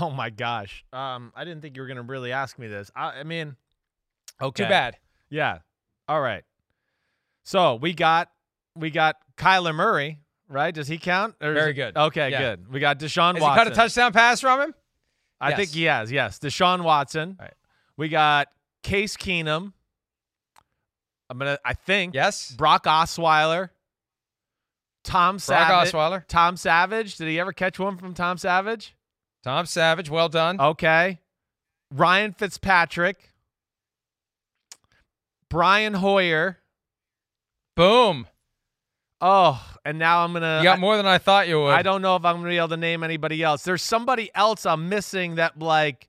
Oh 0.00 0.10
my 0.10 0.30
gosh. 0.30 0.84
Um, 0.92 1.32
I 1.34 1.44
didn't 1.44 1.62
think 1.62 1.76
you 1.76 1.82
were 1.82 1.88
gonna 1.88 2.02
really 2.02 2.32
ask 2.32 2.58
me 2.58 2.68
this. 2.68 2.90
I, 2.94 3.20
I 3.20 3.22
mean, 3.24 3.56
okay. 4.40 4.64
Too 4.64 4.68
bad. 4.68 4.96
Yeah. 5.28 5.58
All 6.08 6.20
right. 6.20 6.44
So 7.42 7.74
we 7.74 7.92
got 7.92 8.30
we 8.76 8.90
got 8.90 9.16
Kyler 9.36 9.74
Murray, 9.74 10.20
right? 10.50 10.74
Does 10.74 10.88
he 10.88 10.98
count? 10.98 11.36
Very 11.40 11.72
good. 11.72 11.96
Okay, 11.96 12.30
Yeah. 12.30 12.38
good. 12.40 12.70
We 12.70 12.80
got 12.80 12.98
Deshaun 12.98 13.34
Has 13.34 13.42
Watson. 13.42 13.50
he 13.50 13.56
caught 13.56 13.66
a 13.68 13.74
touchdown 13.74 14.12
pass 14.12 14.40
from 14.40 14.60
him? 14.60 14.74
I 15.40 15.50
Yes. 15.50 15.56
think 15.58 15.70
he 15.70 15.84
has. 15.84 16.12
Yes, 16.12 16.38
Deshaun 16.38 16.82
Watson. 16.82 17.36
Right. 17.40 17.54
We 17.96 18.08
got 18.08 18.48
Case 18.82 19.16
Keenum. 19.16 19.72
I'm 21.30 21.38
gonna. 21.38 21.58
I 21.64 21.72
think. 21.74 22.14
Yes. 22.14 22.50
Brock 22.50 22.84
Osweiler. 22.84 23.70
Tom 25.04 25.38
Savage. 25.38 25.92
Brock 25.92 26.12
Osweiler. 26.12 26.26
Tom 26.26 26.56
Savage. 26.58 27.16
Did 27.16 27.28
he 27.28 27.40
ever 27.40 27.52
catch 27.54 27.78
one 27.78 27.96
from 27.96 28.12
Tom 28.14 28.36
Savage? 28.36 28.94
Tom 29.42 29.64
Savage, 29.64 30.10
well 30.10 30.28
done. 30.28 30.60
Okay. 30.60 31.20
Ryan 31.90 32.32
Fitzpatrick. 32.32 33.32
Brian 35.48 35.94
Hoyer. 35.94 36.58
Boom. 37.76 38.26
Oh, 39.20 39.62
and 39.84 39.98
now 39.98 40.24
I'm 40.24 40.32
gonna. 40.32 40.58
You 40.58 40.64
got 40.64 40.78
I- 40.78 40.80
more 40.80 40.96
than 40.96 41.06
I 41.06 41.18
thought 41.18 41.48
you 41.48 41.60
would. 41.60 41.70
I 41.74 41.82
don't 41.82 42.02
know 42.02 42.16
if 42.16 42.24
I'm 42.24 42.36
gonna 42.36 42.48
be 42.48 42.56
able 42.58 42.68
to 42.68 42.76
name 42.76 43.02
anybody 43.02 43.42
else. 43.42 43.62
There's 43.64 43.82
somebody 43.82 44.30
else 44.34 44.64
I'm 44.66 44.88
missing 44.88 45.34
that 45.36 45.58
like 45.58 46.08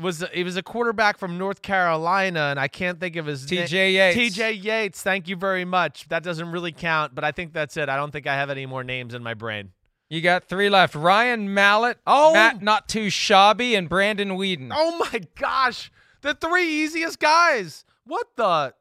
was 0.00 0.24
he 0.32 0.42
was 0.44 0.56
a 0.56 0.62
quarterback 0.62 1.18
from 1.18 1.38
North 1.38 1.62
Carolina, 1.62 2.48
and 2.50 2.58
I 2.60 2.68
can't 2.68 2.98
think 3.00 3.16
of 3.16 3.26
his 3.26 3.50
name. 3.50 3.66
TJ 3.66 3.92
Yates. 3.94 4.36
TJ 4.38 4.62
Yates. 4.64 5.02
Thank 5.02 5.28
you 5.28 5.36
very 5.36 5.64
much. 5.64 6.08
That 6.08 6.22
doesn't 6.22 6.50
really 6.50 6.72
count, 6.72 7.14
but 7.14 7.24
I 7.24 7.32
think 7.32 7.52
that's 7.52 7.76
it. 7.76 7.88
I 7.88 7.96
don't 7.96 8.10
think 8.10 8.26
I 8.26 8.34
have 8.34 8.50
any 8.50 8.66
more 8.66 8.82
names 8.84 9.14
in 9.14 9.22
my 9.22 9.34
brain. 9.34 9.70
You 10.10 10.20
got 10.20 10.44
three 10.44 10.68
left. 10.68 10.94
Ryan 10.94 11.52
Mallett, 11.54 11.98
Oh. 12.06 12.32
Matt 12.34 12.62
Not 12.62 12.88
Too 12.88 13.08
Shabby, 13.10 13.74
and 13.74 13.88
Brandon 13.88 14.30
Weeden. 14.30 14.70
Oh 14.72 14.98
my 15.12 15.20
gosh, 15.36 15.90
the 16.20 16.34
three 16.34 16.68
easiest 16.84 17.18
guys. 17.18 17.84
What 18.04 18.26
the? 18.36 18.74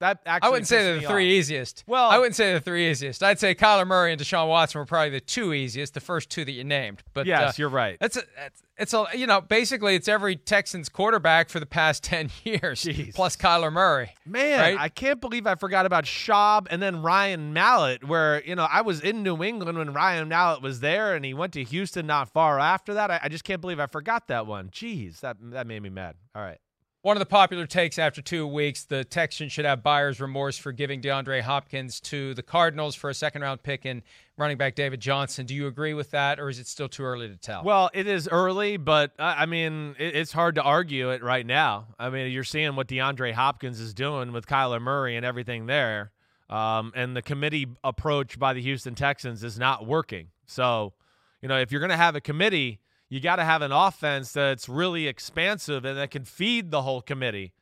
That 0.00 0.20
actually. 0.26 0.46
I 0.46 0.50
wouldn't 0.50 0.68
say 0.68 0.82
they're 0.84 1.00
the 1.00 1.06
three 1.08 1.28
off. 1.28 1.38
easiest. 1.40 1.84
Well- 1.86 2.08
I 2.10 2.18
wouldn't 2.18 2.36
say 2.36 2.52
the 2.54 2.60
three 2.60 2.88
easiest. 2.90 3.22
I'd 3.22 3.38
say 3.40 3.54
Kyler 3.54 3.86
Murray 3.86 4.12
and 4.12 4.20
Deshaun 4.20 4.48
Watson 4.48 4.78
were 4.78 4.86
probably 4.86 5.10
the 5.10 5.20
two 5.20 5.52
easiest, 5.52 5.94
the 5.94 6.00
first 6.00 6.30
two 6.30 6.44
that 6.44 6.52
you 6.52 6.62
named. 6.64 7.02
But 7.14 7.26
Yes, 7.26 7.50
uh, 7.50 7.52
you're 7.56 7.68
right. 7.68 7.96
That's 8.00 8.16
a, 8.16 8.22
it's, 8.46 8.62
it's 8.76 8.94
a 8.94 9.06
you 9.14 9.26
know 9.26 9.40
basically 9.40 9.96
it's 9.96 10.06
every 10.06 10.36
Texans 10.36 10.88
quarterback 10.88 11.48
for 11.50 11.58
the 11.58 11.66
past 11.66 12.04
ten 12.04 12.30
years 12.44 12.82
Jeez. 12.84 13.14
plus 13.14 13.36
Kyler 13.36 13.72
Murray. 13.72 14.14
Man, 14.24 14.60
right? 14.60 14.76
I 14.78 14.88
can't 14.88 15.20
believe 15.20 15.46
I 15.48 15.56
forgot 15.56 15.84
about 15.84 16.04
Schaub 16.04 16.68
and 16.70 16.80
then 16.80 17.02
Ryan 17.02 17.52
Mallett, 17.52 18.04
where, 18.06 18.42
you 18.44 18.54
know, 18.54 18.68
I 18.70 18.82
was 18.82 19.00
in 19.00 19.22
New 19.24 19.42
England 19.42 19.78
when 19.78 19.92
Ryan 19.92 20.28
Mallett 20.28 20.62
was 20.62 20.78
there 20.80 21.16
and 21.16 21.24
he 21.24 21.34
went 21.34 21.52
to 21.54 21.64
Houston 21.64 22.06
not 22.06 22.28
far 22.28 22.60
after 22.60 22.94
that. 22.94 23.10
I, 23.10 23.20
I 23.24 23.28
just 23.28 23.42
can't 23.42 23.60
believe 23.60 23.80
I 23.80 23.86
forgot 23.86 24.28
that 24.28 24.46
one. 24.46 24.68
Jeez, 24.68 25.20
that 25.20 25.38
that 25.40 25.66
made 25.66 25.82
me 25.82 25.88
mad. 25.90 26.14
All 26.36 26.42
right. 26.42 26.58
One 27.02 27.16
of 27.16 27.20
the 27.20 27.26
popular 27.26 27.64
takes 27.64 27.96
after 27.96 28.20
two 28.20 28.44
weeks, 28.44 28.82
the 28.82 29.04
Texans 29.04 29.52
should 29.52 29.64
have 29.64 29.84
buyer's 29.84 30.20
remorse 30.20 30.58
for 30.58 30.72
giving 30.72 31.00
DeAndre 31.00 31.42
Hopkins 31.42 32.00
to 32.00 32.34
the 32.34 32.42
Cardinals 32.42 32.96
for 32.96 33.08
a 33.08 33.14
second 33.14 33.42
round 33.42 33.62
pick 33.62 33.84
and 33.84 34.02
running 34.36 34.56
back 34.56 34.74
David 34.74 34.98
Johnson. 34.98 35.46
Do 35.46 35.54
you 35.54 35.68
agree 35.68 35.94
with 35.94 36.10
that, 36.10 36.40
or 36.40 36.48
is 36.48 36.58
it 36.58 36.66
still 36.66 36.88
too 36.88 37.04
early 37.04 37.28
to 37.28 37.36
tell? 37.36 37.62
Well, 37.62 37.88
it 37.94 38.08
is 38.08 38.26
early, 38.26 38.78
but 38.78 39.12
I 39.16 39.46
mean, 39.46 39.94
it, 39.96 40.16
it's 40.16 40.32
hard 40.32 40.56
to 40.56 40.62
argue 40.62 41.10
it 41.10 41.22
right 41.22 41.46
now. 41.46 41.86
I 42.00 42.10
mean, 42.10 42.32
you're 42.32 42.42
seeing 42.42 42.74
what 42.74 42.88
DeAndre 42.88 43.32
Hopkins 43.32 43.78
is 43.78 43.94
doing 43.94 44.32
with 44.32 44.48
Kyler 44.48 44.82
Murray 44.82 45.16
and 45.16 45.24
everything 45.24 45.66
there. 45.66 46.10
Um, 46.50 46.92
and 46.96 47.14
the 47.14 47.22
committee 47.22 47.68
approach 47.84 48.40
by 48.40 48.54
the 48.54 48.62
Houston 48.62 48.96
Texans 48.96 49.44
is 49.44 49.56
not 49.56 49.86
working. 49.86 50.28
So, 50.46 50.94
you 51.42 51.48
know, 51.48 51.60
if 51.60 51.70
you're 51.70 51.80
going 51.80 51.90
to 51.90 51.96
have 51.96 52.16
a 52.16 52.20
committee, 52.20 52.80
you 53.08 53.20
got 53.20 53.36
to 53.36 53.44
have 53.44 53.62
an 53.62 53.72
offense 53.72 54.32
that's 54.32 54.68
really 54.68 55.06
expansive 55.06 55.84
and 55.84 55.98
that 55.98 56.10
can 56.10 56.24
feed 56.24 56.70
the 56.70 56.82
whole 56.82 57.00
committee. 57.00 57.52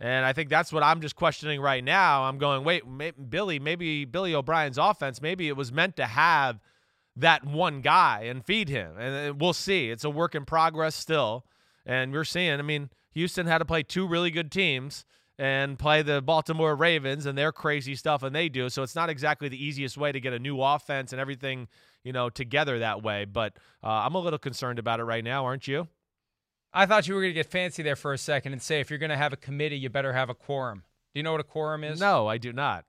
And 0.00 0.24
I 0.24 0.32
think 0.32 0.48
that's 0.48 0.72
what 0.72 0.82
I'm 0.82 1.00
just 1.00 1.14
questioning 1.14 1.60
right 1.60 1.84
now. 1.84 2.24
I'm 2.24 2.38
going, 2.38 2.64
wait, 2.64 2.82
Billy, 3.30 3.58
maybe 3.58 4.04
Billy 4.04 4.34
O'Brien's 4.34 4.78
offense, 4.78 5.22
maybe 5.22 5.48
it 5.48 5.56
was 5.56 5.72
meant 5.72 5.96
to 5.96 6.06
have 6.06 6.60
that 7.16 7.44
one 7.44 7.80
guy 7.80 8.22
and 8.24 8.44
feed 8.44 8.68
him. 8.68 8.98
And 8.98 9.30
uh, 9.30 9.34
we'll 9.34 9.52
see. 9.52 9.90
It's 9.90 10.04
a 10.04 10.10
work 10.10 10.34
in 10.34 10.44
progress 10.44 10.96
still. 10.96 11.44
And 11.86 12.12
we're 12.12 12.24
seeing, 12.24 12.58
I 12.58 12.62
mean, 12.62 12.90
Houston 13.12 13.46
had 13.46 13.58
to 13.58 13.64
play 13.64 13.82
two 13.82 14.06
really 14.06 14.30
good 14.30 14.50
teams 14.50 15.04
and 15.38 15.78
play 15.78 16.02
the 16.02 16.22
Baltimore 16.22 16.76
Ravens 16.76 17.26
and 17.26 17.36
their 17.36 17.52
crazy 17.52 17.94
stuff 17.96 18.22
and 18.22 18.34
they 18.34 18.48
do. 18.48 18.68
So 18.68 18.82
it's 18.82 18.94
not 18.94 19.10
exactly 19.10 19.48
the 19.48 19.62
easiest 19.62 19.96
way 19.96 20.12
to 20.12 20.20
get 20.20 20.32
a 20.32 20.38
new 20.38 20.60
offense 20.60 21.12
and 21.12 21.20
everything, 21.20 21.68
you 22.04 22.12
know, 22.12 22.30
together 22.30 22.78
that 22.78 23.02
way. 23.02 23.24
But 23.24 23.54
uh, 23.82 23.88
I'm 23.88 24.14
a 24.14 24.20
little 24.20 24.38
concerned 24.38 24.78
about 24.78 25.00
it 25.00 25.04
right 25.04 25.24
now, 25.24 25.44
aren't 25.44 25.66
you? 25.66 25.88
I 26.72 26.86
thought 26.86 27.06
you 27.06 27.14
were 27.14 27.20
going 27.20 27.30
to 27.30 27.34
get 27.34 27.50
fancy 27.50 27.82
there 27.82 27.96
for 27.96 28.12
a 28.12 28.18
second 28.18 28.52
and 28.52 28.62
say 28.62 28.80
if 28.80 28.90
you're 28.90 28.98
going 28.98 29.10
to 29.10 29.16
have 29.16 29.32
a 29.32 29.36
committee, 29.36 29.76
you 29.76 29.90
better 29.90 30.12
have 30.12 30.28
a 30.28 30.34
quorum. 30.34 30.82
Do 31.14 31.20
you 31.20 31.22
know 31.22 31.32
what 31.32 31.40
a 31.40 31.44
quorum 31.44 31.84
is? 31.84 32.00
No, 32.00 32.26
I 32.26 32.38
do 32.38 32.52
not. 32.52 32.84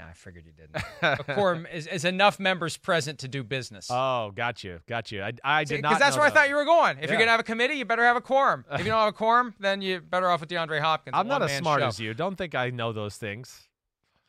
Yeah, 0.00 0.08
I 0.08 0.12
figured 0.14 0.44
you 0.46 0.52
didn't. 0.52 0.82
a 1.02 1.24
quorum 1.34 1.66
is, 1.72 1.86
is 1.86 2.04
enough 2.04 2.40
members 2.40 2.76
present 2.76 3.18
to 3.20 3.28
do 3.28 3.42
business. 3.44 3.88
Oh, 3.90 4.30
got 4.34 4.64
you. 4.64 4.80
Got 4.88 5.12
you. 5.12 5.22
I, 5.22 5.32
I 5.44 5.64
did 5.64 5.82
not. 5.82 5.90
Because 5.90 6.00
that's 6.00 6.16
know 6.16 6.22
where 6.22 6.30
I 6.30 6.32
thought 6.32 6.48
you 6.48 6.54
were 6.56 6.64
going. 6.64 6.96
If 6.98 7.04
Yeah. 7.04 7.08
you're 7.10 7.16
going 7.18 7.26
to 7.26 7.32
have 7.32 7.40
a 7.40 7.44
committee, 7.44 7.74
you 7.74 7.84
better 7.84 8.04
have 8.04 8.16
a 8.16 8.20
quorum. 8.20 8.64
If 8.72 8.80
you 8.80 8.86
don't 8.86 8.98
have 9.00 9.08
a 9.08 9.12
quorum, 9.12 9.54
then 9.60 9.82
you're 9.82 10.00
better 10.00 10.28
off 10.30 10.40
with 10.40 10.48
DeAndre 10.48 10.80
Hopkins. 10.80 11.14
I'm 11.16 11.28
not 11.28 11.42
as 11.42 11.52
smart 11.56 11.80
show. 11.82 11.86
as 11.88 12.00
you. 12.00 12.14
Don't 12.14 12.36
think 12.36 12.54
I 12.54 12.70
know 12.70 12.92
those 12.92 13.16
things. 13.16 13.68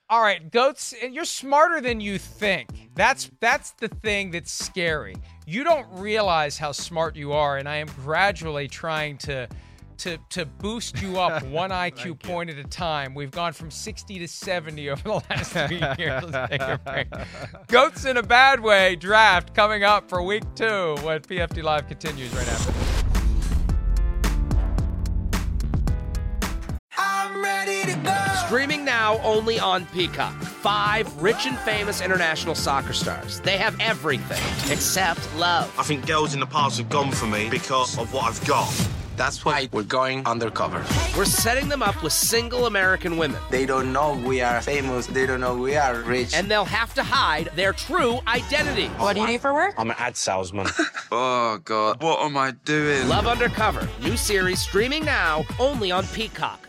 all 0.10 0.22
right, 0.22 0.52
goats, 0.52 0.94
and 1.02 1.16
you're 1.16 1.24
smarter 1.26 1.80
than 1.80 2.02
you 2.02 2.18
think. 2.18 2.68
That's 2.96 3.32
that's 3.40 3.72
the 3.72 3.88
thing 3.88 4.32
that's 4.32 4.52
scary. 4.52 5.16
You 5.46 5.64
don't 5.64 5.88
realize 5.92 6.58
how 6.58 6.74
smart 6.74 7.16
you 7.16 7.32
are, 7.32 7.58
and 7.58 7.70
I 7.70 7.78
am 7.78 7.88
gradually 8.04 8.68
trying 8.68 9.18
to 9.20 9.48
to 10.02 10.18
to 10.30 10.46
boost 10.46 11.02
you 11.02 11.20
up 11.20 11.44
one 11.48 11.70
IQ 11.70 12.20
point 12.20 12.50
at 12.50 12.58
a 12.58 12.64
time. 12.64 13.14
We've 13.14 13.32
gone 13.32 13.54
from 13.54 13.70
60 13.70 14.20
to 14.20 14.28
70 14.28 14.90
over 14.90 15.04
the 15.04 15.22
last 15.30 15.52
three 15.68 15.82
years. 15.98 16.24
Let's 16.24 16.50
take 16.52 16.62
a 16.62 16.80
break. 16.84 17.08
Goats 17.68 18.06
in 18.06 18.18
a 18.18 18.24
bad 18.24 18.60
way 18.60 18.96
draft 18.96 19.54
coming 19.54 19.84
up 19.84 20.10
for 20.10 20.22
week 20.24 20.44
two 20.56 20.96
when 21.04 21.22
PFT 21.22 21.62
Live 21.64 21.88
continues 21.88 22.34
right 22.34 22.48
after 22.48 22.72
this. 22.72 22.88
Streaming 28.46 28.84
now 28.84 29.18
only 29.20 29.60
on 29.60 29.86
Peacock. 29.88 30.34
Five 30.42 31.22
rich 31.22 31.46
and 31.46 31.58
famous 31.60 32.02
international 32.02 32.54
soccer 32.54 32.92
stars. 32.92 33.40
They 33.40 33.58
have 33.58 33.80
everything 33.80 34.44
except 34.70 35.22
love. 35.38 35.74
I 35.80 35.84
think 35.84 36.06
girls 36.06 36.34
in 36.34 36.42
the 36.42 36.46
past 36.46 36.78
have 36.78 36.90
gone 36.90 37.12
for 37.12 37.28
me 37.28 37.50
because 37.50 37.98
of 37.98 38.12
what 38.14 38.26
I've 38.26 38.46
got. 38.46 38.70
That's 39.16 39.44
why 39.46 39.70
we're 39.72 39.84
going 39.84 40.26
undercover. 40.26 40.84
We're 41.18 41.26
setting 41.26 41.68
them 41.70 41.84
up 41.84 42.02
with 42.02 42.14
single 42.14 42.66
American 42.66 43.18
women. 43.18 43.40
They 43.50 43.66
don't 43.66 43.92
know 43.92 44.14
we 44.26 44.42
are 44.42 44.62
famous. 44.62 45.06
They 45.08 45.26
don't 45.26 45.42
know 45.42 45.56
we 45.56 45.76
are 45.76 45.96
rich. 46.02 46.34
And 46.34 46.50
they'll 46.50 46.66
have 46.66 46.94
to 46.96 47.04
hide 47.04 47.52
their 47.56 47.74
true 47.74 48.20
identity. 48.28 48.88
What 48.98 49.14
do 49.14 49.22
you 49.22 49.28
need 49.28 49.42
for 49.42 49.54
work? 49.54 49.76
I'm 49.78 49.90
an 49.90 49.98
ad 50.00 50.16
salesman. 50.16 50.68
oh, 51.12 51.60
God. 51.64 52.02
What 52.02 52.20
am 52.22 52.38
I 52.38 52.52
doing? 52.66 53.08
Love 53.08 53.28
Undercover. 53.28 53.88
New 54.02 54.18
series 54.18 54.62
streaming 54.62 55.06
now 55.06 55.46
only 55.60 55.92
on 55.92 56.06
Peacock. 56.08 56.68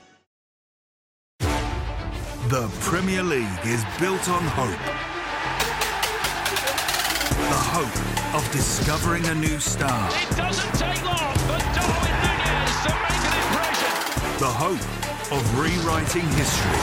The 2.48 2.68
Premier 2.80 3.22
League 3.22 3.48
is 3.64 3.84
built 3.98 4.28
on 4.28 4.42
hope. 4.44 4.78
The 7.48 7.58
hope 7.58 8.34
of 8.34 8.52
discovering 8.52 9.24
a 9.26 9.34
new 9.34 9.58
star. 9.58 10.10
The 14.42 14.48
hope 14.48 14.82
of 15.30 15.42
rewriting 15.56 16.26
history. 16.30 16.82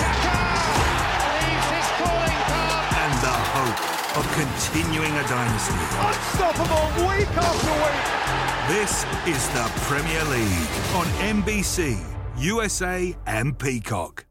And 2.95 3.13
the 3.19 3.35
hope 3.51 4.15
of 4.15 4.23
continuing 4.31 5.11
a 5.11 5.27
dynasty. 5.27 5.75
Unstoppable 6.07 6.87
week 7.05 7.27
after 7.35 7.75
week. 7.83 8.07
This 8.69 9.03
is 9.27 9.45
the 9.49 9.69
Premier 9.81 10.23
League 10.31 10.69
on 10.95 11.05
NBC, 11.43 11.99
USA, 12.37 13.13
and 13.27 13.59
Peacock. 13.59 14.25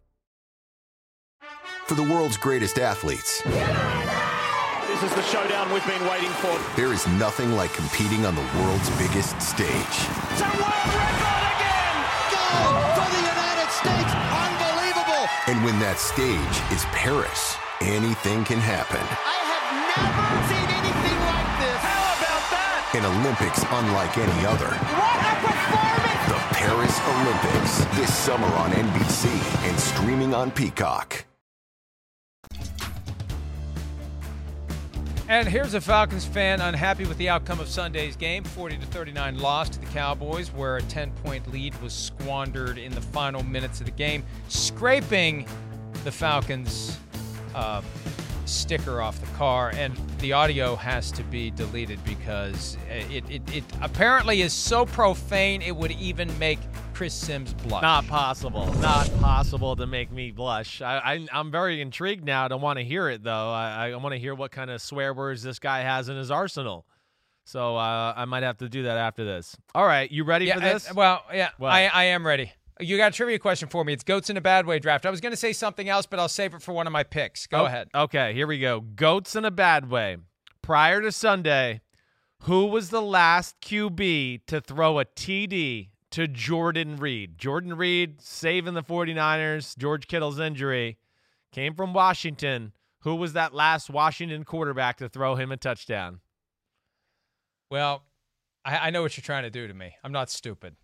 For 1.84 1.96
the 1.96 2.04
world's 2.04 2.38
greatest 2.38 2.78
athletes, 2.78 3.42
This 3.42 5.02
is 5.02 5.14
the 5.14 5.22
showdown 5.24 5.70
we've 5.70 5.86
been 5.86 6.08
waiting 6.08 6.30
for. 6.40 6.58
there 6.76 6.94
is 6.94 7.06
nothing 7.18 7.52
like 7.52 7.74
competing 7.74 8.24
on 8.24 8.34
the 8.34 8.46
world's 8.58 8.88
biggest 8.96 9.38
stage. 9.42 9.68
Goal 12.48 12.80
for 12.96 13.08
the 13.12 13.22
United 13.28 13.68
States! 13.68 14.12
Unbelievable! 14.32 15.24
And 15.46 15.60
when 15.64 15.76
that 15.84 16.00
stage 16.00 16.56
is 16.72 16.82
Paris, 16.96 17.56
anything 17.80 18.44
can 18.44 18.58
happen. 18.58 19.04
I 19.04 19.38
have 19.52 19.68
never 19.92 20.26
seen 20.48 20.68
anything 20.80 21.18
like 21.28 21.50
this. 21.60 21.80
How 21.84 22.08
about 22.16 22.44
that? 22.56 22.96
An 22.96 23.04
Olympics 23.04 23.60
unlike 23.68 24.16
any 24.16 24.40
other. 24.48 24.72
What 24.96 25.20
a 25.28 25.34
performance! 25.44 26.24
The 26.32 26.40
Paris 26.56 26.96
Olympics, 27.12 27.84
this 28.00 28.12
summer 28.16 28.48
on 28.56 28.72
NBC 28.72 29.28
and 29.68 29.78
streaming 29.78 30.32
on 30.34 30.50
Peacock. 30.50 31.27
And 35.28 35.46
here's 35.46 35.74
a 35.74 35.80
Falcons 35.82 36.24
fan 36.24 36.62
unhappy 36.62 37.04
with 37.04 37.18
the 37.18 37.28
outcome 37.28 37.60
of 37.60 37.68
Sunday's 37.68 38.16
game 38.16 38.44
40 38.44 38.78
to 38.78 38.86
39 38.86 39.38
loss 39.38 39.68
to 39.68 39.78
the 39.78 39.84
Cowboys, 39.84 40.50
where 40.50 40.78
a 40.78 40.82
10 40.82 41.10
point 41.22 41.52
lead 41.52 41.78
was 41.82 41.92
squandered 41.92 42.78
in 42.78 42.94
the 42.94 43.02
final 43.02 43.42
minutes 43.42 43.78
of 43.80 43.84
the 43.84 43.92
game, 43.92 44.24
scraping 44.48 45.46
the 46.02 46.10
Falcons' 46.10 46.96
uh, 47.54 47.82
sticker 48.46 49.02
off 49.02 49.20
the 49.20 49.36
car. 49.36 49.70
And 49.74 49.94
the 50.20 50.32
audio 50.32 50.76
has 50.76 51.12
to 51.12 51.22
be 51.24 51.50
deleted 51.50 52.02
because 52.06 52.78
it, 52.88 53.22
it, 53.28 53.42
it 53.54 53.64
apparently 53.82 54.40
is 54.40 54.54
so 54.54 54.86
profane 54.86 55.60
it 55.60 55.76
would 55.76 55.92
even 55.92 56.36
make 56.38 56.60
Chris 56.98 57.14
Sims 57.14 57.54
blush. 57.54 57.80
Not 57.80 58.08
possible. 58.08 58.66
Not 58.80 59.08
possible 59.20 59.76
to 59.76 59.86
make 59.86 60.10
me 60.10 60.32
blush. 60.32 60.82
I, 60.82 60.96
I, 60.98 61.26
I'm 61.32 61.52
very 61.52 61.80
intrigued 61.80 62.24
now 62.24 62.48
to 62.48 62.56
want 62.56 62.80
to 62.80 62.84
hear 62.84 63.08
it, 63.08 63.22
though. 63.22 63.50
I, 63.52 63.90
I 63.90 63.96
want 63.98 64.14
to 64.14 64.18
hear 64.18 64.34
what 64.34 64.50
kind 64.50 64.68
of 64.68 64.82
swear 64.82 65.14
words 65.14 65.44
this 65.44 65.60
guy 65.60 65.82
has 65.82 66.08
in 66.08 66.16
his 66.16 66.32
arsenal. 66.32 66.86
So 67.44 67.76
uh, 67.76 68.14
I 68.16 68.24
might 68.24 68.42
have 68.42 68.56
to 68.58 68.68
do 68.68 68.82
that 68.82 68.96
after 68.98 69.24
this. 69.24 69.56
All 69.76 69.86
right, 69.86 70.10
you 70.10 70.24
ready 70.24 70.46
yeah, 70.46 70.54
for 70.54 70.60
this? 70.60 70.90
uh, 70.90 70.94
well, 70.96 71.22
yeah, 71.32 71.50
What? 71.58 71.70
I, 71.72 71.86
I 71.86 72.04
am 72.06 72.26
ready. 72.26 72.50
You 72.80 72.96
got 72.96 73.12
a 73.12 73.16
trivia 73.16 73.38
question 73.38 73.68
for 73.68 73.84
me. 73.84 73.92
It's 73.92 74.02
goats 74.02 74.28
in 74.28 74.36
a 74.36 74.40
bad 74.40 74.66
way 74.66 74.80
draft. 74.80 75.06
I 75.06 75.10
was 75.10 75.20
going 75.20 75.30
to 75.30 75.36
say 75.36 75.52
something 75.52 75.88
else, 75.88 76.04
but 76.04 76.18
I'll 76.18 76.28
save 76.28 76.52
it 76.52 76.62
for 76.62 76.72
one 76.72 76.88
of 76.88 76.92
my 76.92 77.04
picks. 77.04 77.46
Go 77.46 77.58
Oh, 77.60 77.66
ahead. 77.66 77.90
Okay, 77.94 78.34
here 78.34 78.48
we 78.48 78.58
go. 78.58 78.80
Goats 78.80 79.36
in 79.36 79.44
a 79.44 79.52
bad 79.52 79.88
way. 79.88 80.16
Prior 80.62 81.00
to 81.00 81.12
Sunday, 81.12 81.80
who 82.40 82.66
was 82.66 82.90
the 82.90 83.00
last 83.02 83.54
QB 83.60 84.46
to 84.48 84.60
throw 84.60 84.98
a 84.98 85.04
TD 85.04 85.90
to 86.12 86.26
Jordan 86.28 86.96
Reed? 86.96 87.38
Jordan 87.38 87.74
Reed 87.76 88.20
saving 88.20 88.74
the 88.74 88.82
49ers, 88.82 89.76
George 89.76 90.06
Kittle's 90.06 90.38
injury, 90.38 90.98
came 91.52 91.74
from 91.74 91.92
Washington. 91.92 92.72
Who 93.02 93.14
was 93.14 93.32
that 93.34 93.54
last 93.54 93.88
Washington 93.90 94.44
quarterback 94.44 94.96
to 94.98 95.08
throw 95.08 95.34
him 95.36 95.52
a 95.52 95.56
touchdown? 95.56 96.20
Well, 97.70 98.02
I, 98.64 98.78
I 98.88 98.90
know 98.90 99.02
what 99.02 99.16
you're 99.16 99.22
trying 99.22 99.44
to 99.44 99.50
do 99.50 99.68
to 99.68 99.74
me. 99.74 99.94
I'm 100.02 100.12
not 100.12 100.30
stupid. 100.30 100.76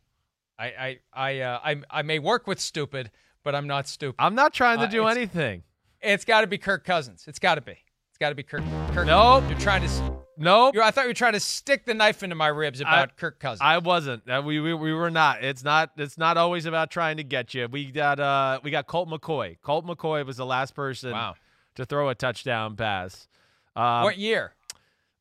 I 0.59 0.67
I 0.67 0.99
I 1.13 1.41
uh, 1.41 1.61
I, 1.65 1.77
I 1.91 2.03
may 2.03 2.19
work 2.21 2.47
with 2.47 2.61
stupid, 2.61 3.11
but 3.43 3.55
I'm 3.55 3.67
not 3.67 3.89
stupid. 3.89 4.17
I'm 4.19 4.35
not 4.37 4.55
trying 4.55 4.79
to 4.79 4.85
Uh, 4.85 4.91
do 4.91 5.01
it's- 5.03 5.17
anything. 5.17 5.63
It's 6.01 6.25
got 6.27 6.43
to 6.43 6.47
be 6.47 6.59
Kirk 6.59 6.85
Cousins. 6.85 7.25
It's 7.27 7.39
got 7.39 7.55
to 7.55 7.63
be. 7.63 7.73
It's 7.73 8.19
got 8.21 8.29
to 8.29 8.35
be 8.35 8.43
Kirk. 8.43 8.63
Kirk 8.93 9.07
Nope. 9.07 9.45
You're 9.49 9.59
trying 9.59 9.89
to. 9.89 10.14
S- 10.37 10.43
Nope. 10.43 10.77
I 10.83 10.91
thought 10.91 11.03
you 11.03 11.11
were 11.11 11.15
trying 11.15 11.35
to 11.35 11.41
stick 11.41 11.85
the 11.87 11.95
knife 11.95 12.23
into 12.23 12.35
my 12.35 12.49
ribs 12.49 12.81
about 12.81 13.11
I- 13.11 13.13
Kirk 13.21 13.41
Cousins. 13.41 13.61
I 13.63 13.79
wasn't. 13.79 14.23
We, 14.27 14.61
we 14.61 14.75
we 14.75 14.93
were 14.93 15.11
not. 15.11 15.43
It's 15.45 15.65
not. 15.65 15.93
It's 15.97 16.19
not 16.19 16.37
always 16.37 16.67
about 16.67 16.91
trying 16.91 17.19
to 17.19 17.25
get 17.25 17.55
you. 17.55 17.69
We 17.69 17.91
got 17.91 18.21
uh 18.21 18.61
we 18.63 18.71
got 18.71 18.87
Colt 18.87 19.09
McCoy. 19.09 19.57
Colt 19.63 19.87
McCoy 19.87 20.25
was 20.27 20.37
the 20.37 20.47
last 20.47 20.75
person 20.75 21.13
wow. 21.13 21.35
to 21.77 21.85
throw 21.85 22.09
a 22.09 22.15
touchdown 22.15 22.77
pass. 22.77 23.29
Um, 23.77 24.05
what 24.05 24.19
year? 24.19 24.55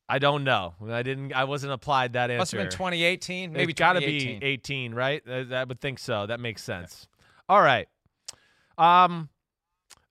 I 0.08 0.18
don't 0.18 0.44
know. 0.44 0.74
I 0.86 1.02
didn't. 1.02 1.32
I 1.32 1.44
wasn't 1.44 1.72
applied 1.72 2.12
that 2.12 2.30
answer. 2.30 2.38
Must 2.38 2.52
have 2.52 2.60
been 2.60 2.70
2018. 2.70 3.52
Maybe 3.52 3.72
it's 3.72 3.78
got 3.78 3.94
to 3.94 4.00
be 4.00 4.38
18, 4.42 4.94
right? 4.94 5.22
Uh, 5.26 5.44
I 5.50 5.64
would 5.64 5.80
think 5.80 5.98
so. 5.98 6.26
That 6.26 6.40
makes 6.40 6.62
sense. 6.62 7.08
All 7.48 7.60
right. 7.60 7.88
Um, 8.76 9.28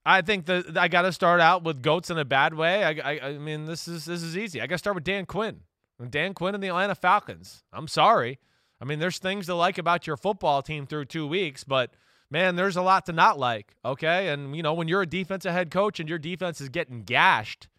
I 0.06 0.22
think 0.22 0.46
that 0.48 0.78
I 0.78 0.88
got 0.88 1.04
to 1.04 1.14
start 1.14 1.40
out 1.40 1.64
with 1.64 1.82
goats 1.82 2.10
in 2.10 2.18
a 2.18 2.26
bad 2.26 2.54
way. 2.54 2.84
I, 2.84 2.90
I, 2.92 3.20
I 3.30 3.38
mean, 3.38 3.66
this 3.66 3.88
is 3.88 4.06
this 4.06 4.22
is 4.22 4.38
easy. 4.38 4.62
I 4.62 4.68
got 4.68 4.76
to 4.76 4.80
start 4.80 4.96
with 4.96 5.04
Dan 5.04 5.26
Quinn. 5.26 5.62
Dan 6.10 6.34
Quinn 6.34 6.54
and 6.54 6.64
the 6.64 6.68
Atlanta 6.68 6.96
Falcons. 6.96 7.64
I'm 7.72 7.88
sorry. 7.88 8.40
I 8.82 8.86
mean, 8.86 9.00
there's 9.00 9.20
things 9.20 9.46
to 9.46 9.56
like 9.56 9.78
about 9.78 10.06
your 10.06 10.18
football 10.18 10.62
team 10.62 10.86
through 10.86 11.06
two 11.06 11.26
weeks, 11.26 11.64
but 11.64 11.94
man, 12.30 12.58
there's 12.58 12.76
a 12.76 12.82
lot 12.82 13.06
to 13.06 13.14
not 13.14 13.40
like. 13.40 13.76
Okay, 13.86 14.28
and 14.28 14.56
you 14.56 14.64
know 14.64 14.74
when 14.74 14.90
you're 14.90 15.04
a 15.04 15.08
defensive 15.08 15.54
head 15.54 15.72
coach 15.72 16.00
and 16.00 16.10
your 16.10 16.20
defense 16.20 16.60
is 16.60 16.68
getting 16.68 17.04
gashed 17.04 17.70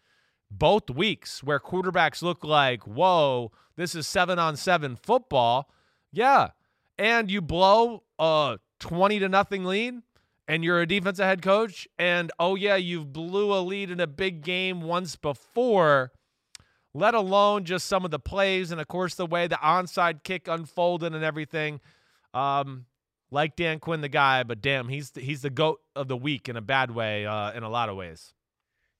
both 0.49 0.89
weeks 0.89 1.43
where 1.43 1.59
quarterbacks 1.59 2.21
look 2.21 2.43
like, 2.43 2.83
whoa, 2.83 3.51
this 3.75 3.95
is 3.95 4.07
seven 4.07 4.39
on 4.39 4.55
seven 4.55 4.95
football. 4.95 5.69
Yeah. 6.11 6.49
And 6.97 7.29
you 7.29 7.41
blow 7.41 8.03
a 8.17 8.59
20 8.79 9.19
to 9.19 9.29
nothing 9.29 9.65
lead 9.65 9.95
and 10.47 10.63
you're 10.63 10.81
a 10.81 10.87
defensive 10.87 11.25
head 11.25 11.41
coach. 11.41 11.87
And 11.97 12.31
oh, 12.39 12.55
yeah, 12.55 12.75
you've 12.75 13.11
blew 13.13 13.53
a 13.53 13.61
lead 13.61 13.91
in 13.91 13.99
a 13.99 14.07
big 14.07 14.43
game 14.43 14.81
once 14.81 15.15
before, 15.15 16.11
let 16.93 17.13
alone 17.13 17.65
just 17.65 17.87
some 17.87 18.05
of 18.05 18.11
the 18.11 18.19
plays 18.19 18.71
and, 18.71 18.79
of 18.79 18.87
course, 18.87 19.15
the 19.15 19.25
way 19.25 19.47
the 19.47 19.55
onside 19.55 20.23
kick 20.23 20.47
unfolded 20.47 21.13
and 21.13 21.23
everything. 21.23 21.81
Um, 22.33 22.85
like 23.31 23.55
Dan 23.55 23.79
Quinn, 23.79 24.01
the 24.01 24.09
guy, 24.09 24.43
but 24.43 24.61
damn, 24.61 24.87
he's 24.87 25.11
the, 25.11 25.21
he's 25.21 25.41
the 25.41 25.49
goat 25.49 25.79
of 25.95 26.07
the 26.07 26.17
week 26.17 26.47
in 26.47 26.55
a 26.55 26.61
bad 26.61 26.91
way, 26.91 27.25
uh, 27.25 27.51
in 27.53 27.63
a 27.63 27.69
lot 27.69 27.89
of 27.89 27.95
ways. 27.95 28.33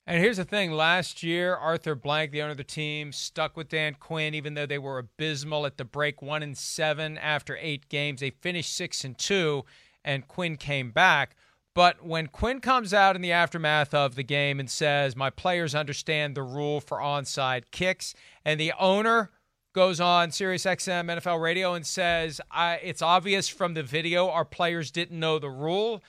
And 0.07 0.21
here's 0.21 0.37
the 0.37 0.45
thing 0.45 0.71
last 0.71 1.23
year, 1.23 1.55
Arthur 1.55 1.95
Blank, 1.95 2.31
the 2.31 2.41
owner 2.43 2.51
of 2.51 2.57
the 2.57 2.63
team, 2.63 3.11
stuck 3.11 3.57
with 3.57 3.69
Dan 3.69 3.95
Quinn, 3.99 4.35
even 4.35 4.53
though 4.53 4.67
they 4.67 4.77
were 4.77 4.99
abysmal 4.99 5.65
at 5.65 5.77
the 5.77 5.85
break, 5.85 6.21
one 6.21 6.43
and 6.43 6.55
seven 6.55 7.17
after 7.17 7.57
eight 7.59 7.89
games. 7.89 8.19
They 8.19 8.29
finished 8.29 8.75
six 8.75 9.03
and 9.03 9.17
two, 9.17 9.65
and 10.05 10.25
Quinn 10.29 10.55
came 10.55 10.91
back. 10.91 11.35
But 11.73 12.05
when 12.05 12.27
Quinn 12.27 12.61
comes 12.61 12.93
out 12.93 13.17
in 13.17 13.21
the 13.21 13.33
aftermath 13.33 13.93
of 13.93 14.15
the 14.15 14.23
game 14.23 14.61
and 14.61 14.69
says, 14.69 15.17
My 15.17 15.29
players 15.29 15.75
understand 15.75 16.35
the 16.35 16.43
rule 16.43 16.79
for 16.79 16.99
onside 16.99 17.63
kicks, 17.71 18.15
and 18.45 18.57
the 18.57 18.71
owner 18.79 19.31
goes 19.73 19.99
on 19.99 20.31
Sirius 20.31 20.63
XM 20.63 21.11
NFL 21.19 21.41
radio 21.41 21.73
and 21.73 21.85
says, 21.85 22.39
It's 22.55 23.01
obvious 23.01 23.49
from 23.49 23.73
the 23.73 23.83
video 23.83 24.29
our 24.29 24.45
players 24.45 24.89
didn't 24.89 25.19
know 25.19 25.37
the 25.37 25.49
rule 25.49 26.01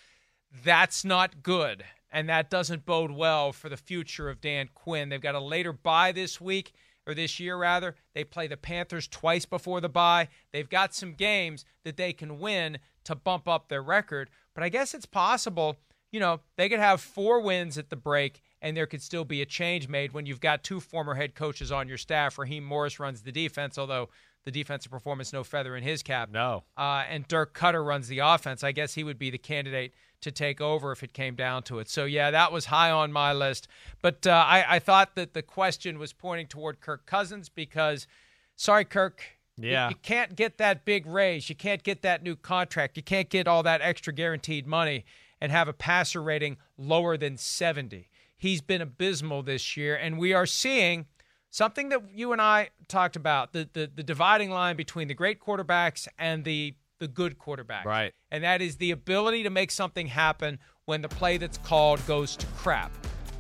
that's 0.65 1.05
not 1.05 1.43
good. 1.43 1.85
and 2.13 2.29
that 2.29 2.49
doesn't 2.49 2.87
bode 2.87 3.11
well 3.11 3.53
for 3.53 3.69
the 3.69 3.77
future 3.77 4.31
of 4.31 4.41
Dan 4.41 4.69
Quinn. 4.75 5.09
They've 5.09 5.21
got 5.21 5.35
a 5.35 5.41
later 5.41 5.73
bye 5.73 6.13
this 6.13 6.41
week 6.41 6.73
or 7.07 7.13
this 7.15 7.39
year 7.41 7.57
rather. 7.59 7.95
They 8.15 8.25
play 8.25 8.47
the 8.47 8.57
Panthers 8.57 9.09
twice 9.09 9.45
before 9.45 9.81
the 9.81 9.89
bye. 9.89 10.29
They've 10.53 10.69
got 10.69 10.95
some 10.95 11.13
games 11.13 11.65
that 11.85 11.97
they 11.97 12.13
can 12.13 12.39
win 12.39 12.79
to 13.07 13.15
bump 13.15 13.49
up 13.49 13.69
their 13.69 13.83
record, 13.83 14.31
but 14.55 14.63
I 14.63 14.69
guess 14.69 14.95
it's 14.95 15.07
possible, 15.07 15.77
you 16.13 16.21
know, 16.21 16.41
they 16.57 16.69
could 16.69 16.79
have 16.79 17.01
four 17.01 17.41
wins 17.41 17.79
at 17.79 17.91
the 17.91 17.97
break 17.97 18.43
and 18.63 18.77
there 18.77 18.87
could 18.87 19.03
still 19.03 19.25
be 19.25 19.43
a 19.43 19.47
change 19.47 19.89
made 19.89 20.13
when 20.13 20.27
you've 20.27 20.41
got 20.41 20.65
two 20.65 20.81
former 20.81 21.15
head 21.15 21.35
coaches 21.35 21.71
on 21.71 21.89
your 21.89 21.99
staff. 21.99 22.39
Raheem 22.39 22.65
Morris 22.65 22.99
runs 22.99 23.23
the 23.23 23.33
defense, 23.33 23.79
although 23.79 24.09
the 24.45 24.51
defensive 24.51 24.91
performance 24.91 25.33
no 25.33 25.45
feather 25.45 25.77
in 25.77 25.83
his 25.83 26.03
cap. 26.03 26.31
No. 26.31 26.65
Uh, 26.77 27.05
and 27.09 27.27
Dirk 27.29 27.57
Koetter 27.57 27.85
runs 27.85 28.09
the 28.09 28.21
offense. 28.21 28.63
I 28.63 28.73
guess 28.73 28.95
he 28.95 29.05
would 29.05 29.19
be 29.19 29.31
the 29.31 29.39
candidate 29.39 29.93
to 30.21 30.31
take 30.31 30.61
over 30.61 30.93
if 30.93 31.03
it 31.03 31.13
came 31.13 31.35
down 31.35 31.65
to 31.65 31.79
it. 31.81 31.89
So 31.89 32.05
yeah, 32.05 32.31
that 32.31 32.53
was 32.53 32.67
high 32.67 32.91
on 32.91 33.13
my 33.13 33.33
list. 33.33 33.69
But 34.03 34.27
uh, 34.27 34.45
I, 34.47 34.77
I 34.77 34.79
thought 34.79 35.17
that 35.17 35.35
the 35.35 35.43
question 35.43 35.99
was 35.99 36.13
pointing 36.13 36.47
toward 36.47 36.81
Kirk 36.81 37.07
Cousins 37.07 37.49
because, 37.49 38.07
sorry, 38.57 38.85
Kirk. 38.85 39.23
Yeah. 39.57 39.87
You, 39.87 39.91
you 39.91 39.97
can't 40.03 40.37
get 40.37 40.59
that 40.59 40.85
big 40.85 41.07
raise. 41.07 41.49
You 41.49 41.55
can't 41.55 41.83
get 41.83 42.03
that 42.03 42.23
new 42.23 42.37
contract. 42.37 42.97
You 42.97 43.03
can't 43.03 43.29
get 43.29 43.49
all 43.49 43.63
that 43.63 43.81
extra 43.81 44.13
guaranteed 44.13 44.67
money 44.67 45.05
and 45.41 45.53
have 45.53 45.69
a 45.69 45.73
passer 45.73 46.23
rating 46.23 46.57
lower 46.77 47.17
than 47.17 47.37
70. 47.37 48.09
He's 48.37 48.61
been 48.61 48.83
abysmal 48.83 49.43
this 49.43 49.77
year, 49.77 49.97
and 49.97 50.19
we 50.19 50.33
are 50.35 50.47
seeing 50.47 51.07
something 51.51 51.89
that 51.89 52.03
you 52.15 52.33
and 52.33 52.41
I 52.41 52.71
talked 52.89 53.17
about 53.17 53.53
the, 53.53 53.69
the, 53.73 53.91
the 53.95 54.03
dividing 54.03 54.51
line 54.51 54.77
between 54.77 55.09
the 55.09 55.15
great 55.15 55.41
quarterbacks 55.41 56.07
and 56.19 56.45
the 56.45 56.75
the 56.99 57.09
good 57.09 57.39
quarterbacks. 57.39 57.85
Right. 57.85 58.15
And 58.31 58.43
that 58.43 58.63
is 58.63 58.77
the 58.77 58.91
ability 58.91 59.43
to 59.43 59.51
make 59.51 59.71
something 59.71 60.07
happen 60.07 60.59
when 60.87 61.03
the 61.03 61.09
play 61.09 61.37
that's 61.37 61.59
called 61.59 62.05
goes 62.07 62.37
to 62.37 62.47
crap. 62.57 62.91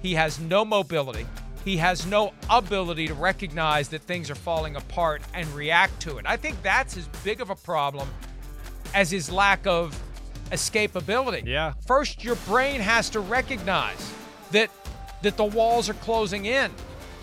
He 0.02 0.14
has 0.14 0.38
no 0.38 0.62
mobility. 0.62 1.26
He 1.66 1.78
has 1.78 2.06
no 2.06 2.32
ability 2.48 3.08
to 3.08 3.14
recognize 3.14 3.88
that 3.88 4.02
things 4.02 4.30
are 4.30 4.36
falling 4.36 4.76
apart 4.76 5.20
and 5.34 5.48
react 5.48 5.98
to 6.02 6.16
it. 6.18 6.24
I 6.24 6.36
think 6.36 6.62
that's 6.62 6.96
as 6.96 7.08
big 7.24 7.40
of 7.40 7.50
a 7.50 7.56
problem 7.56 8.08
as 8.94 9.10
his 9.10 9.32
lack 9.32 9.66
of 9.66 10.00
escapability. 10.52 11.44
Yeah. 11.44 11.72
First, 11.84 12.22
your 12.22 12.36
brain 12.46 12.80
has 12.80 13.10
to 13.10 13.20
recognize 13.20 14.14
that 14.52 14.70
that 15.22 15.36
the 15.36 15.44
walls 15.44 15.88
are 15.88 15.94
closing 15.94 16.46
in 16.46 16.70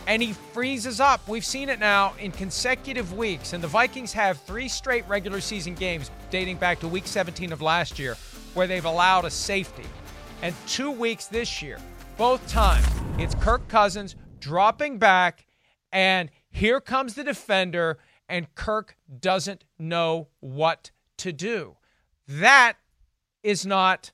and 0.07 0.21
he 0.21 0.33
freezes 0.51 0.99
up. 0.99 1.25
We've 1.25 1.45
seen 1.45 1.69
it 1.69 1.79
now 1.79 2.13
in 2.19 2.31
consecutive 2.31 3.13
weeks, 3.13 3.53
and 3.53 3.63
the 3.63 3.69
Vikings 3.69 4.11
have 4.11 4.41
three 4.41 4.67
straight 4.67 5.07
regular 5.07 5.39
season 5.39 5.73
games 5.73 6.11
dating 6.31 6.57
back 6.57 6.81
to 6.81 6.89
week 6.89 7.07
17 7.07 7.53
of 7.53 7.61
last 7.61 7.97
year 7.97 8.17
where 8.55 8.67
they've 8.67 8.83
allowed 8.83 9.23
a 9.23 9.29
safety. 9.29 9.85
And 10.41 10.53
two 10.67 10.91
weeks 10.91 11.27
this 11.27 11.61
year, 11.61 11.79
both 12.17 12.45
times, 12.49 12.85
it's 13.17 13.35
Kirk 13.35 13.65
Cousins 13.69 14.17
dropping 14.43 14.99
back, 14.99 15.45
and 15.89 16.29
here 16.49 16.81
comes 16.81 17.13
the 17.13 17.23
defender, 17.23 17.97
and 18.27 18.53
Kirk 18.55 18.97
doesn't 19.21 19.63
know 19.79 20.27
what 20.41 20.91
to 21.19 21.31
do. 21.31 21.77
That 22.27 22.73
is 23.41 23.65
not, 23.65 24.11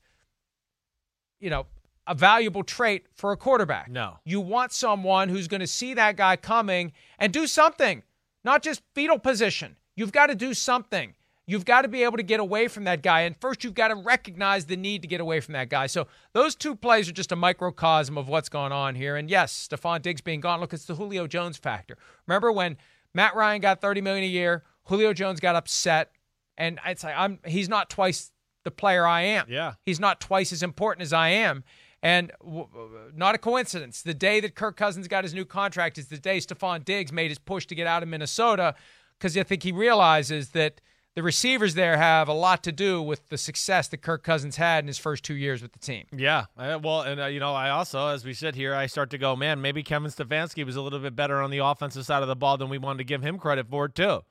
you 1.39 1.49
know, 1.49 1.65
a 2.05 2.13
valuable 2.13 2.63
trait 2.63 3.07
for 3.15 3.31
a 3.31 3.37
quarterback. 3.37 3.89
No. 3.89 4.19
You 4.23 4.39
want 4.39 4.71
someone 4.71 5.29
who's 5.29 5.47
going 5.47 5.61
to 5.61 5.67
see 5.67 5.95
that 5.95 6.15
guy 6.15 6.35
coming 6.35 6.91
and 7.17 7.33
do 7.33 7.47
something, 7.47 8.03
not 8.43 8.61
just 8.61 8.83
fetal 8.93 9.17
position. 9.17 9.77
You've 9.95 10.11
got 10.11 10.27
to 10.27 10.35
do 10.35 10.53
something. 10.53 11.15
You've 11.49 11.65
got 11.65 11.81
to 11.81 11.87
be 11.87 12.03
able 12.03 12.17
to 12.17 12.23
get 12.23 12.39
away 12.39 12.67
from 12.67 12.83
that 12.83 13.01
guy. 13.01 13.21
And 13.21 13.35
first, 13.35 13.63
you've 13.63 13.73
got 13.73 13.87
to 13.87 13.95
recognize 13.95 14.65
the 14.65 14.77
need 14.77 15.01
to 15.01 15.07
get 15.07 15.19
away 15.19 15.39
from 15.39 15.53
that 15.53 15.67
guy. 15.69 15.87
So, 15.87 16.07
those 16.33 16.55
two 16.55 16.75
plays 16.75 17.09
are 17.09 17.11
just 17.13 17.31
a 17.31 17.35
microcosm 17.35 18.17
of 18.19 18.27
what's 18.27 18.49
going 18.49 18.71
on 18.71 18.93
here. 18.93 19.15
And 19.15 19.29
yes, 19.29 19.67
Stefon 19.67 20.03
Diggs 20.03 20.21
being 20.21 20.41
gone. 20.41 20.59
Look, 20.59 20.73
it's 20.73 20.85
the 20.85 20.93
Julio 20.93 21.25
Jones 21.25 21.57
factor. 21.57 21.97
Remember 22.27 22.51
when 22.51 22.77
Matt 23.15 23.35
Ryan 23.35 23.61
got 23.61 23.81
30 23.81 24.01
million 24.01 24.25
a 24.25 24.27
year? 24.27 24.63
Julio 24.83 25.11
Jones 25.11 25.39
got 25.39 25.55
upset. 25.55 26.11
And 26.55 26.79
it's 26.85 27.03
like, 27.03 27.15
I'm, 27.17 27.39
he's 27.45 27.67
not 27.67 27.89
twice 27.89 28.31
the 28.63 28.71
player 28.71 29.07
I 29.07 29.21
am. 29.21 29.47
Yeah. 29.49 29.73
He's 29.85 29.99
not 29.99 30.19
twice 30.19 30.53
as 30.53 30.61
important 30.61 31.01
as 31.01 31.13
I 31.13 31.29
am. 31.29 31.63
And 32.03 32.31
w- 32.43 32.67
not 33.15 33.35
a 33.35 33.37
coincidence. 33.37 34.01
The 34.01 34.13
day 34.13 34.39
that 34.39 34.55
Kirk 34.55 34.77
Cousins 34.77 35.07
got 35.07 35.23
his 35.23 35.33
new 35.33 35.45
contract 35.45 35.97
is 35.97 36.07
the 36.07 36.17
day 36.17 36.37
Stefon 36.37 36.85
Diggs 36.85 37.11
made 37.11 37.29
his 37.29 37.39
push 37.39 37.65
to 37.67 37.75
get 37.75 37.87
out 37.87 38.03
of 38.03 38.09
Minnesota 38.09 38.75
because 39.17 39.35
I 39.37 39.43
think 39.43 39.63
he 39.63 39.71
realizes 39.71 40.49
that 40.49 40.79
the 41.19 41.23
receivers 41.23 41.73
there 41.73 41.97
have 41.97 42.29
a 42.29 42.33
lot 42.33 42.63
to 42.63 42.71
do 42.71 43.01
with 43.01 43.27
the 43.27 43.37
success 43.37 43.89
that 43.89 43.97
Kirk 43.97 44.23
Cousins 44.23 44.55
had 44.55 44.85
in 44.85 44.87
his 44.87 44.97
first 44.97 45.21
two 45.21 45.33
years 45.33 45.61
with 45.61 45.73
the 45.73 45.79
team. 45.79 46.05
Yeah. 46.15 46.45
Uh, 46.57 46.79
well, 46.81 47.01
and, 47.01 47.19
uh, 47.19 47.25
you 47.25 47.41
know, 47.41 47.53
I 47.53 47.71
also, 47.71 48.07
as 48.07 48.23
we 48.23 48.33
sit 48.33 48.55
here, 48.55 48.73
I 48.73 48.85
start 48.85 49.09
to 49.09 49.17
go, 49.17 49.35
man, 49.35 49.59
maybe 49.61 49.83
Kevin 49.83 50.09
Stefanski 50.09 50.65
was 50.65 50.77
a 50.77 50.81
little 50.81 50.99
bit 50.99 51.17
better 51.17 51.41
on 51.41 51.49
the 51.51 51.57
offensive 51.57 52.05
side 52.05 52.21
of 52.21 52.29
the 52.29 52.37
ball 52.37 52.55
than 52.55 52.69
we 52.69 52.77
wanted 52.77 52.99
to 52.99 53.03
give 53.03 53.21
him 53.21 53.37
credit 53.37 53.67
for, 53.69 53.89
too. 53.89 54.21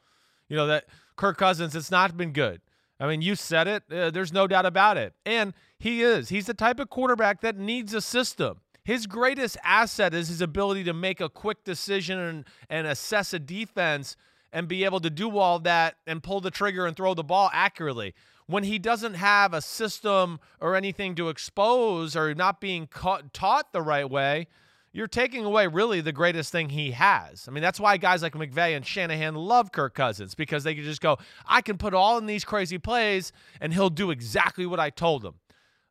You 0.49 0.57
know, 0.57 0.67
that 0.67 0.87
Kirk 1.17 1.37
Cousins, 1.37 1.77
it's 1.77 1.91
not 1.91 2.17
been 2.17 2.33
good. 2.33 2.63
I 2.99 3.07
mean, 3.07 3.21
you 3.21 3.35
said 3.35 3.69
it. 3.69 3.83
Uh, 3.93 4.11
there's 4.11 4.33
no 4.33 4.47
doubt 4.47 4.65
about 4.65 4.97
it. 4.97 5.13
And 5.27 5.53
he 5.79 6.01
is. 6.03 6.31
He's 6.31 6.47
the 6.47 6.55
type 6.55 6.81
of 6.81 6.89
quarterback 6.89 7.43
that 7.43 7.59
needs 7.59 7.93
a 7.93 8.01
system. 8.01 8.63
His 8.83 9.07
greatest 9.07 9.59
asset 9.63 10.15
is 10.15 10.29
his 10.29 10.41
ability 10.41 10.85
to 10.85 10.95
make 10.95 11.21
a 11.21 11.29
quick 11.29 11.65
decision 11.65 12.19
and, 12.19 12.45
and 12.71 12.87
assess 12.87 13.35
a 13.35 13.39
defense 13.39 14.17
and 14.53 14.69
be 14.69 14.85
able 14.85 15.01
to 15.01 15.11
do 15.11 15.37
all 15.39 15.59
that 15.61 15.97
and 16.07 16.23
pull 16.23 16.41
the 16.41 16.51
trigger 16.51 16.87
and 16.87 16.97
throw 16.97 17.15
the 17.15 17.25
ball 17.25 17.51
accurately. 17.53 18.15
When 18.47 18.65
he 18.65 18.79
doesn't 18.79 19.15
have 19.15 19.53
a 19.53 19.61
system 19.61 20.41
or 20.61 20.75
anything 20.75 21.15
to 21.17 21.29
expose 21.29 22.17
or 22.17 22.35
not 22.35 22.61
being 22.61 22.87
caught, 22.87 23.35
taught 23.35 23.73
the 23.73 23.83
right 23.83 24.09
way, 24.09 24.47
you're 24.93 25.07
taking 25.07 25.45
away 25.45 25.67
really 25.67 26.01
the 26.01 26.13
greatest 26.13 26.51
thing 26.51 26.71
he 26.71 26.93
has. 26.93 27.47
I 27.47 27.51
mean, 27.51 27.63
that's 27.63 27.79
why 27.79 27.99
guys 27.99 28.23
like 28.23 28.33
McVay 28.33 28.75
and 28.75 28.87
Shanahan 28.87 29.35
love 29.35 29.71
Kirk 29.71 29.95
Cousins 29.95 30.35
because 30.35 30.65
they 30.65 30.75
can 30.75 30.85
just 30.85 31.03
go, 31.03 31.19
I 31.47 31.61
can 31.61 31.77
put 31.77 31.93
all 31.93 32.17
in 32.17 32.27
these 32.27 32.45
crazy 32.45 32.79
plays 32.79 33.33
and 33.61 33.75
he'll 33.75 33.91
do 33.91 34.11
exactly 34.11 34.65
what 34.65 34.81
I 34.81 34.89
told 34.89 35.25
him. 35.25 35.35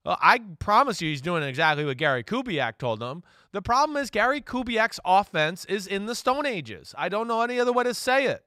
Well, 0.03 0.18
I 0.22 0.39
promise 0.60 1.01
you 1.01 1.10
he's 1.10 1.22
doing 1.22 1.43
exactly 1.43 1.84
what 1.84 1.97
Gary 1.97 2.24
Kubiak 2.24 2.78
told 2.78 3.03
him. 3.03 3.24
The 3.51 3.62
problem 3.62 3.97
is 3.97 4.10
Gary 4.10 4.41
Kubiak's 4.41 5.01
offense 5.03 5.66
is 5.66 5.86
in 5.86 6.05
the 6.05 6.16
Stone 6.16 6.45
Ages. 6.45 6.95
I 6.97 7.10
don't 7.10 7.28
know 7.28 7.41
any 7.41 7.60
other 7.60 7.74
way 7.74 7.84
to 7.84 7.93
say 7.93 8.26
it. 8.26 8.43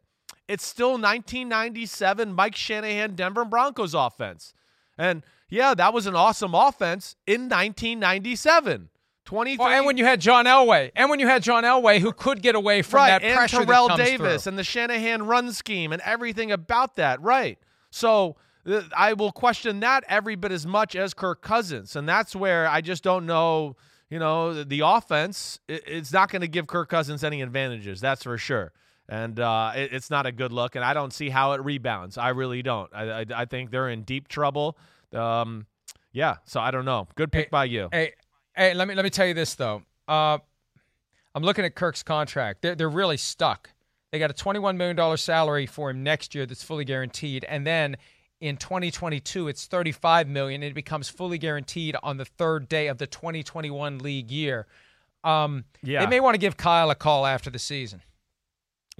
It's 0.50 0.66
still 0.66 0.92
1997 0.92 2.32
Mike 2.32 2.56
Shanahan 2.56 3.14
Denver 3.14 3.44
Broncos 3.44 3.94
offense. 3.94 4.52
And 4.98 5.22
yeah, 5.48 5.74
that 5.74 5.94
was 5.94 6.06
an 6.06 6.16
awesome 6.16 6.56
offense 6.56 7.14
in 7.24 7.42
1997. 7.42 8.88
23 9.26 9.64
well, 9.64 9.68
and 9.68 9.86
when 9.86 9.96
you 9.96 10.04
had 10.04 10.20
John 10.20 10.46
Elway, 10.46 10.90
and 10.96 11.08
when 11.08 11.20
you 11.20 11.28
had 11.28 11.44
John 11.44 11.62
Elway, 11.62 12.00
who 12.00 12.12
could 12.12 12.42
get 12.42 12.56
away 12.56 12.82
from 12.82 12.98
right, 12.98 13.10
that 13.10 13.22
and 13.22 13.36
pressure 13.36 13.64
Terrell 13.64 13.86
that 13.86 13.96
Davis 13.96 14.42
through. 14.42 14.50
and 14.50 14.58
the 14.58 14.64
Shanahan 14.64 15.24
run 15.24 15.52
scheme 15.52 15.92
and 15.92 16.02
everything 16.04 16.50
about 16.50 16.96
that, 16.96 17.22
right? 17.22 17.56
So 17.90 18.34
th- 18.66 18.86
I 18.96 19.12
will 19.12 19.30
question 19.30 19.78
that 19.80 20.02
every 20.08 20.34
bit 20.34 20.50
as 20.50 20.66
much 20.66 20.96
as 20.96 21.14
Kirk 21.14 21.42
Cousins, 21.42 21.94
and 21.94 22.08
that's 22.08 22.34
where 22.34 22.66
I 22.66 22.80
just 22.80 23.04
don't 23.04 23.24
know. 23.24 23.76
You 24.08 24.18
know, 24.18 24.52
the, 24.52 24.64
the 24.64 24.80
offense 24.80 25.60
it, 25.68 25.84
it's 25.86 26.12
not 26.12 26.32
going 26.32 26.42
to 26.42 26.48
give 26.48 26.66
Kirk 26.66 26.88
Cousins 26.88 27.22
any 27.22 27.40
advantages, 27.40 28.00
that's 28.00 28.24
for 28.24 28.36
sure. 28.36 28.72
And 29.10 29.40
uh, 29.40 29.72
it, 29.74 29.92
it's 29.92 30.08
not 30.08 30.24
a 30.26 30.32
good 30.32 30.52
look, 30.52 30.76
and 30.76 30.84
I 30.84 30.94
don't 30.94 31.12
see 31.12 31.28
how 31.30 31.52
it 31.52 31.64
rebounds. 31.64 32.16
I 32.16 32.28
really 32.28 32.62
don't. 32.62 32.88
I, 32.94 33.20
I, 33.22 33.26
I 33.34 33.44
think 33.44 33.72
they're 33.72 33.88
in 33.88 34.02
deep 34.04 34.28
trouble. 34.28 34.78
Um, 35.12 35.66
yeah, 36.12 36.36
so 36.44 36.60
I 36.60 36.70
don't 36.70 36.84
know. 36.84 37.08
Good 37.16 37.32
pick 37.32 37.46
Hey, 37.46 37.50
by 37.50 37.64
you. 37.64 37.88
Hey, 37.90 38.12
hey, 38.54 38.72
let 38.72 38.86
me 38.86 38.94
let 38.94 39.02
me 39.02 39.10
tell 39.10 39.26
you 39.26 39.34
this 39.34 39.56
though. 39.56 39.82
Uh, 40.06 40.38
I'm 41.34 41.42
looking 41.42 41.64
at 41.64 41.74
Kirk's 41.74 42.04
contract. 42.04 42.62
They're 42.62 42.76
they're 42.76 42.88
really 42.88 43.16
stuck. 43.16 43.70
They 44.12 44.18
got 44.20 44.30
a 44.30 44.34
21 44.34 44.76
million 44.76 44.94
dollar 44.96 45.16
salary 45.16 45.66
for 45.66 45.90
him 45.90 46.02
next 46.04 46.34
year 46.34 46.46
that's 46.46 46.62
fully 46.62 46.84
guaranteed, 46.84 47.44
and 47.44 47.66
then 47.66 47.96
in 48.40 48.56
2022 48.56 49.48
it's 49.48 49.66
35 49.66 50.28
million. 50.28 50.62
And 50.62 50.70
it 50.70 50.74
becomes 50.74 51.08
fully 51.08 51.38
guaranteed 51.38 51.96
on 52.02 52.16
the 52.16 52.24
third 52.24 52.68
day 52.68 52.86
of 52.86 52.98
the 52.98 53.06
2021 53.08 53.98
league 53.98 54.30
year. 54.30 54.66
Um, 55.24 55.64
Yeah. 55.82 56.00
they 56.00 56.06
may 56.06 56.20
want 56.20 56.34
to 56.34 56.38
give 56.38 56.56
Kyle 56.56 56.90
a 56.90 56.94
call 56.94 57.26
after 57.26 57.50
the 57.50 57.58
season. 57.58 58.02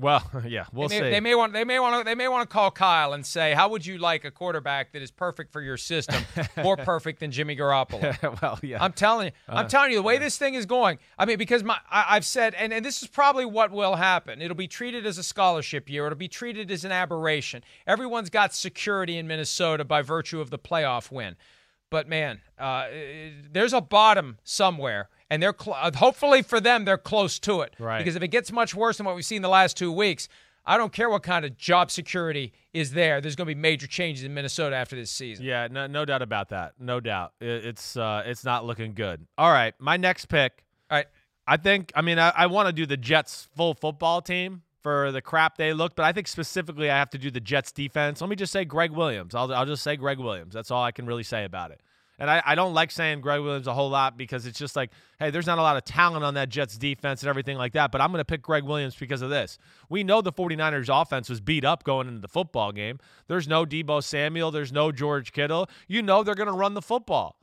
Well, 0.01 0.23
yeah, 0.49 0.65
we'll 0.73 0.89
they, 0.89 1.01
may, 1.01 1.07
see. 1.07 1.11
they 1.11 1.21
may 1.21 1.35
want 1.35 1.53
they 1.53 1.65
may 1.65 1.79
want 1.79 2.01
to 2.01 2.05
they 2.05 2.15
may 2.15 2.29
want 2.29 2.49
to 2.49 2.53
call 2.53 2.71
Kyle 2.71 3.13
and 3.13 3.25
say, 3.25 3.53
"How 3.53 3.69
would 3.69 3.85
you 3.85 3.99
like 3.99 4.25
a 4.25 4.31
quarterback 4.31 4.93
that 4.93 5.03
is 5.03 5.11
perfect 5.11 5.53
for 5.53 5.61
your 5.61 5.77
system, 5.77 6.25
more 6.57 6.77
perfect 6.93 7.21
than 7.21 7.31
Jimmy 7.31 7.55
Garoppolo?" 7.57 8.41
well, 8.43 8.59
yeah. 8.63 8.83
I'm 8.83 8.93
telling 8.93 9.27
you, 9.27 9.33
I'm 9.49 9.67
Uh, 9.67 9.69
telling 9.69 9.91
you, 9.91 9.97
the 9.99 10.03
way 10.03 10.19
this 10.19 10.39
thing 10.39 10.55
is 10.55 10.67
going. 10.67 10.99
I 11.19 11.27
mean, 11.27 11.39
because 11.39 11.63
my 11.63 11.79
I, 11.91 12.07
I've 12.11 12.25
said, 12.25 12.55
and, 12.55 12.73
and 12.73 12.85
this 12.85 13.03
is 13.03 13.09
probably 13.09 13.45
what 13.45 13.71
will 13.71 13.97
happen. 13.97 14.41
It'll 14.41 14.57
be 14.57 14.69
treated 14.69 15.07
as 15.07 15.19
a 15.19 15.23
scholarship 15.23 15.91
year. 15.91 16.07
It'll 16.07 16.17
be 16.17 16.29
treated 16.29 16.71
as 16.71 16.85
an 16.85 16.93
aberration. 16.93 17.63
Everyone's 17.87 18.31
got 18.31 18.55
security 18.55 19.19
in 19.19 19.27
Minnesota 19.27 19.85
by 19.85 20.03
virtue 20.03 20.41
of 20.41 20.51
the 20.51 20.59
playoff 20.59 21.11
win. 21.13 21.37
But 21.91 22.09
man, 22.09 22.41
uh, 22.59 22.87
there's 23.53 23.73
a 23.73 23.81
bottom 23.81 24.39
somewhere, 24.45 25.09
and 25.29 25.43
they're 25.43 25.55
cl- 25.59 25.77
uh, 25.81 25.91
hopefully 25.95 26.43
for 26.43 26.61
them 26.61 26.85
they're 26.85 26.97
close 26.99 27.39
to 27.41 27.63
it. 27.63 27.75
Right. 27.79 27.99
Because 27.99 28.17
if 28.17 28.23
it 28.23 28.29
gets 28.29 28.53
much 28.53 28.75
worse 28.75 28.97
than 28.97 29.07
what 29.07 29.17
we've 29.17 29.25
seen 29.25 29.43
the 29.43 29.49
last 29.49 29.77
two 29.77 29.91
weeks, 29.91 30.29
I 30.65 30.77
don't 30.77 30.93
care 30.93 31.11
what 31.11 31.23
kind 31.23 31.45
of 31.45 31.57
job 31.57 31.91
security 31.91 32.53
is 32.73 32.93
there. 32.93 33.21
There's 33.21 33.35
going 33.35 33.49
to 33.49 33.55
be 33.55 33.61
major 33.61 33.89
changes 33.89 34.25
in 34.25 34.33
Minnesota 34.35 34.77
after 34.77 34.95
this 34.95 35.11
season. 35.11 35.45
Yeah, 35.45 35.67
no, 35.71 35.87
no 35.89 36.05
doubt 36.05 36.23
about 36.23 36.51
that. 36.51 36.75
No 36.79 37.01
doubt. 37.01 37.33
It, 37.41 37.65
it's 37.65 37.97
uh, 37.97 38.23
it's 38.25 38.45
not 38.45 38.65
looking 38.65 38.95
good. 38.95 39.27
All 39.37 39.51
right, 39.51 39.75
my 39.79 39.97
next 39.97 40.27
pick. 40.27 40.65
All 40.91 40.99
right. 40.99 41.07
I 41.47 41.57
think. 41.57 41.91
I 41.97 42.03
mean, 42.03 42.21
I, 42.21 42.33
I 42.37 42.47
want 42.47 42.69
to 42.69 42.73
do 42.73 42.87
the 42.87 42.97
Jets 42.97 43.49
full 43.57 43.75
football 43.75 44.23
team 44.23 44.63
for 44.83 45.13
the 45.13 45.21
crap 45.21 45.57
they 45.57 45.73
look, 45.73 45.95
but 45.95 46.05
I 46.05 46.13
think 46.13 46.29
specifically 46.29 46.91
I 46.91 46.99
have 46.99 47.11
to 47.11 47.19
do 47.19 47.31
the 47.31 47.41
Jets 47.41 47.73
defense. 47.73 48.21
Let 48.21 48.31
me 48.31 48.37
just 48.37 48.53
say 48.53 48.65
Gregg 48.65 48.91
Williams. 48.93 49.35
I'll 49.35 49.53
I'll 49.53 49.67
just 49.67 49.83
say 49.83 49.97
Gregg 49.97 50.19
Williams. 50.19 50.55
That's 50.55 50.71
all 50.71 50.83
I 50.83 50.93
can 50.93 51.07
really 51.07 51.23
say 51.23 51.45
about 51.45 51.71
it. 51.71 51.81
And 52.21 52.31
I, 52.31 52.43
I 52.45 52.55
don't 52.55 52.75
like 52.75 52.91
saying 52.91 53.23
Gregg 53.23 53.41
Williams 53.41 53.67
a 53.67 53.73
whole 53.73 53.89
lot 53.89 54.19
because 54.19 54.45
it's 54.45 54.59
just 54.59 54.77
like, 54.77 54.91
hey, 55.19 55.31
there's 55.31 55.47
not 55.47 55.57
a 55.57 55.63
lot 55.63 55.79
of 55.79 55.87
talent 55.87 56.23
on 56.23 56.35
that 56.35 56.51
Jets 56.51 56.77
defense 56.77 57.23
and 57.23 57.31
everything 57.31 57.57
like 57.57 57.73
that. 57.73 57.91
But 57.91 58.03
I'm 58.03 58.11
going 58.11 58.21
to 58.21 58.27
pick 58.27 58.43
Gregg 58.43 58.65
Williams 58.65 58.95
because 58.95 59.23
of 59.23 59.31
this. 59.31 59.59
We 59.89 60.05
know 60.05 60.21
the 60.21 60.31
49ers 60.31 60.91
offense 61.03 61.31
was 61.31 61.41
beat 61.41 61.65
up 61.65 61.83
going 61.83 62.09
into 62.09 62.21
the 62.21 62.29
football 62.29 62.73
game. 62.73 62.99
There's 63.27 63.49
no 63.49 63.65
Deebo 63.65 64.05
Samuel, 64.05 64.51
there's 64.51 64.71
no 64.71 64.93
George 64.93 65.33
Kittle. 65.33 65.71
You 65.89 66.03
know 66.03 66.23
they're 66.23 66.35
going 66.35 66.47
to 66.47 66.53
run 66.53 66.75
the 66.75 66.83
football. 66.83 67.40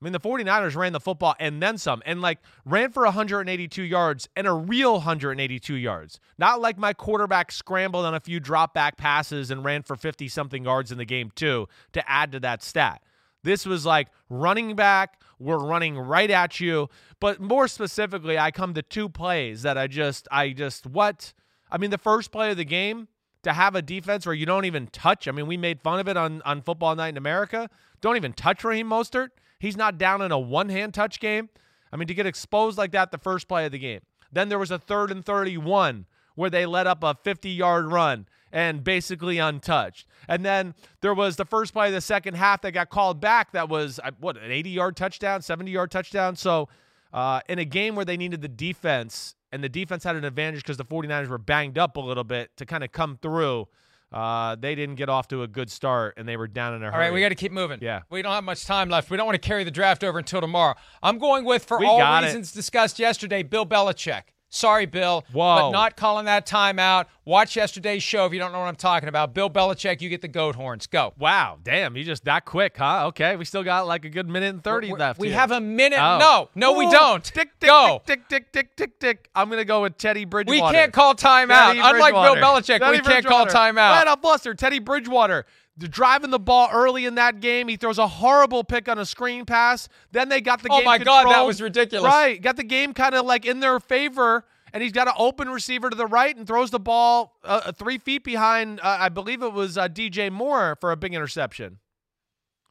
I 0.00 0.04
mean, 0.04 0.12
the 0.12 0.20
49ers 0.20 0.76
ran 0.76 0.92
the 0.92 1.00
football 1.00 1.34
and 1.40 1.60
then 1.60 1.76
some, 1.76 2.02
and 2.06 2.20
like 2.20 2.38
ran 2.64 2.92
for 2.92 3.02
182 3.02 3.82
yards 3.82 4.28
and 4.36 4.46
a 4.46 4.52
real 4.52 4.92
182 4.92 5.74
yards. 5.74 6.20
Not 6.38 6.60
like 6.60 6.78
my 6.78 6.92
quarterback 6.92 7.50
scrambled 7.50 8.04
on 8.04 8.14
a 8.14 8.20
few 8.20 8.38
drop 8.38 8.74
back 8.74 8.96
passes 8.96 9.50
and 9.50 9.64
ran 9.64 9.82
for 9.82 9.96
50 9.96 10.28
something 10.28 10.64
yards 10.64 10.92
in 10.92 10.98
the 10.98 11.04
game, 11.04 11.32
too, 11.34 11.66
to 11.92 12.10
add 12.10 12.30
to 12.32 12.40
that 12.40 12.62
stat. 12.62 13.02
This 13.42 13.66
was 13.66 13.84
like 13.84 14.08
running 14.28 14.76
back, 14.76 15.20
we're 15.40 15.58
running 15.58 15.98
right 15.98 16.30
at 16.30 16.60
you. 16.60 16.88
But 17.18 17.40
more 17.40 17.66
specifically, 17.66 18.38
I 18.38 18.52
come 18.52 18.74
to 18.74 18.82
two 18.82 19.08
plays 19.08 19.62
that 19.62 19.76
I 19.76 19.88
just, 19.88 20.28
I 20.30 20.50
just, 20.50 20.86
what? 20.86 21.32
I 21.72 21.78
mean, 21.78 21.90
the 21.90 21.98
first 21.98 22.30
play 22.30 22.52
of 22.52 22.56
the 22.56 22.64
game, 22.64 23.08
to 23.44 23.52
have 23.52 23.74
a 23.74 23.82
defense 23.82 24.26
where 24.26 24.34
you 24.34 24.46
don't 24.46 24.64
even 24.64 24.88
touch. 24.88 25.28
I 25.28 25.30
mean, 25.30 25.46
we 25.46 25.56
made 25.56 25.80
fun 25.80 26.00
of 26.00 26.08
it 26.08 26.16
on, 26.16 26.42
on 26.42 26.60
Football 26.60 26.96
Night 26.96 27.10
in 27.10 27.16
America. 27.16 27.70
Don't 28.00 28.16
even 28.16 28.32
touch 28.32 28.64
Raheem 28.64 28.88
Mostert. 28.88 29.28
He's 29.58 29.76
not 29.76 29.98
down 29.98 30.22
in 30.22 30.32
a 30.32 30.38
one 30.38 30.68
hand 30.68 30.94
touch 30.94 31.20
game. 31.20 31.48
I 31.92 31.96
mean, 31.96 32.08
to 32.08 32.14
get 32.14 32.26
exposed 32.26 32.78
like 32.78 32.92
that 32.92 33.10
the 33.10 33.18
first 33.18 33.48
play 33.48 33.66
of 33.66 33.72
the 33.72 33.78
game. 33.78 34.00
Then 34.30 34.48
there 34.48 34.58
was 34.58 34.70
a 34.70 34.78
third 34.78 35.10
and 35.10 35.24
31 35.24 36.06
where 36.34 36.50
they 36.50 36.66
let 36.66 36.86
up 36.86 37.02
a 37.02 37.14
50 37.14 37.50
yard 37.50 37.86
run 37.86 38.26
and 38.52 38.84
basically 38.84 39.38
untouched. 39.38 40.06
And 40.28 40.44
then 40.44 40.74
there 41.00 41.14
was 41.14 41.36
the 41.36 41.44
first 41.44 41.72
play 41.72 41.88
of 41.88 41.94
the 41.94 42.00
second 42.00 42.34
half 42.34 42.62
that 42.62 42.72
got 42.72 42.90
called 42.90 43.20
back 43.20 43.52
that 43.52 43.68
was, 43.68 43.98
uh, 44.02 44.12
what, 44.20 44.36
an 44.36 44.50
80 44.50 44.70
yard 44.70 44.96
touchdown, 44.96 45.42
70 45.42 45.70
yard 45.70 45.90
touchdown. 45.90 46.36
So 46.36 46.68
uh, 47.12 47.40
in 47.48 47.58
a 47.58 47.64
game 47.64 47.94
where 47.94 48.04
they 48.04 48.16
needed 48.16 48.42
the 48.42 48.48
defense, 48.48 49.34
and 49.50 49.64
the 49.64 49.68
defense 49.68 50.04
had 50.04 50.16
an 50.16 50.24
advantage 50.24 50.62
because 50.62 50.76
the 50.76 50.84
49ers 50.84 51.28
were 51.28 51.38
banged 51.38 51.78
up 51.78 51.96
a 51.96 52.00
little 52.00 52.24
bit 52.24 52.56
to 52.58 52.66
kind 52.66 52.84
of 52.84 52.92
come 52.92 53.18
through. 53.20 53.66
Uh, 54.10 54.56
they 54.56 54.74
didn't 54.74 54.94
get 54.94 55.08
off 55.08 55.28
to 55.28 55.42
a 55.42 55.46
good 55.46 55.70
start 55.70 56.14
and 56.16 56.26
they 56.26 56.36
were 56.36 56.46
down 56.48 56.74
in 56.74 56.82
a 56.82 56.86
hurry. 56.86 56.94
All 56.94 57.00
right, 57.00 57.12
we 57.12 57.20
got 57.20 57.28
to 57.28 57.34
keep 57.34 57.52
moving. 57.52 57.78
Yeah. 57.82 58.00
We 58.10 58.22
don't 58.22 58.32
have 58.32 58.44
much 58.44 58.64
time 58.64 58.88
left. 58.88 59.10
We 59.10 59.16
don't 59.16 59.26
want 59.26 59.40
to 59.40 59.46
carry 59.46 59.64
the 59.64 59.70
draft 59.70 60.02
over 60.02 60.18
until 60.18 60.40
tomorrow. 60.40 60.74
I'm 61.02 61.18
going 61.18 61.44
with, 61.44 61.64
for 61.64 61.78
We 61.78 61.86
all 61.86 61.98
got 61.98 62.24
it. 62.24 62.28
reasons 62.28 62.52
discussed 62.52 62.98
yesterday, 62.98 63.42
Bill 63.42 63.66
Belichick. 63.66 64.22
Sorry, 64.50 64.86
Bill. 64.86 65.24
Whoa. 65.32 65.56
But 65.56 65.70
not 65.72 65.96
calling 65.96 66.24
that 66.24 66.46
timeout. 66.46 67.06
Watch 67.26 67.56
yesterday's 67.56 68.02
show 68.02 68.24
if 68.24 68.32
you 68.32 68.38
don't 68.38 68.52
know 68.52 68.60
what 68.60 68.66
I'm 68.66 68.76
talking 68.76 69.10
about. 69.10 69.34
Bill 69.34 69.50
Belichick, 69.50 70.00
you 70.00 70.08
get 70.08 70.22
the 70.22 70.28
goat 70.28 70.54
horns. 70.54 70.86
Go. 70.86 71.12
Wow, 71.18 71.58
damn, 71.62 71.94
you 71.96 72.04
just 72.04 72.24
that 72.24 72.46
quick, 72.46 72.76
huh? 72.78 73.08
Okay, 73.08 73.36
we 73.36 73.44
still 73.44 73.62
got 73.62 73.86
like 73.86 74.06
a 74.06 74.08
good 74.08 74.26
minute 74.26 74.54
and 74.54 74.64
30 74.64 74.88
We're- 74.88 74.98
left. 74.98 75.20
we 75.20 75.28
here. 75.28 75.36
have 75.36 75.50
a 75.50 75.60
minute. 75.60 75.98
Oh. 76.00 76.18
No, 76.18 76.48
no, 76.54 76.72
we 76.78 76.90
don't. 76.90 77.22
Tick, 77.22 77.50
tick, 77.60 77.68
Go. 77.68 78.00
tick, 78.06 78.26
tick, 78.30 78.50
tick, 78.50 78.74
tick, 78.74 78.98
tick. 78.98 79.28
I'm 79.34 79.48
going 79.48 79.60
to 79.60 79.66
go 79.66 79.82
with 79.82 79.98
Teddy 79.98 80.24
Bridgewater. 80.24 80.66
We 80.66 80.72
can't 80.72 80.92
call 80.92 81.14
timeout. 81.14 81.72
Unlike 81.72 82.14
Bill 82.14 82.36
Belichick, 82.36 82.78
Teddy 82.78 82.98
we 82.98 83.00
can't 83.00 83.26
call 83.26 83.46
timeout. 83.46 83.76
Right 83.92 84.06
up, 84.06 84.22
Buster. 84.22 84.54
Teddy 84.54 84.78
Bridgewater. 84.78 85.44
Driving 85.78 86.30
the 86.30 86.40
ball 86.40 86.68
early 86.72 87.04
in 87.04 87.14
that 87.14 87.40
game. 87.40 87.68
He 87.68 87.76
throws 87.76 87.98
a 87.98 88.08
horrible 88.08 88.64
pick 88.64 88.88
on 88.88 88.98
a 88.98 89.06
screen 89.06 89.44
pass. 89.44 89.88
Then 90.10 90.28
they 90.28 90.40
got 90.40 90.62
the 90.62 90.68
Oh 90.70 90.78
game. 90.78 90.82
Oh 90.82 90.90
my 90.90 90.98
God, 90.98 91.30
that 91.30 91.46
was 91.46 91.62
ridiculous. 91.62 92.04
Right, 92.04 92.40
got 92.40 92.56
the 92.56 92.64
game 92.64 92.92
kind 92.94 93.14
of 93.14 93.24
like 93.24 93.46
in 93.46 93.60
their 93.60 93.78
favor, 93.78 94.44
and 94.72 94.82
he's 94.82 94.92
got 94.92 95.06
an 95.06 95.14
open 95.16 95.48
receiver 95.48 95.88
to 95.88 95.96
the 95.96 96.06
right 96.06 96.36
and 96.36 96.46
throws 96.46 96.70
the 96.70 96.80
ball 96.80 97.36
uh, 97.44 97.70
three 97.72 97.98
feet 97.98 98.24
behind. 98.24 98.80
Uh, 98.80 98.96
I 99.00 99.08
believe 99.08 99.42
it 99.42 99.52
was 99.52 99.78
uh, 99.78 99.88
DJ 99.88 100.32
Moore 100.32 100.76
for 100.80 100.90
a 100.90 100.96
big 100.96 101.14
interception. 101.14 101.78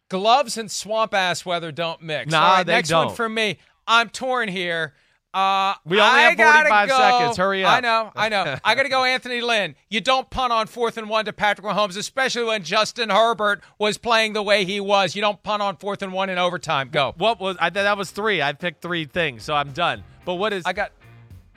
Gloves 0.10 0.58
and 0.58 0.70
swamp 0.72 1.14
ass 1.14 1.46
weather 1.46 1.72
don't 1.72 2.02
mix. 2.02 2.32
Nah, 2.32 2.56
right, 2.56 2.66
they 2.66 2.74
next 2.74 2.92
one 2.92 3.08
don't. 3.08 3.16
for 3.16 3.28
me. 3.30 3.58
I'm 3.88 4.10
torn 4.10 4.50
here. 4.50 4.94
Uh, 5.38 5.76
We 5.86 6.00
only 6.00 6.12
I 6.12 6.22
have 6.22 6.38
45 6.38 6.90
go- 6.90 6.98
seconds. 6.98 7.38
Hurry 7.38 7.64
up. 7.64 7.74
I 7.74 7.80
know, 7.80 8.12
I 8.16 8.30
know. 8.30 8.58
I 8.64 8.74
got 8.76 8.84
to 8.84 8.90
go 8.90 9.04
Anthony 9.04 9.42
Lynn. 9.42 9.76
You 9.90 10.02
don't 10.02 10.28
punt 10.30 10.52
on 10.52 10.66
fourth 10.68 10.98
and 10.98 11.08
one 11.10 11.26
to 11.26 11.34
Patrick 11.34 11.68
Mahomes, 11.68 11.96
especially 11.96 12.44
when 12.46 12.64
Justin 12.64 13.10
Herbert 13.10 13.62
was 13.78 13.98
playing 13.98 14.34
the 14.34 14.42
way 14.42 14.66
he 14.66 14.80
was. 14.80 15.16
You 15.16 15.22
don't 15.22 15.42
punt 15.44 15.62
on 15.62 15.78
fourth 15.78 16.02
and 16.02 16.12
one 16.12 16.30
in 16.30 16.38
overtime. 16.38 16.90
Go. 16.92 17.14
What 17.18 17.40
was 17.40 17.56
I? 17.60 17.70
That 17.70 17.98
was 17.98 18.10
three. 18.10 18.42
I 18.42 18.54
picked 18.54 18.82
three 18.82 19.06
things, 19.06 19.44
so 19.44 19.54
I'm 19.54 19.72
done. 19.74 20.04
But 20.26 20.36
what 20.36 20.54
is? 20.54 20.64
I 20.66 20.74
got. 20.74 20.92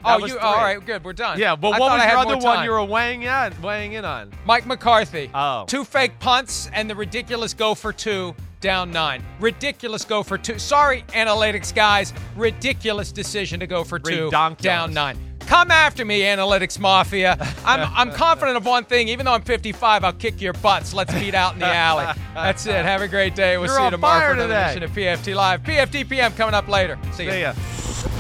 That 0.03 0.15
Oh, 0.15 0.19
you. 0.27 0.29
three. 0.33 0.39
All 0.39 0.57
right, 0.57 0.85
good. 0.85 1.05
We're 1.05 1.13
done. 1.13 1.39
Yeah, 1.39 1.57
but 1.57 1.69
I 1.75 1.79
what 1.79 1.93
was 1.93 2.03
your 2.05 2.17
other 2.19 2.37
one 2.39 2.65
you 2.65 2.71
were 2.71 2.85
weighing 2.85 3.23
in, 3.23 3.63
weighing 3.63 3.93
in 3.95 4.05
on? 4.05 4.31
Mike 4.47 4.67
McCarthy. 4.67 5.31
Oh. 5.35 5.65
Two 5.67 5.85
fake 5.85 6.19
punts 6.19 6.71
and 6.73 6.89
the 6.89 6.95
ridiculous 6.95 7.53
go 7.55 7.75
for 7.75 7.93
two 7.93 8.35
down 8.61 8.91
nine. 8.91 9.25
Ridiculous 9.41 10.05
go 10.05 10.23
for 10.23 10.39
two. 10.39 10.59
Sorry, 10.59 11.03
analytics 11.09 11.75
guys. 11.75 12.13
Ridiculous 12.37 13.13
decision 13.13 13.61
to 13.61 13.67
go 13.67 13.85
for 13.85 13.99
two 13.99 14.29
Redonkulous. 14.31 14.59
down 14.59 14.95
nine. 14.95 15.19
Come 15.41 15.73
after 15.73 16.05
me, 16.05 16.21
analytics 16.21 16.79
mafia. 16.79 17.37
I'm, 17.65 17.91
I'm 17.97 18.13
confident 18.13 18.57
of 18.57 18.65
one 18.65 18.85
thing. 18.85 19.09
Even 19.09 19.27
though 19.27 19.33
I'm 19.33 19.43
55, 19.43 20.05
I'll 20.05 20.13
kick 20.13 20.41
your 20.41 20.53
butts. 20.53 20.95
Let's 20.95 21.13
meet 21.15 21.35
out 21.35 21.55
in 21.55 21.59
the 21.59 21.67
alley. 21.67 22.07
That's 22.35 22.67
it. 22.67 22.85
Have 22.85 23.03
a 23.03 23.09
great 23.09 23.35
day. 23.35 23.57
We'll 23.57 23.67
You're 23.69 23.77
see 23.79 23.85
you 23.85 23.91
tomorrow 23.91 24.29
for 24.29 24.33
another 24.35 24.49
today. 24.55 24.71
edition 24.71 24.83
of 24.85 24.91
PFT 25.23 25.35
Live. 25.35 25.63
PFT 25.65 26.09
PM 26.09 26.33
coming 26.35 26.55
up 26.55 26.69
later. 26.69 26.99
See, 27.13 27.29
See 27.29 27.41
ya. 27.41 27.53
ya. 27.53 28.20